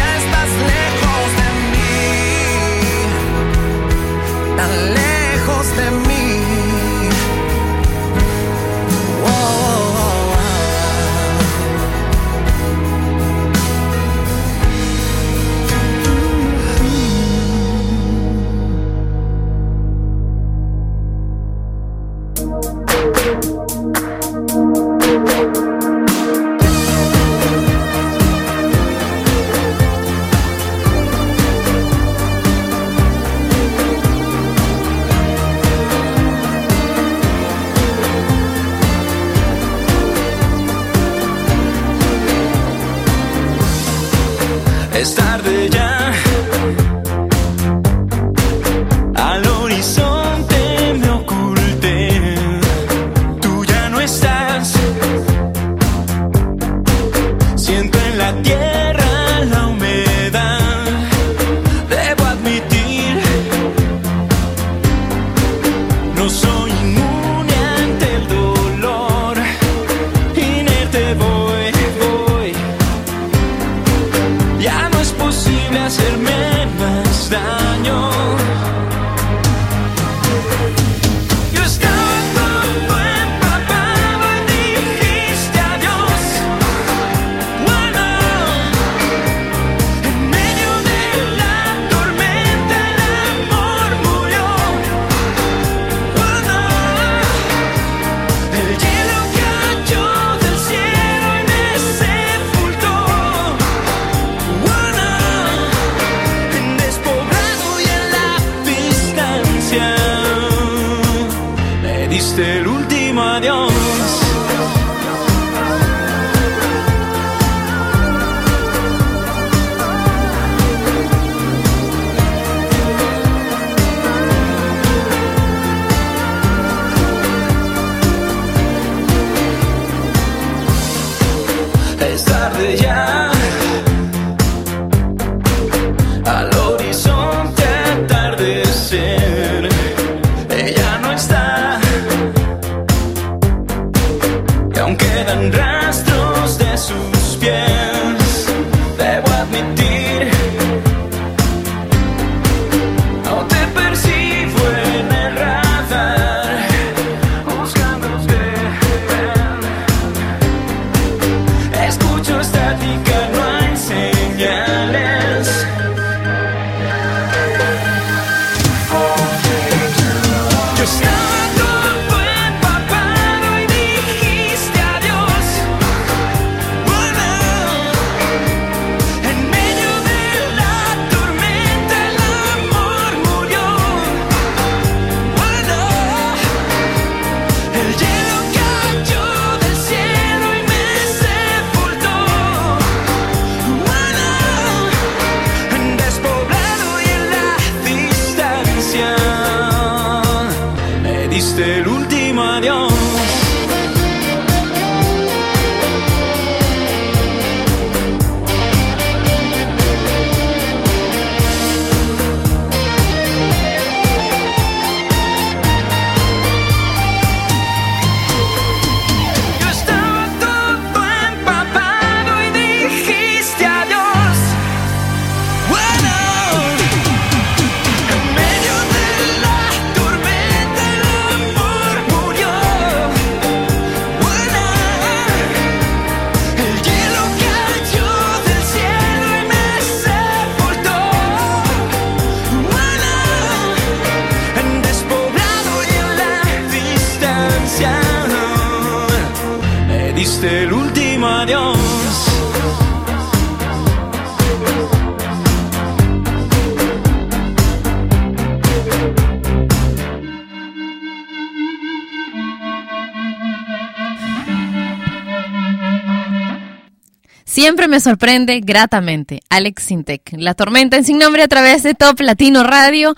Siempre 267.65 267.89
me 267.89 267.99
sorprende 267.99 268.61
gratamente. 268.61 269.41
Alex 269.49 269.85
Sintec. 269.85 270.35
La 270.37 270.53
tormenta 270.53 270.99
en 270.99 271.05
sin 271.05 271.17
nombre 271.17 271.43
a 271.43 271.49
través 271.49 271.83
de 271.83 271.95
Top 271.95 272.21
Latino 272.21 272.63
Radio. 272.63 273.17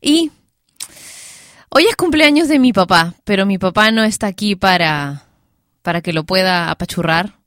Y 0.00 0.30
hoy 1.68 1.84
es 1.86 1.96
cumpleaños 1.96 2.46
de 2.46 2.60
mi 2.60 2.72
papá, 2.72 3.14
pero 3.24 3.44
mi 3.44 3.58
papá 3.58 3.90
no 3.90 4.04
está 4.04 4.28
aquí 4.28 4.54
para, 4.54 5.24
para 5.82 6.00
que 6.00 6.12
lo 6.12 6.22
pueda 6.22 6.70
apachurrar, 6.70 7.40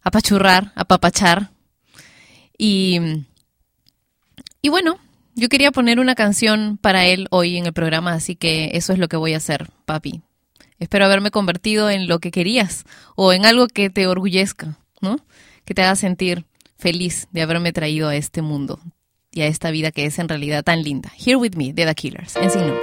apachurrar, 0.00 0.70
apapachar. 0.76 1.50
Y, 2.56 3.00
y 4.62 4.68
bueno, 4.68 4.96
yo 5.34 5.48
quería 5.48 5.72
poner 5.72 5.98
una 5.98 6.14
canción 6.14 6.78
para 6.80 7.04
él 7.06 7.26
hoy 7.32 7.56
en 7.56 7.66
el 7.66 7.72
programa, 7.72 8.12
así 8.12 8.36
que 8.36 8.70
eso 8.74 8.92
es 8.92 9.00
lo 9.00 9.08
que 9.08 9.16
voy 9.16 9.34
a 9.34 9.38
hacer, 9.38 9.72
papi. 9.86 10.22
Espero 10.78 11.04
haberme 11.04 11.32
convertido 11.32 11.90
en 11.90 12.06
lo 12.06 12.20
que 12.20 12.30
querías 12.30 12.84
o 13.16 13.32
en 13.32 13.44
algo 13.44 13.66
que 13.66 13.90
te 13.90 14.06
orgullezca, 14.06 14.78
¿no? 15.00 15.18
Que 15.70 15.74
te 15.74 15.82
haga 15.82 15.94
sentir 15.94 16.46
feliz 16.78 17.28
de 17.30 17.42
haberme 17.42 17.72
traído 17.72 18.08
a 18.08 18.16
este 18.16 18.42
mundo 18.42 18.80
y 19.30 19.42
a 19.42 19.46
esta 19.46 19.70
vida 19.70 19.92
que 19.92 20.04
es 20.04 20.18
en 20.18 20.28
realidad 20.28 20.64
tan 20.64 20.82
linda. 20.82 21.12
Here 21.16 21.36
with 21.36 21.52
me, 21.54 21.72
de 21.72 21.86
The 21.86 21.94
Killers, 21.94 22.34
en 22.34 22.50
sin 22.50 22.62
nombre. 22.62 22.82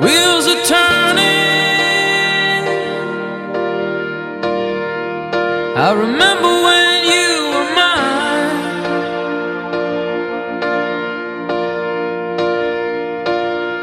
Wheels 0.00 0.46
are 0.46 0.62
turning. 0.62 1.26
I 5.76 5.92
remember 5.92 6.62
when 6.62 7.04
you 7.04 7.50
were 7.50 7.74
mine. 7.74 8.60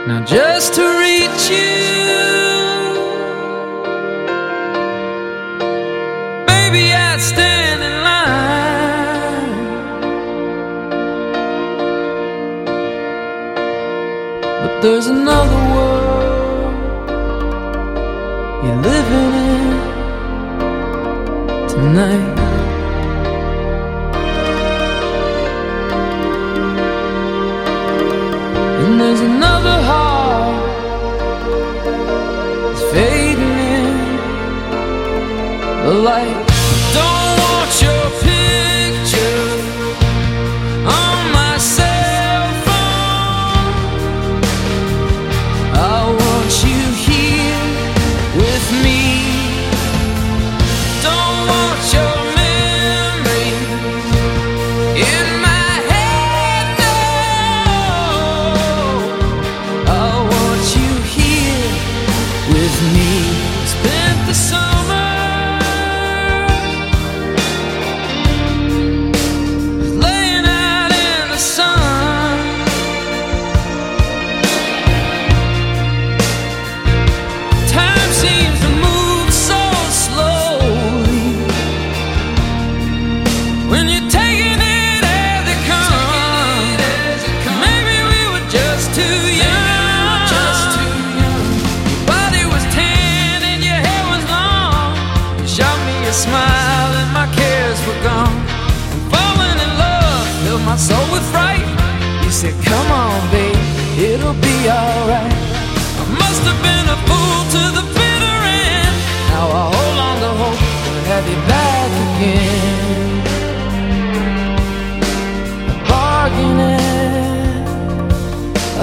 Now 0.08 0.24
just 0.26 0.74
to 0.76 0.84
reach 1.02 1.50
you, 1.50 1.95
there's 14.86 15.08
another 15.08 15.62
world 15.74 16.76
you're 18.64 18.82
living 18.92 19.34
in. 19.50 19.66
tonight. 21.68 22.36
And 28.82 28.94
there's 29.02 29.22
another 29.22 29.78
heart 29.90 30.66
that's 32.62 32.84
fading 32.94 33.58
in 33.78 33.94
the 35.86 35.94
light. 36.10 36.55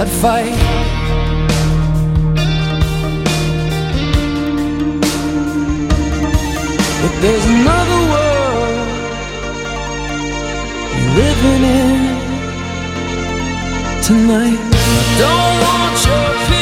I'd 0.03 0.09
fight. 0.09 0.51
But 7.01 7.13
there's 7.21 7.45
another 7.45 7.99
world 8.11 8.87
you're 10.91 11.11
living 11.23 11.63
in 11.79 12.01
tonight. 14.03 14.59
I 14.59 15.03
don't 15.23 15.55
want 15.63 15.95
your 16.05 16.52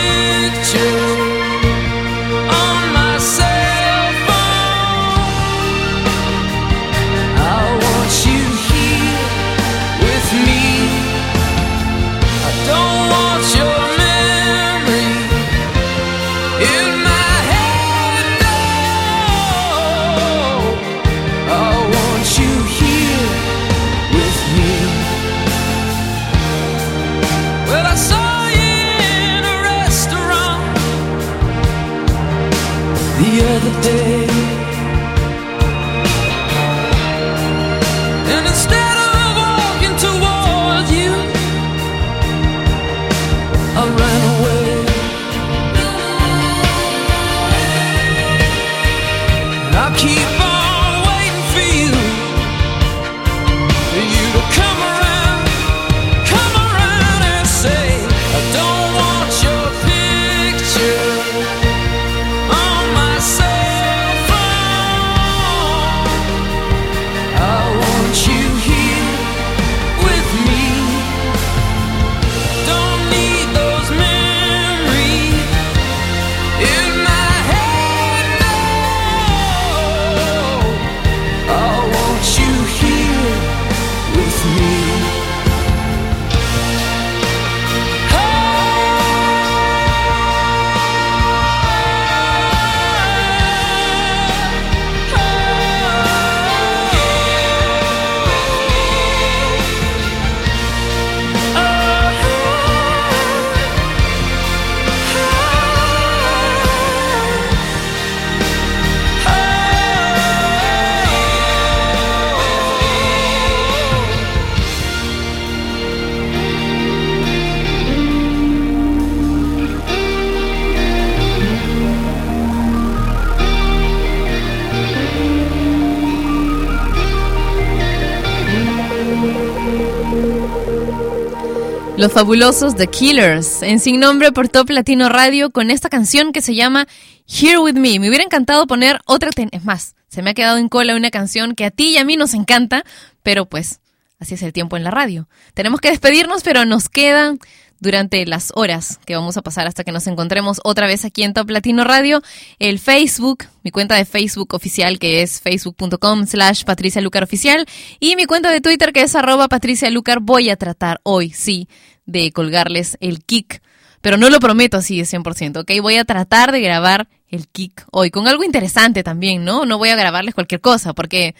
Los 132.01 132.13
fabulosos 132.13 132.75
The 132.75 132.87
Killers, 132.87 133.61
en 133.61 133.79
Sin 133.79 133.99
Nombre 133.99 134.31
por 134.31 134.49
Top 134.49 134.71
Latino 134.71 135.07
Radio, 135.07 135.51
con 135.51 135.69
esta 135.69 135.87
canción 135.87 136.31
que 136.31 136.41
se 136.41 136.55
llama 136.55 136.87
Here 137.27 137.59
With 137.59 137.75
Me. 137.75 137.99
Me 137.99 138.09
hubiera 138.09 138.23
encantado 138.23 138.65
poner 138.65 138.99
otra, 139.05 139.29
es 139.51 139.63
más, 139.65 139.93
se 140.07 140.23
me 140.23 140.31
ha 140.31 140.33
quedado 140.33 140.57
en 140.57 140.67
cola 140.67 140.95
una 140.95 141.11
canción 141.11 141.53
que 141.53 141.63
a 141.63 141.69
ti 141.69 141.89
y 141.89 141.97
a 141.99 142.03
mí 142.03 142.17
nos 142.17 142.33
encanta, 142.33 142.83
pero 143.21 143.45
pues 143.45 143.81
así 144.17 144.33
es 144.33 144.41
el 144.41 144.51
tiempo 144.51 144.77
en 144.77 144.83
la 144.83 144.89
radio. 144.89 145.29
Tenemos 145.53 145.79
que 145.79 145.91
despedirnos, 145.91 146.41
pero 146.41 146.65
nos 146.65 146.89
quedan 146.89 147.37
durante 147.81 148.25
las 148.25 148.51
horas 148.55 148.99
que 149.05 149.15
vamos 149.15 149.37
a 149.37 149.41
pasar 149.41 149.67
hasta 149.67 149.83
que 149.83 149.91
nos 149.91 150.07
encontremos 150.07 150.61
otra 150.63 150.87
vez 150.87 151.03
aquí 151.03 151.23
en 151.23 151.33
Top 151.33 151.49
Latino 151.49 151.83
Radio, 151.83 152.21
el 152.59 152.79
Facebook, 152.79 153.45
mi 153.63 153.71
cuenta 153.71 153.95
de 153.95 154.05
Facebook 154.05 154.53
oficial 154.53 154.99
que 154.99 155.23
es 155.23 155.41
facebook.com 155.41 156.25
slash 156.25 156.63
Patricia 156.63 157.01
Lucar 157.01 157.23
Oficial 157.23 157.65
y 157.99 158.15
mi 158.15 158.25
cuenta 158.25 158.51
de 158.51 158.61
Twitter 158.61 158.93
que 158.93 159.01
es 159.01 159.15
arroba 159.15 159.47
Patricia 159.47 159.89
Lucar. 159.89 160.19
Voy 160.19 160.51
a 160.51 160.57
tratar 160.57 161.01
hoy, 161.03 161.31
sí, 161.31 161.67
de 162.11 162.31
colgarles 162.31 162.97
el 162.99 163.23
kick, 163.23 163.61
pero 164.01 164.17
no 164.17 164.29
lo 164.29 164.39
prometo 164.39 164.77
así 164.77 164.97
de 164.97 165.03
100%, 165.03 165.61
¿ok? 165.61 165.71
Voy 165.81 165.97
a 165.97 166.05
tratar 166.05 166.51
de 166.51 166.61
grabar 166.61 167.07
el 167.29 167.47
kick 167.47 167.85
hoy 167.91 168.11
con 168.11 168.27
algo 168.27 168.43
interesante 168.43 169.03
también, 169.03 169.45
¿no? 169.45 169.65
No 169.65 169.77
voy 169.77 169.89
a 169.89 169.95
grabarles 169.95 170.35
cualquier 170.35 170.61
cosa 170.61 170.93
porque... 170.93 171.35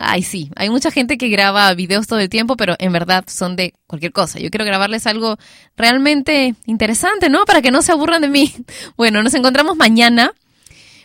Ay, 0.00 0.22
sí, 0.22 0.50
hay 0.56 0.70
mucha 0.70 0.90
gente 0.90 1.18
que 1.18 1.28
graba 1.28 1.74
videos 1.74 2.06
todo 2.06 2.18
el 2.18 2.30
tiempo, 2.30 2.56
pero 2.56 2.76
en 2.78 2.92
verdad 2.92 3.24
son 3.26 3.56
de 3.56 3.74
cualquier 3.86 4.12
cosa. 4.12 4.38
Yo 4.38 4.48
quiero 4.48 4.64
grabarles 4.64 5.06
algo 5.06 5.36
realmente 5.76 6.54
interesante, 6.64 7.28
¿no? 7.28 7.44
Para 7.44 7.60
que 7.60 7.70
no 7.70 7.82
se 7.82 7.92
aburran 7.92 8.22
de 8.22 8.28
mí. 8.28 8.54
Bueno, 8.96 9.22
nos 9.22 9.34
encontramos 9.34 9.76
mañana. 9.76 10.32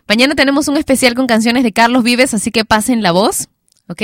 Mañana 0.08 0.36
tenemos 0.36 0.70
un 0.70 0.78
especial 0.78 1.16
con 1.16 1.28
canciones 1.28 1.64
de 1.64 1.74
Carlos 1.74 2.04
Vives, 2.04 2.34
así 2.34 2.50
que 2.50 2.64
pasen 2.64 3.04
la 3.04 3.12
voz, 3.12 3.50
¿ok? 3.90 4.04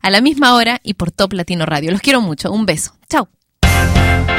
A 0.00 0.10
la 0.10 0.20
misma 0.20 0.54
hora 0.54 0.80
y 0.84 0.94
por 0.94 1.10
Top 1.10 1.32
Latino 1.32 1.66
Radio. 1.66 1.90
Los 1.90 2.00
quiero 2.00 2.20
mucho. 2.20 2.52
Un 2.52 2.66
beso. 2.66 2.92
Chao. 3.08 3.39